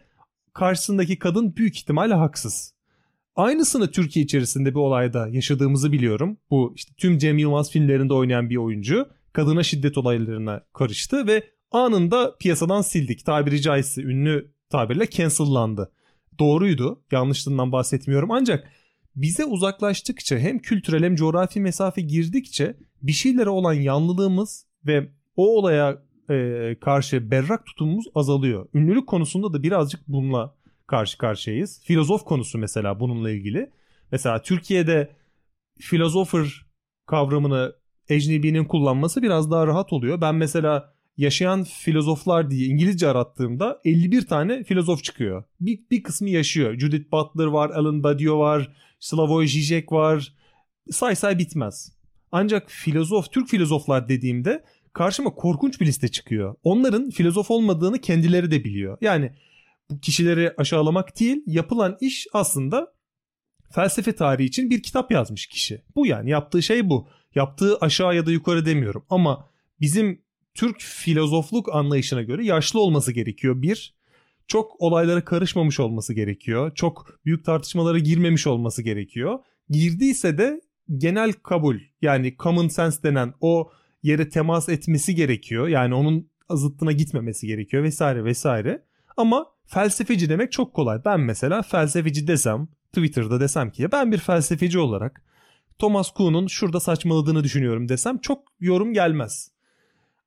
karşısındaki 0.53 1.19
kadın 1.19 1.55
büyük 1.55 1.77
ihtimalle 1.77 2.13
haksız. 2.13 2.73
Aynısını 3.39 3.91
Türkiye 3.91 4.25
içerisinde 4.25 4.69
bir 4.69 4.79
olayda 4.79 5.27
yaşadığımızı 5.27 5.91
biliyorum. 5.91 6.37
Bu 6.49 6.73
işte 6.75 6.93
tüm 6.97 7.17
Cem 7.17 7.37
Yılmaz 7.37 7.71
filmlerinde 7.71 8.13
oynayan 8.13 8.49
bir 8.49 8.55
oyuncu 8.55 9.07
kadına 9.33 9.63
şiddet 9.63 9.97
olaylarına 9.97 10.61
karıştı 10.73 11.27
ve 11.27 11.43
anında 11.71 12.37
piyasadan 12.37 12.81
sildik. 12.81 13.25
Tabiri 13.25 13.61
caizse 13.61 14.01
ünlü 14.01 14.51
tabirle 14.69 15.09
cancellandı. 15.09 15.91
Doğruydu. 16.39 17.03
Yanlışlığından 17.11 17.71
bahsetmiyorum. 17.71 18.31
Ancak 18.31 18.71
bize 19.15 19.45
uzaklaştıkça 19.45 20.37
hem 20.37 20.59
kültürel 20.59 21.03
hem 21.03 21.15
coğrafi 21.15 21.59
mesafe 21.59 22.01
girdikçe 22.01 22.77
bir 23.01 23.11
şeylere 23.11 23.49
olan 23.49 23.73
yanlılığımız 23.73 24.65
ve 24.85 25.09
o 25.35 25.57
olaya 25.57 26.03
e, 26.29 26.75
karşı 26.81 27.31
berrak 27.31 27.65
tutumumuz 27.65 28.05
azalıyor. 28.15 28.67
Ünlülük 28.73 29.07
konusunda 29.07 29.53
da 29.53 29.63
birazcık 29.63 30.07
bununla 30.07 30.55
karşı 30.89 31.17
karşıyayız. 31.17 31.81
Filozof 31.83 32.25
konusu 32.25 32.57
mesela 32.57 32.99
bununla 32.99 33.31
ilgili. 33.31 33.71
Mesela 34.11 34.41
Türkiye'de 34.41 35.15
filozofer 35.79 36.65
kavramını 37.05 37.73
ecnebinin 38.09 38.65
kullanması 38.65 39.21
biraz 39.21 39.51
daha 39.51 39.67
rahat 39.67 39.93
oluyor. 39.93 40.21
Ben 40.21 40.35
mesela 40.35 40.93
yaşayan 41.17 41.63
filozoflar 41.63 42.51
diye 42.51 42.67
İngilizce 42.67 43.07
arattığımda 43.07 43.81
51 43.85 44.27
tane 44.27 44.63
filozof 44.63 45.03
çıkıyor. 45.03 45.43
Bir, 45.61 45.79
bir 45.91 46.03
kısmı 46.03 46.29
yaşıyor. 46.29 46.79
Judith 46.79 47.11
Butler 47.11 47.45
var, 47.45 47.69
Alan 47.69 48.03
Badiou 48.03 48.39
var, 48.39 48.71
Slavoj 48.99 49.55
Žižek 49.55 49.91
var. 49.91 50.33
Say 50.91 51.15
say 51.15 51.37
bitmez. 51.37 51.91
Ancak 52.31 52.71
filozof, 52.71 53.31
Türk 53.31 53.49
filozoflar 53.49 54.09
dediğimde 54.09 54.63
karşıma 54.93 55.35
korkunç 55.35 55.81
bir 55.81 55.85
liste 55.85 56.07
çıkıyor. 56.07 56.55
Onların 56.63 57.09
filozof 57.09 57.51
olmadığını 57.51 58.01
kendileri 58.01 58.51
de 58.51 58.63
biliyor. 58.63 58.97
Yani 59.01 59.31
bu 59.89 59.99
kişileri 59.99 60.53
aşağılamak 60.57 61.19
değil, 61.19 61.43
yapılan 61.45 61.97
iş 62.01 62.27
aslında 62.33 62.93
felsefe 63.71 64.11
tarihi 64.15 64.47
için 64.47 64.69
bir 64.69 64.83
kitap 64.83 65.11
yazmış 65.11 65.47
kişi. 65.47 65.83
Bu 65.95 66.05
yani 66.05 66.29
yaptığı 66.29 66.63
şey 66.63 66.89
bu. 66.89 67.07
Yaptığı 67.35 67.77
aşağı 67.77 68.15
ya 68.15 68.25
da 68.25 68.31
yukarı 68.31 68.65
demiyorum 68.65 69.05
ama 69.09 69.49
bizim 69.81 70.21
Türk 70.53 70.81
filozofluk 70.81 71.75
anlayışına 71.75 72.21
göre 72.21 72.45
yaşlı 72.45 72.81
olması 72.81 73.11
gerekiyor. 73.11 73.61
Bir, 73.61 73.95
çok 74.47 74.81
olaylara 74.81 75.25
karışmamış 75.25 75.79
olması 75.79 76.13
gerekiyor. 76.13 76.75
Çok 76.75 77.19
büyük 77.25 77.45
tartışmalara 77.45 77.99
girmemiş 77.99 78.47
olması 78.47 78.81
gerekiyor. 78.81 79.39
Girdiyse 79.69 80.37
de 80.37 80.61
genel 80.97 81.33
kabul 81.33 81.79
yani 82.01 82.35
common 82.39 82.67
sense 82.67 83.03
denen 83.03 83.33
o 83.41 83.71
yere 84.03 84.29
temas 84.29 84.69
etmesi 84.69 85.15
gerekiyor. 85.15 85.67
Yani 85.67 85.93
onun 85.93 86.29
zıttına 86.51 86.91
gitmemesi 86.91 87.47
gerekiyor 87.47 87.83
vesaire 87.83 88.23
vesaire. 88.23 88.83
Ama 89.19 89.45
felsefeci 89.65 90.29
demek 90.29 90.51
çok 90.51 90.73
kolay. 90.73 91.01
Ben 91.05 91.19
mesela 91.19 91.61
felsefeci 91.61 92.27
desem 92.27 92.67
Twitter'da 92.93 93.39
desem 93.39 93.71
ki 93.71 93.81
ya 93.81 93.91
ben 93.91 94.11
bir 94.11 94.17
felsefeci 94.17 94.79
olarak 94.79 95.23
Thomas 95.79 96.11
Kuhn'un 96.11 96.47
şurada 96.47 96.79
saçmaladığını 96.79 97.43
düşünüyorum 97.43 97.89
desem 97.89 98.17
çok 98.17 98.43
yorum 98.59 98.93
gelmez. 98.93 99.51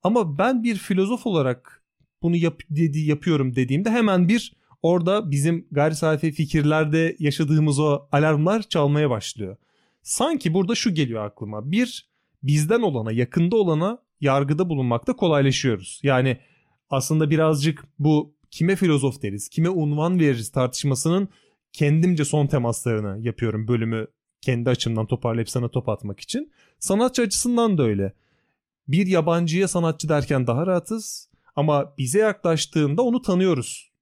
Ama 0.03 0.38
ben 0.38 0.62
bir 0.62 0.76
filozof 0.76 1.26
olarak 1.26 1.82
bunu 2.22 2.36
yap, 2.36 2.61
dedi, 2.70 2.99
yapıyorum 2.99 3.57
dediğimde 3.57 3.90
hemen 3.90 4.28
bir 4.28 4.53
orada 4.82 5.30
bizim 5.30 5.66
gayri 5.70 5.95
safi 5.95 6.32
fikirlerde 6.32 7.16
yaşadığımız 7.18 7.78
o 7.78 8.09
alarmlar 8.12 8.62
çalmaya 8.62 9.11
başlıyor. 9.11 9.57
Sanki 10.03 10.55
burada 10.55 10.74
şu 10.74 10.95
geliyor 10.95 11.24
aklıma. 11.24 11.70
Bir, 11.70 12.09
bizden 12.43 12.80
olana, 12.80 13.12
yakında 13.12 13.57
olana 13.57 13.99
yargıda 14.20 14.68
bulunmakta 14.68 15.16
kolaylaşıyoruz. 15.16 16.01
Yani 16.03 16.38
aslında 16.90 17.30
birazcık 17.30 17.84
bu 17.99 18.41
kime 18.53 18.77
filozof 18.77 19.23
deriz, 19.23 19.49
kime 19.49 19.69
unvan 19.69 20.21
veririz 20.21 20.51
tartışmasının 20.51 21.29
kendimce 21.73 22.25
son 22.25 22.47
temaslarını 22.47 23.27
yapıyorum 23.27 23.69
bölümü 23.69 24.07
kendi 24.41 24.71
açımdan 24.71 25.07
toparlayıp 25.07 25.51
sana 25.51 25.69
top 25.69 25.89
atmak 25.89 26.21
için. 26.21 26.53
Sanatçı 26.79 27.23
açısından 27.23 27.79
da 27.79 27.83
öyle. 27.83 28.13
Bir 28.89 29.07
yabancıya 29.07 29.69
sanatçı 29.69 30.09
derken 30.09 30.47
daha 30.47 30.67
rahatız 30.67 31.31
ama 31.57 31.95
bize 31.99 32.19
yaklaştığında 32.19 33.03
onu 33.03 33.23
tanıyoruz. 33.23 33.93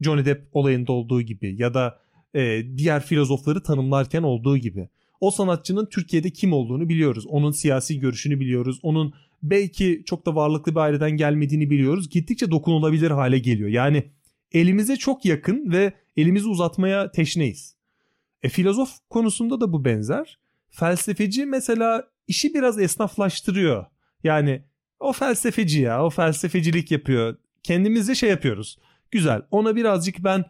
Johnny 0.00 0.24
Depp 0.24 0.56
olayında 0.56 0.92
olduğu 0.92 1.22
gibi 1.22 1.62
ya 1.62 1.74
da 1.74 1.98
e, 2.34 2.62
diğer 2.76 3.02
filozofları 3.02 3.62
tanımlarken 3.62 4.22
olduğu 4.22 4.58
gibi. 4.58 4.88
O 5.20 5.30
sanatçının 5.30 5.86
Türkiye'de 5.86 6.30
kim 6.30 6.52
olduğunu 6.52 6.88
biliyoruz. 6.88 7.26
Onun 7.26 7.50
siyasi 7.50 7.98
görüşünü 7.98 8.40
biliyoruz. 8.40 8.78
Onun 8.82 9.14
belki 9.42 10.02
çok 10.06 10.26
da 10.26 10.34
varlıklı 10.34 10.74
bir 10.74 10.80
aileden 10.80 11.10
gelmediğini 11.10 11.70
biliyoruz. 11.70 12.10
Gittikçe 12.10 12.50
dokunulabilir 12.50 13.10
hale 13.10 13.38
geliyor. 13.38 13.68
Yani 13.68 14.04
elimize 14.52 14.96
çok 14.96 15.24
yakın 15.24 15.72
ve 15.72 15.92
elimizi 16.16 16.48
uzatmaya 16.48 17.10
teşneyiz. 17.10 17.76
E 18.42 18.48
filozof 18.48 18.90
konusunda 19.10 19.60
da 19.60 19.72
bu 19.72 19.84
benzer. 19.84 20.38
Felsefeci 20.70 21.46
mesela 21.46 22.08
işi 22.28 22.54
biraz 22.54 22.80
esnaflaştırıyor. 22.80 23.86
Yani 24.24 24.62
o 25.00 25.12
felsefeci 25.12 25.80
ya 25.80 26.04
o 26.04 26.10
felsefecilik 26.10 26.90
yapıyor. 26.90 27.36
Kendimizce 27.62 28.14
şey 28.14 28.30
yapıyoruz. 28.30 28.78
Güzel 29.10 29.42
ona 29.50 29.76
birazcık 29.76 30.24
ben 30.24 30.44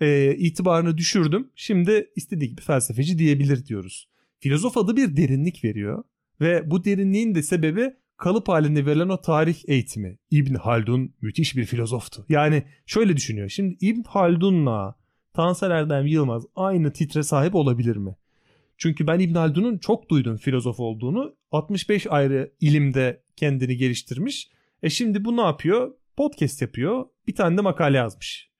e, 0.00 0.34
itibarını 0.38 0.98
düşürdüm. 0.98 1.50
Şimdi 1.56 2.10
istediği 2.16 2.50
gibi 2.50 2.60
felsefeci 2.60 3.18
diyebilir 3.18 3.66
diyoruz. 3.66 4.08
Filozof 4.40 4.76
adı 4.76 4.96
bir 4.96 5.16
derinlik 5.16 5.64
veriyor. 5.64 6.04
Ve 6.40 6.70
bu 6.70 6.84
derinliğin 6.84 7.34
de 7.34 7.42
sebebi 7.42 7.92
kalıp 8.22 8.48
halinde 8.48 8.86
verilen 8.86 9.08
o 9.08 9.20
tarih 9.20 9.56
eğitimi. 9.66 10.18
İbn 10.30 10.54
Haldun 10.54 11.14
müthiş 11.20 11.56
bir 11.56 11.64
filozoftu. 11.64 12.26
Yani 12.28 12.62
şöyle 12.86 13.16
düşünüyor. 13.16 13.48
Şimdi 13.48 13.76
İbn 13.80 14.02
Haldun'la 14.02 14.94
Tansel 15.34 15.70
Erdem 15.70 16.06
Yılmaz 16.06 16.44
aynı 16.56 16.92
titre 16.92 17.22
sahip 17.22 17.54
olabilir 17.54 17.96
mi? 17.96 18.16
Çünkü 18.78 19.06
ben 19.06 19.18
İbn 19.18 19.34
Haldun'un 19.34 19.78
çok 19.78 20.10
duydum 20.10 20.36
filozof 20.36 20.80
olduğunu. 20.80 21.36
65 21.52 22.06
ayrı 22.06 22.52
ilimde 22.60 23.22
kendini 23.36 23.76
geliştirmiş. 23.76 24.50
E 24.82 24.90
şimdi 24.90 25.24
bu 25.24 25.36
ne 25.36 25.42
yapıyor? 25.42 25.92
Podcast 26.16 26.62
yapıyor. 26.62 27.06
Bir 27.26 27.34
tane 27.34 27.56
de 27.56 27.60
makale 27.60 27.96
yazmış. 27.96 28.50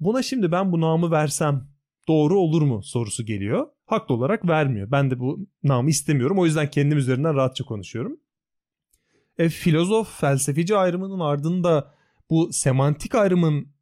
Buna 0.00 0.22
şimdi 0.22 0.52
ben 0.52 0.72
bu 0.72 0.80
namı 0.80 1.10
versem 1.10 1.68
doğru 2.08 2.38
olur 2.38 2.62
mu 2.62 2.82
sorusu 2.82 3.26
geliyor. 3.26 3.66
Haklı 3.86 4.14
olarak 4.14 4.48
vermiyor. 4.48 4.90
Ben 4.90 5.10
de 5.10 5.18
bu 5.18 5.46
namı 5.62 5.90
istemiyorum. 5.90 6.38
O 6.38 6.46
yüzden 6.46 6.70
kendim 6.70 6.98
üzerinden 6.98 7.34
rahatça 7.34 7.64
konuşuyorum. 7.64 8.18
E, 9.38 9.48
filozof, 9.48 10.20
felsefeci 10.20 10.76
ayrımının 10.76 11.20
ardında 11.20 11.94
bu 12.30 12.52
semantik 12.52 13.14
ayrımın 13.14 13.74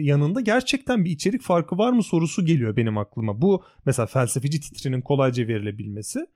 yanında 0.00 0.40
gerçekten 0.40 1.04
bir 1.04 1.10
içerik 1.10 1.42
farkı 1.42 1.78
var 1.78 1.92
mı 1.92 2.02
sorusu 2.02 2.44
geliyor 2.44 2.76
benim 2.76 2.98
aklıma. 2.98 3.42
Bu 3.42 3.62
mesela 3.86 4.06
felsefeci 4.06 4.60
titrinin 4.60 5.00
kolayca 5.00 5.48
verilebilmesi. 5.48 6.26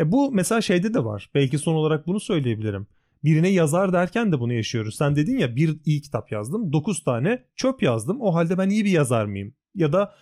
E 0.00 0.12
bu 0.12 0.32
mesela 0.32 0.60
şeyde 0.60 0.94
de 0.94 1.04
var. 1.04 1.30
Belki 1.34 1.58
son 1.58 1.74
olarak 1.74 2.06
bunu 2.06 2.20
söyleyebilirim. 2.20 2.86
Birine 3.24 3.48
yazar 3.48 3.92
derken 3.92 4.32
de 4.32 4.40
bunu 4.40 4.52
yaşıyoruz. 4.52 4.96
Sen 4.96 5.16
dedin 5.16 5.38
ya 5.38 5.56
bir 5.56 5.80
iyi 5.84 6.02
kitap 6.02 6.32
yazdım. 6.32 6.72
dokuz 6.72 7.04
tane 7.04 7.44
çöp 7.56 7.82
yazdım. 7.82 8.20
O 8.20 8.34
halde 8.34 8.58
ben 8.58 8.70
iyi 8.70 8.84
bir 8.84 8.90
yazar 8.90 9.24
mıyım? 9.24 9.54
Ya 9.74 9.92
da 9.92 10.14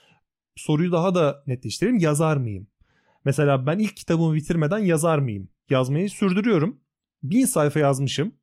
soruyu 0.57 0.93
daha 0.93 1.15
da 1.15 1.43
netleştireyim. 1.47 1.99
Yazar 1.99 2.37
mıyım? 2.37 2.67
Mesela 3.25 3.67
ben 3.67 3.79
ilk 3.79 3.97
kitabımı 3.97 4.35
bitirmeden 4.35 4.79
yazar 4.79 5.19
mıyım? 5.19 5.49
Yazmayı 5.71 6.11
sürdürüyorum. 6.11 6.81
Bin 7.23 7.45
sayfa 7.45 7.81
yazmışım 7.81 8.35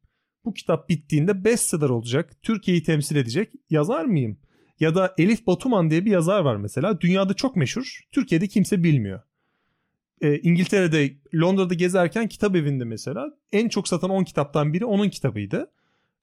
bu 0.46 0.54
kitap 0.54 0.90
bittiğinde 0.90 1.44
bestseller 1.44 1.90
olacak, 1.90 2.38
Türkiye'yi 2.42 2.84
temsil 2.84 3.16
edecek 3.16 3.54
yazar 3.70 4.06
mıyım? 4.06 4.38
Ya 4.80 4.96
da 4.96 5.14
Elif 5.18 5.48
Batuman 5.48 5.90
diye 5.90 6.06
bir 6.06 6.12
yazar 6.12 6.42
var 6.42 6.56
mesela. 6.56 7.02
Dünyada 7.02 7.34
çok 7.34 7.56
meşhur. 7.56 8.00
Türkiye'de 8.12 8.48
kimse 8.48 8.84
bilmiyor. 8.84 9.22
E, 10.22 10.40
İngiltere'de, 10.40 11.18
Londra'da 11.36 11.74
gezerken 11.74 12.28
kitap 12.28 12.56
evinde 12.56 12.84
mesela 12.84 13.38
en 13.52 13.70
çok 13.70 13.88
satan 13.88 14.10
10 14.10 14.24
kitaptan 14.24 14.74
biri 14.74 14.86
onun 14.86 15.10
kitabıydı. 15.10 15.72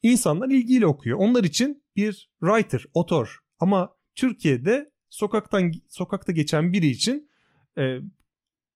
İnsanlar 0.02 0.48
ilgiyle 0.48 0.86
okuyor. 0.86 1.18
Onlar 1.18 1.44
için 1.44 1.82
bir 1.96 2.30
writer, 2.40 2.84
otor. 2.94 3.38
Ama 3.60 3.96
Türkiye'de 4.14 4.90
sokaktan 5.10 5.72
sokakta 5.88 6.32
geçen 6.32 6.72
biri 6.72 6.86
için 6.86 7.30
e, 7.78 7.98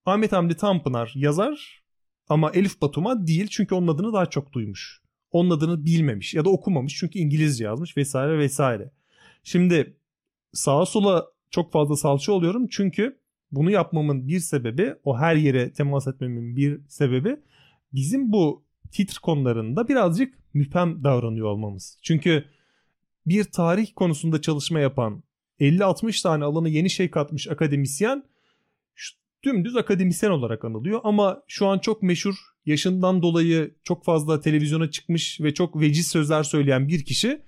Ahmet 0.07 0.33
Hamdi 0.33 0.57
Tanpınar 0.57 1.13
yazar 1.15 1.80
ama 2.31 2.51
Elif 2.51 2.81
Batuman 2.81 3.27
değil 3.27 3.47
çünkü 3.47 3.75
onun 3.75 3.89
adını 3.89 4.13
daha 4.13 4.27
çok 4.27 4.53
duymuş 4.53 5.01
onun 5.33 5.51
adını 5.51 5.85
bilmemiş 5.85 6.35
ya 6.35 6.45
da 6.45 6.51
okumamış 6.51 6.97
çünkü 6.97 7.19
İngilizce 7.19 7.65
yazmış 7.65 7.97
vesaire 7.97 8.39
vesaire. 8.39 8.91
Şimdi 9.45 9.97
sağa 10.53 10.87
sola 10.87 11.27
çok 11.51 11.73
fazla 11.73 11.97
salça 11.97 12.33
oluyorum 12.33 12.67
çünkü 12.71 13.21
bunu 13.53 13.71
yapmamın 13.71 14.29
bir 14.29 14.41
sebebi 14.41 14.95
o 15.05 15.19
her 15.19 15.37
yere 15.37 15.73
temas 15.73 16.07
etmemin 16.07 16.57
bir 16.57 16.81
sebebi 16.89 17.37
bizim 17.93 18.33
bu 18.33 18.65
titr 18.93 19.19
konularında 19.19 19.89
birazcık 19.89 20.35
müpem 20.55 21.05
davranıyor 21.05 21.47
olmamız. 21.47 21.99
Çünkü 22.03 22.45
bir 23.27 23.45
tarih 23.45 23.89
konusunda 23.97 24.41
çalışma 24.41 24.81
yapan 24.81 25.23
50-60 25.61 26.23
tane 26.23 26.45
alanı 26.45 26.69
yeni 26.69 26.91
şey 26.91 27.11
katmış 27.11 27.49
akademisyen 27.49 28.25
dümdüz 29.43 29.77
akademisyen 29.77 30.31
olarak 30.31 30.65
anılıyor 30.65 31.01
ama 31.05 31.43
şu 31.49 31.67
an 31.67 31.79
çok 31.79 32.03
meşhur 32.03 32.35
yaşından 32.67 33.23
dolayı 33.23 33.75
çok 33.85 34.05
fazla 34.05 34.41
televizyona 34.41 34.91
çıkmış 34.91 35.41
ve 35.41 35.55
çok 35.55 35.81
veciz 35.81 36.09
sözler 36.09 36.43
söyleyen 36.43 36.89
bir 36.89 37.05
kişi 37.05 37.43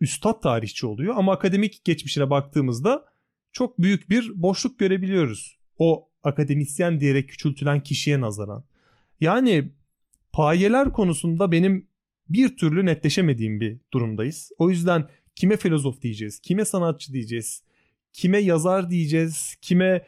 üstad 0.00 0.40
tarihçi 0.42 0.86
oluyor 0.86 1.14
ama 1.16 1.32
akademik 1.32 1.84
geçmişine 1.84 2.30
baktığımızda 2.30 3.04
çok 3.52 3.78
büyük 3.78 4.10
bir 4.10 4.42
boşluk 4.42 4.78
görebiliyoruz. 4.78 5.58
O 5.78 6.08
akademisyen 6.22 7.00
diyerek 7.00 7.28
küçültülen 7.28 7.82
kişiye 7.82 8.20
nazaran. 8.20 8.64
Yani 9.20 9.72
payeler 10.32 10.92
konusunda 10.92 11.52
benim 11.52 11.88
bir 12.28 12.56
türlü 12.56 12.86
netleşemediğim 12.86 13.60
bir 13.60 13.78
durumdayız. 13.92 14.52
O 14.58 14.70
yüzden 14.70 15.08
kime 15.34 15.56
filozof 15.56 16.02
diyeceğiz, 16.02 16.40
kime 16.40 16.64
sanatçı 16.64 17.12
diyeceğiz, 17.12 17.62
kime 18.12 18.38
yazar 18.38 18.90
diyeceğiz, 18.90 19.56
kime 19.62 20.06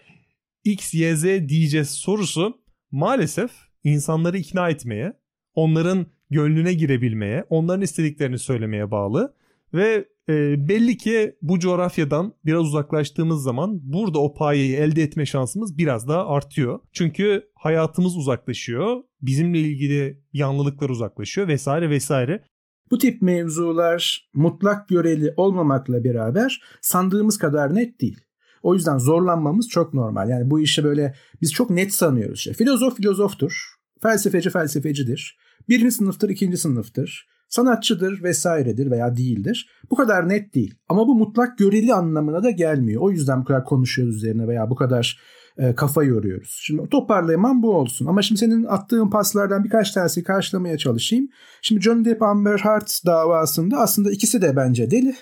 X, 0.65 0.95
Y, 0.95 1.17
Z 1.17 1.25
diyeceğiz 1.49 1.91
sorusu 1.91 2.59
maalesef 2.91 3.51
insanları 3.85 4.39
ikna 4.39 4.71
etmeye, 4.71 5.13
onların 5.55 6.07
gönlüne 6.31 6.75
girebilmeye, 6.75 7.45
onların 7.49 7.83
istediklerini 7.83 8.39
söylemeye 8.39 8.91
bağlı 8.91 9.35
ve 9.75 10.09
e, 10.29 10.69
belli 10.69 10.97
ki 10.97 11.37
bu 11.43 11.59
coğrafyadan 11.59 12.35
biraz 12.45 12.63
uzaklaştığımız 12.63 13.43
zaman 13.43 13.81
burada 13.83 14.19
o 14.19 14.35
payeyi 14.35 14.77
elde 14.77 15.03
etme 15.03 15.27
şansımız 15.27 15.79
biraz 15.79 16.09
daha 16.09 16.29
artıyor. 16.29 16.81
Çünkü 16.93 17.51
hayatımız 17.55 18.17
uzaklaşıyor, 18.17 19.03
bizimle 19.23 19.61
ilgili 19.61 20.23
yanlılıklar 20.33 20.91
uzaklaşıyor 20.91 21.49
vesaire 21.49 21.91
vesaire. 21.91 22.45
Bu 22.91 22.99
tip 22.99 23.23
mevzular 23.23 24.31
mutlak 24.35 24.89
göreli 24.89 25.35
olmamakla 25.37 26.05
beraber 26.05 26.63
sandığımız 26.81 27.39
kadar 27.39 27.75
net 27.75 28.01
değil. 28.01 28.21
O 28.63 28.75
yüzden 28.75 28.99
zorlanmamız 28.99 29.69
çok 29.69 29.95
normal. 29.95 30.29
Yani 30.29 30.51
bu 30.51 30.61
işi 30.61 30.85
böyle 30.85 31.15
biz 31.43 31.53
çok 31.53 31.71
net 31.71 31.95
sanıyoruz. 31.95 32.39
İşte. 32.39 32.53
Filozof 32.53 32.97
filozoftur. 32.97 33.73
Felsefeci 34.03 34.51
felsefecidir. 34.51 35.39
Birinci 35.69 35.93
sınıftır, 35.93 36.29
ikinci 36.29 36.57
sınıftır. 36.57 37.29
Sanatçıdır 37.49 38.23
vesairedir 38.23 38.91
veya 38.91 39.17
değildir. 39.17 39.71
Bu 39.91 39.97
kadar 39.97 40.29
net 40.29 40.55
değil. 40.55 40.75
Ama 40.89 41.07
bu 41.07 41.15
mutlak 41.15 41.59
göreli 41.59 41.95
anlamına 41.95 42.43
da 42.43 42.51
gelmiyor. 42.51 43.03
O 43.03 43.11
yüzden 43.11 43.41
bu 43.41 43.45
kadar 43.45 43.65
konuşuyoruz 43.65 44.17
üzerine 44.17 44.49
veya 44.49 44.71
bu 44.71 44.75
kadar 44.75 45.21
e, 45.59 45.75
kafa 45.75 46.05
yoruyoruz. 46.05 46.61
Şimdi 46.63 46.89
toparlayamam 46.89 47.63
bu 47.63 47.75
olsun. 47.75 48.07
Ama 48.07 48.23
şimdi 48.23 48.39
senin 48.39 48.65
attığın 48.65 49.11
paslardan 49.11 49.65
birkaç 49.65 49.91
tanesi 49.91 50.25
karşılamaya 50.25 50.79
çalışayım. 50.79 51.29
Şimdi 51.63 51.81
John 51.81 52.05
Depp 52.05 52.23
Amber 52.23 52.59
Heard 52.59 52.89
davasında 53.07 53.77
aslında 53.77 54.11
ikisi 54.11 54.43
de 54.43 54.57
bence 54.57 54.91
deli 54.91 55.15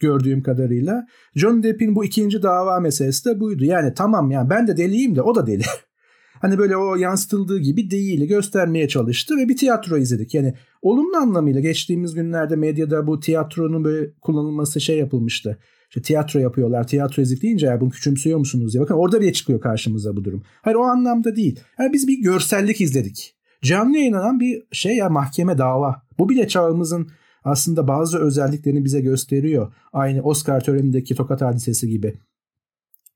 gördüğüm 0.00 0.42
kadarıyla. 0.42 1.06
John 1.34 1.62
Depp'in 1.62 1.94
bu 1.94 2.04
ikinci 2.04 2.42
dava 2.42 2.80
meselesi 2.80 3.24
de 3.24 3.40
buydu. 3.40 3.64
Yani 3.64 3.94
tamam 3.94 4.30
yani 4.30 4.50
ben 4.50 4.66
de 4.66 4.76
deliyim 4.76 5.16
de 5.16 5.22
o 5.22 5.34
da 5.34 5.46
deli. 5.46 5.62
hani 6.40 6.58
böyle 6.58 6.76
o 6.76 6.96
yansıtıldığı 6.96 7.58
gibi 7.58 7.90
değil 7.90 8.28
göstermeye 8.28 8.88
çalıştı 8.88 9.36
ve 9.36 9.48
bir 9.48 9.56
tiyatro 9.56 9.96
izledik. 9.96 10.34
Yani 10.34 10.54
olumlu 10.82 11.16
anlamıyla 11.16 11.60
geçtiğimiz 11.60 12.14
günlerde 12.14 12.56
medyada 12.56 13.06
bu 13.06 13.20
tiyatronun 13.20 13.84
böyle 13.84 14.10
kullanılması 14.20 14.80
şey 14.80 14.98
yapılmıştı. 14.98 15.58
İşte 15.88 16.02
tiyatro 16.02 16.40
yapıyorlar. 16.40 16.86
Tiyatro 16.86 17.22
izledik 17.22 17.62
ya 17.62 17.80
bunu 17.80 17.90
küçümsüyor 17.90 18.38
musunuz 18.38 18.72
diye. 18.72 18.82
Bakın 18.82 18.94
orada 18.94 19.20
bile 19.20 19.32
çıkıyor 19.32 19.60
karşımıza 19.60 20.16
bu 20.16 20.24
durum. 20.24 20.42
Hayır 20.62 20.76
o 20.76 20.82
anlamda 20.82 21.36
değil. 21.36 21.60
Yani 21.78 21.92
biz 21.92 22.08
bir 22.08 22.22
görsellik 22.22 22.80
izledik. 22.80 23.36
Canlı 23.62 23.96
yayınlanan 23.96 24.40
bir 24.40 24.62
şey 24.72 24.96
ya 24.96 25.08
mahkeme 25.08 25.58
dava. 25.58 26.02
Bu 26.18 26.28
bile 26.28 26.48
çağımızın 26.48 27.10
aslında 27.46 27.88
bazı 27.88 28.18
özelliklerini 28.18 28.84
bize 28.84 29.00
gösteriyor. 29.00 29.72
Aynı 29.92 30.22
Oscar 30.22 30.64
törenindeki 30.64 31.14
tokat 31.14 31.40
hadisesi 31.40 31.88
gibi. 31.88 32.14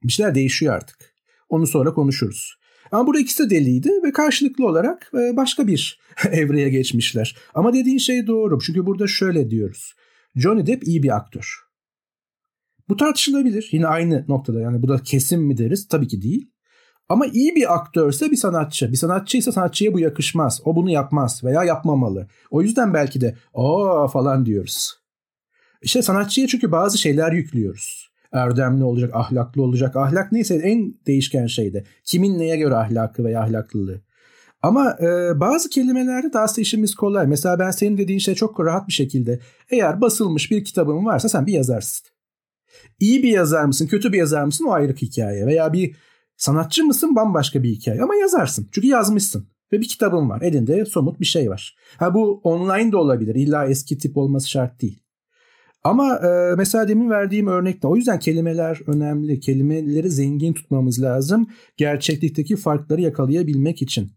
Bir 0.02 0.12
şeyler 0.12 0.34
değişiyor 0.34 0.74
artık. 0.74 1.14
Onu 1.48 1.66
sonra 1.66 1.94
konuşuruz. 1.94 2.56
Ama 2.92 3.06
burada 3.06 3.20
ikisi 3.20 3.44
de 3.44 3.50
deliydi 3.50 3.90
ve 4.04 4.12
karşılıklı 4.12 4.66
olarak 4.66 5.10
e, 5.14 5.36
başka 5.36 5.66
bir 5.66 6.00
evreye 6.30 6.70
geçmişler. 6.70 7.36
Ama 7.54 7.72
dediğin 7.72 7.98
şey 7.98 8.26
doğru. 8.26 8.58
Çünkü 8.60 8.86
burada 8.86 9.06
şöyle 9.06 9.50
diyoruz. 9.50 9.94
Johnny 10.36 10.66
Depp 10.66 10.86
iyi 10.86 11.02
bir 11.02 11.16
aktör. 11.16 11.58
Bu 12.88 12.96
tartışılabilir. 12.96 13.68
Yine 13.72 13.86
aynı 13.86 14.24
noktada 14.28 14.60
yani 14.60 14.82
bu 14.82 14.88
da 14.88 14.98
kesin 15.02 15.42
mi 15.42 15.58
deriz? 15.58 15.88
Tabii 15.88 16.08
ki 16.08 16.22
değil. 16.22 16.50
Ama 17.10 17.26
iyi 17.26 17.56
bir 17.56 17.74
aktörse 17.74 18.30
bir 18.30 18.36
sanatçı. 18.36 18.92
Bir 18.92 18.96
sanatçıysa 18.96 19.52
sanatçıya 19.52 19.92
bu 19.92 20.00
yakışmaz. 20.00 20.60
O 20.64 20.76
bunu 20.76 20.90
yapmaz 20.90 21.44
veya 21.44 21.64
yapmamalı. 21.64 22.26
O 22.50 22.62
yüzden 22.62 22.94
belki 22.94 23.20
de 23.20 23.36
aa 23.54 24.08
falan 24.08 24.46
diyoruz. 24.46 24.94
İşte 25.82 26.02
sanatçıya 26.02 26.46
çünkü 26.46 26.72
bazı 26.72 26.98
şeyler 26.98 27.32
yüklüyoruz. 27.32 28.10
Erdemli 28.32 28.84
olacak, 28.84 29.10
ahlaklı 29.14 29.62
olacak. 29.62 29.96
Ahlak 29.96 30.32
neyse 30.32 30.54
en 30.54 30.94
değişken 31.06 31.46
şeyde. 31.46 31.84
Kimin 32.04 32.38
neye 32.38 32.56
göre 32.56 32.74
ahlakı 32.74 33.24
veya 33.24 33.42
ahlaklılığı. 33.42 34.00
Ama 34.62 34.96
e, 35.00 35.40
bazı 35.40 35.68
kelimelerde 35.68 36.32
de 36.32 36.38
aslında 36.38 36.60
işimiz 36.60 36.94
kolay. 36.94 37.26
Mesela 37.26 37.58
ben 37.58 37.70
senin 37.70 37.98
dediğin 37.98 38.18
şey 38.18 38.34
çok 38.34 38.60
rahat 38.60 38.88
bir 38.88 38.92
şekilde. 38.92 39.40
Eğer 39.70 40.00
basılmış 40.00 40.50
bir 40.50 40.64
kitabın 40.64 41.06
varsa 41.06 41.28
sen 41.28 41.46
bir 41.46 41.52
yazarsın. 41.52 42.06
İyi 43.00 43.22
bir 43.22 43.30
yazar 43.30 43.64
mısın, 43.64 43.86
kötü 43.86 44.12
bir 44.12 44.18
yazar 44.18 44.44
mısın 44.44 44.64
o 44.64 44.72
ayrı 44.72 44.92
hikaye. 44.92 45.46
Veya 45.46 45.72
bir 45.72 45.96
Sanatçı 46.40 46.84
mısın 46.84 47.16
bambaşka 47.16 47.62
bir 47.62 47.68
hikaye 47.68 48.02
ama 48.02 48.14
yazarsın. 48.14 48.68
Çünkü 48.72 48.88
yazmışsın 48.88 49.48
ve 49.72 49.80
bir 49.80 49.88
kitabın 49.88 50.30
var. 50.30 50.42
Elinde 50.42 50.84
somut 50.84 51.20
bir 51.20 51.24
şey 51.24 51.50
var. 51.50 51.76
Ha 51.96 52.14
bu 52.14 52.40
online 52.44 52.92
de 52.92 52.96
olabilir. 52.96 53.34
İlla 53.34 53.66
eski 53.66 53.98
tip 53.98 54.16
olması 54.16 54.50
şart 54.50 54.82
değil. 54.82 55.02
Ama 55.84 56.16
e, 56.16 56.54
mesela 56.56 56.88
demin 56.88 57.10
verdiğim 57.10 57.46
örnekte 57.46 57.88
o 57.88 57.96
yüzden 57.96 58.18
kelimeler 58.18 58.80
önemli. 58.86 59.40
Kelimeleri 59.40 60.10
zengin 60.10 60.52
tutmamız 60.52 61.02
lazım. 61.02 61.46
Gerçeklikteki 61.76 62.56
farkları 62.56 63.00
yakalayabilmek 63.00 63.82
için. 63.82 64.10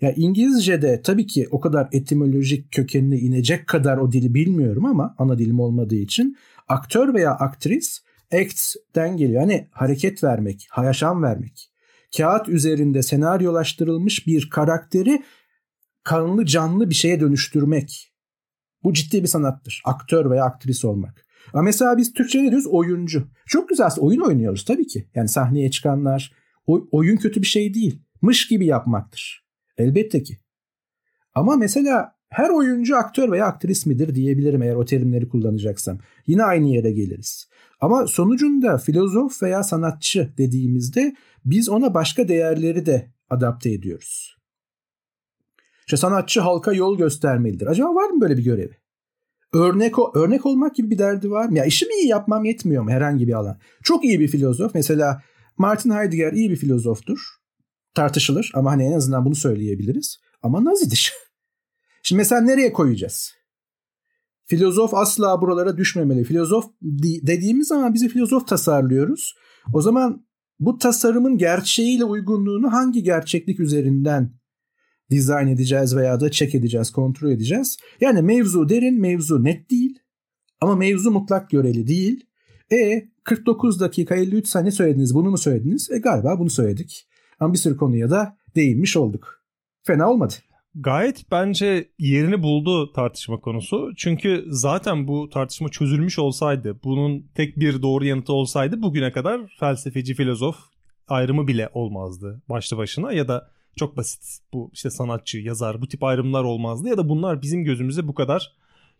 Ya 0.00 0.12
İngilizce'de 0.16 1.02
tabii 1.02 1.26
ki 1.26 1.48
o 1.50 1.60
kadar 1.60 1.88
etimolojik 1.92 2.72
kökenine 2.72 3.18
inecek 3.18 3.66
kadar 3.66 3.98
o 3.98 4.12
dili 4.12 4.34
bilmiyorum 4.34 4.84
ama 4.84 5.14
ana 5.18 5.38
dilim 5.38 5.60
olmadığı 5.60 5.96
için 5.96 6.36
aktör 6.68 7.14
veya 7.14 7.30
aktris 7.30 8.00
act'den 8.32 9.16
geliyor. 9.16 9.40
Hani 9.40 9.68
hareket 9.70 10.24
vermek, 10.24 10.68
yaşam 10.76 11.22
vermek 11.22 11.69
kağıt 12.16 12.48
üzerinde 12.48 13.02
senaryolaştırılmış 13.02 14.26
bir 14.26 14.50
karakteri 14.50 15.22
kanlı 16.04 16.46
canlı 16.46 16.90
bir 16.90 16.94
şeye 16.94 17.20
dönüştürmek. 17.20 18.12
Bu 18.84 18.92
ciddi 18.92 19.22
bir 19.22 19.28
sanattır. 19.28 19.82
Aktör 19.84 20.30
veya 20.30 20.44
aktris 20.44 20.84
olmak. 20.84 21.26
Ama 21.52 21.62
mesela 21.62 21.96
biz 21.96 22.12
Türkçe'de 22.12 22.42
diyoruz 22.42 22.66
oyuncu. 22.66 23.28
Çok 23.46 23.68
güzel 23.68 23.90
oyun 23.98 24.20
oynuyoruz 24.20 24.64
tabii 24.64 24.86
ki. 24.86 25.08
Yani 25.14 25.28
sahneye 25.28 25.70
çıkanlar 25.70 26.32
o, 26.66 26.88
oyun 26.92 27.16
kötü 27.16 27.42
bir 27.42 27.46
şey 27.46 27.74
değil. 27.74 28.02
Mış 28.22 28.48
gibi 28.48 28.66
yapmaktır. 28.66 29.46
Elbette 29.78 30.22
ki. 30.22 30.38
Ama 31.34 31.56
mesela 31.56 32.19
her 32.30 32.50
oyuncu 32.50 32.96
aktör 32.96 33.32
veya 33.32 33.46
aktris 33.46 33.86
midir 33.86 34.14
diyebilirim 34.14 34.62
eğer 34.62 34.74
o 34.74 34.84
terimleri 34.84 35.28
kullanacaksam. 35.28 35.98
Yine 36.26 36.44
aynı 36.44 36.68
yere 36.68 36.90
geliriz. 36.90 37.48
Ama 37.80 38.06
sonucunda 38.06 38.78
filozof 38.78 39.42
veya 39.42 39.62
sanatçı 39.62 40.32
dediğimizde 40.38 41.14
biz 41.44 41.68
ona 41.68 41.94
başka 41.94 42.28
değerleri 42.28 42.86
de 42.86 43.10
adapte 43.30 43.70
ediyoruz. 43.70 44.36
İşte 45.80 45.96
sanatçı 45.96 46.40
halka 46.40 46.72
yol 46.72 46.98
göstermelidir. 46.98 47.66
Acaba 47.66 47.94
var 47.94 48.10
mı 48.10 48.20
böyle 48.20 48.36
bir 48.36 48.44
görevi? 48.44 48.76
Örnek 49.52 49.94
örnek 50.14 50.46
olmak 50.46 50.74
gibi 50.74 50.90
bir 50.90 50.98
derdi 50.98 51.30
var 51.30 51.48
mı? 51.48 51.58
Ya 51.58 51.64
işimi 51.64 51.94
iyi 51.94 52.08
yapmam 52.08 52.44
yetmiyor 52.44 52.82
mu 52.82 52.90
herhangi 52.90 53.28
bir 53.28 53.32
alan? 53.32 53.58
Çok 53.82 54.04
iyi 54.04 54.20
bir 54.20 54.28
filozof. 54.28 54.74
Mesela 54.74 55.22
Martin 55.58 55.90
Heidegger 55.90 56.32
iyi 56.32 56.50
bir 56.50 56.56
filozoftur. 56.56 57.18
Tartışılır 57.94 58.52
ama 58.54 58.70
hani 58.70 58.84
en 58.84 58.92
azından 58.92 59.24
bunu 59.24 59.34
söyleyebiliriz. 59.34 60.20
Ama 60.42 60.64
nazidir. 60.64 61.12
Şimdi 62.02 62.18
mesela 62.18 62.40
nereye 62.40 62.72
koyacağız? 62.72 63.34
Filozof 64.44 64.94
asla 64.94 65.40
buralara 65.40 65.76
düşmemeli. 65.76 66.24
Filozof 66.24 66.64
dediğimiz 67.26 67.68
zaman 67.68 67.94
bizi 67.94 68.08
filozof 68.08 68.48
tasarlıyoruz. 68.48 69.34
O 69.72 69.82
zaman 69.82 70.26
bu 70.60 70.78
tasarımın 70.78 71.38
gerçeğiyle 71.38 72.04
uygunluğunu 72.04 72.72
hangi 72.72 73.02
gerçeklik 73.02 73.60
üzerinden 73.60 74.32
dizayn 75.10 75.48
edeceğiz 75.48 75.96
veya 75.96 76.20
da 76.20 76.30
check 76.30 76.54
edeceğiz, 76.54 76.90
kontrol 76.90 77.30
edeceğiz. 77.30 77.76
Yani 78.00 78.22
mevzu 78.22 78.68
derin, 78.68 79.00
mevzu 79.00 79.44
net 79.44 79.70
değil. 79.70 79.98
Ama 80.60 80.76
mevzu 80.76 81.10
mutlak 81.10 81.50
göreli 81.50 81.86
değil. 81.86 82.26
E 82.72 83.08
49 83.24 83.80
dakika 83.80 84.14
53 84.14 84.48
saniye 84.48 84.70
söylediniz. 84.70 85.14
Bunu 85.14 85.30
mu 85.30 85.38
söylediniz? 85.38 85.90
E 85.90 85.98
galiba 85.98 86.38
bunu 86.38 86.50
söyledik. 86.50 87.06
Ama 87.40 87.52
bir 87.52 87.58
sürü 87.58 87.76
konuya 87.76 88.10
da 88.10 88.36
değinmiş 88.56 88.96
olduk. 88.96 89.42
Fena 89.82 90.10
olmadı. 90.10 90.34
Gayet 90.74 91.24
bence 91.30 91.90
yerini 91.98 92.42
buldu 92.42 92.92
tartışma 92.92 93.40
konusu. 93.40 93.92
Çünkü 93.96 94.44
zaten 94.46 95.08
bu 95.08 95.30
tartışma 95.30 95.68
çözülmüş 95.68 96.18
olsaydı, 96.18 96.80
bunun 96.84 97.26
tek 97.34 97.60
bir 97.60 97.82
doğru 97.82 98.04
yanıtı 98.04 98.32
olsaydı 98.32 98.82
bugüne 98.82 99.12
kadar 99.12 99.56
felsefeci, 99.60 100.14
filozof 100.14 100.56
ayrımı 101.08 101.48
bile 101.48 101.68
olmazdı 101.74 102.42
başlı 102.48 102.76
başına 102.76 103.12
ya 103.12 103.28
da 103.28 103.50
çok 103.76 103.96
basit 103.96 104.22
bu 104.52 104.70
işte 104.72 104.90
sanatçı, 104.90 105.38
yazar 105.38 105.82
bu 105.82 105.88
tip 105.88 106.02
ayrımlar 106.02 106.44
olmazdı 106.44 106.88
ya 106.88 106.96
da 106.98 107.08
bunlar 107.08 107.42
bizim 107.42 107.64
gözümüze 107.64 108.08
bu 108.08 108.14
kadar 108.14 108.52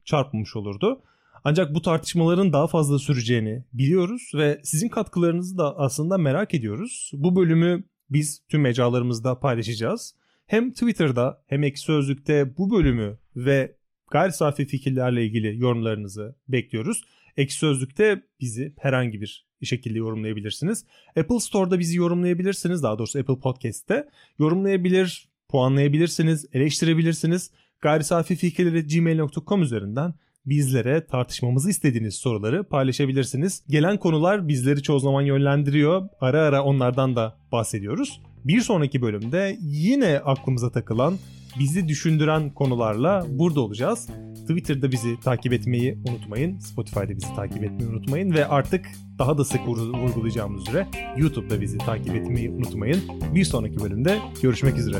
çarpmamış 0.05 0.57
olurdu. 0.57 1.03
Ancak 1.45 1.75
bu 1.75 1.83
tartışmaların 1.83 2.53
daha 2.53 2.67
fazla 2.67 2.99
süreceğini 2.99 3.65
biliyoruz 3.73 4.33
ve 4.35 4.61
sizin 4.65 4.89
katkılarınızı 4.89 5.59
da 5.59 5.79
aslında 5.79 6.19
merak 6.19 6.55
ediyoruz. 6.55 7.11
Bu 7.15 7.37
bölümü 7.37 7.85
biz 8.11 8.43
tüm 8.49 8.61
mecralarımızda 8.61 9.41
paylaşacağız. 9.41 10.15
Hem 10.51 10.73
Twitter'da 10.73 11.43
hem 11.47 11.65
Ek 11.65 11.77
Sözlük'te 11.77 12.57
bu 12.57 12.71
bölümü 12.71 13.19
ve 13.37 13.77
gayri 14.11 14.33
safi 14.33 14.67
fikirlerle 14.67 15.25
ilgili 15.25 15.61
yorumlarınızı 15.61 16.37
bekliyoruz. 16.49 17.05
Ek 17.37 17.53
Sözlük'te 17.53 18.23
bizi 18.41 18.75
herhangi 18.79 19.21
bir 19.21 19.47
şekilde 19.63 19.99
yorumlayabilirsiniz. 19.99 20.85
Apple 21.17 21.41
Store'da 21.41 21.79
bizi 21.79 21.99
yorumlayabilirsiniz. 21.99 22.83
Daha 22.83 22.99
doğrusu 22.99 23.19
Apple 23.19 23.39
Podcast'te 23.39 24.09
yorumlayabilir, 24.39 25.29
puanlayabilirsiniz, 25.49 26.47
eleştirebilirsiniz. 26.53 27.51
Gayri 27.81 28.05
safi 28.05 28.37
fikirleri 28.37 28.87
gmail.com 28.87 29.63
üzerinden 29.63 30.15
bizlere 30.47 31.07
tartışmamızı 31.07 31.71
istediğiniz 31.71 32.15
soruları 32.15 32.65
paylaşabilirsiniz. 32.65 33.65
Gelen 33.69 33.99
konular 33.99 34.49
bizleri 34.49 34.83
çoğu 34.83 35.01
zaman 35.01 35.23
yönlendiriyor. 35.23 36.09
Ara 36.21 36.41
ara 36.41 36.63
onlardan 36.65 37.17
da 37.17 37.39
bahsediyoruz. 37.53 38.21
Bir 38.45 38.61
sonraki 38.61 39.03
bölümde 39.03 39.59
yine 39.61 40.19
aklımıza 40.19 40.71
takılan 40.71 41.15
bizi 41.59 41.89
düşündüren 41.89 42.51
konularla 42.51 43.27
burada 43.29 43.61
olacağız. 43.61 44.09
Twitter'da 44.41 44.93
bizi 44.93 45.21
takip 45.21 45.53
etmeyi 45.53 45.99
unutmayın. 46.09 46.59
Spotify'da 46.59 47.09
bizi 47.09 47.35
takip 47.37 47.65
etmeyi 47.65 47.91
unutmayın. 47.91 48.35
Ve 48.35 48.47
artık 48.47 48.87
daha 49.19 49.39
da 49.39 49.45
sık 49.45 49.69
vurgulayacağımız 49.69 50.69
üzere 50.69 50.87
YouTube'da 51.17 51.61
bizi 51.61 51.79
takip 51.79 52.15
etmeyi 52.15 52.51
unutmayın. 52.51 53.03
Bir 53.35 53.45
sonraki 53.45 53.81
bölümde 53.81 54.19
görüşmek 54.43 54.79
üzere. 54.79 54.97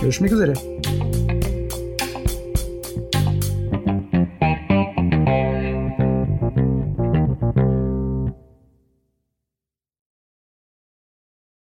Görüşmek 0.00 0.32
üzere. 0.32 0.54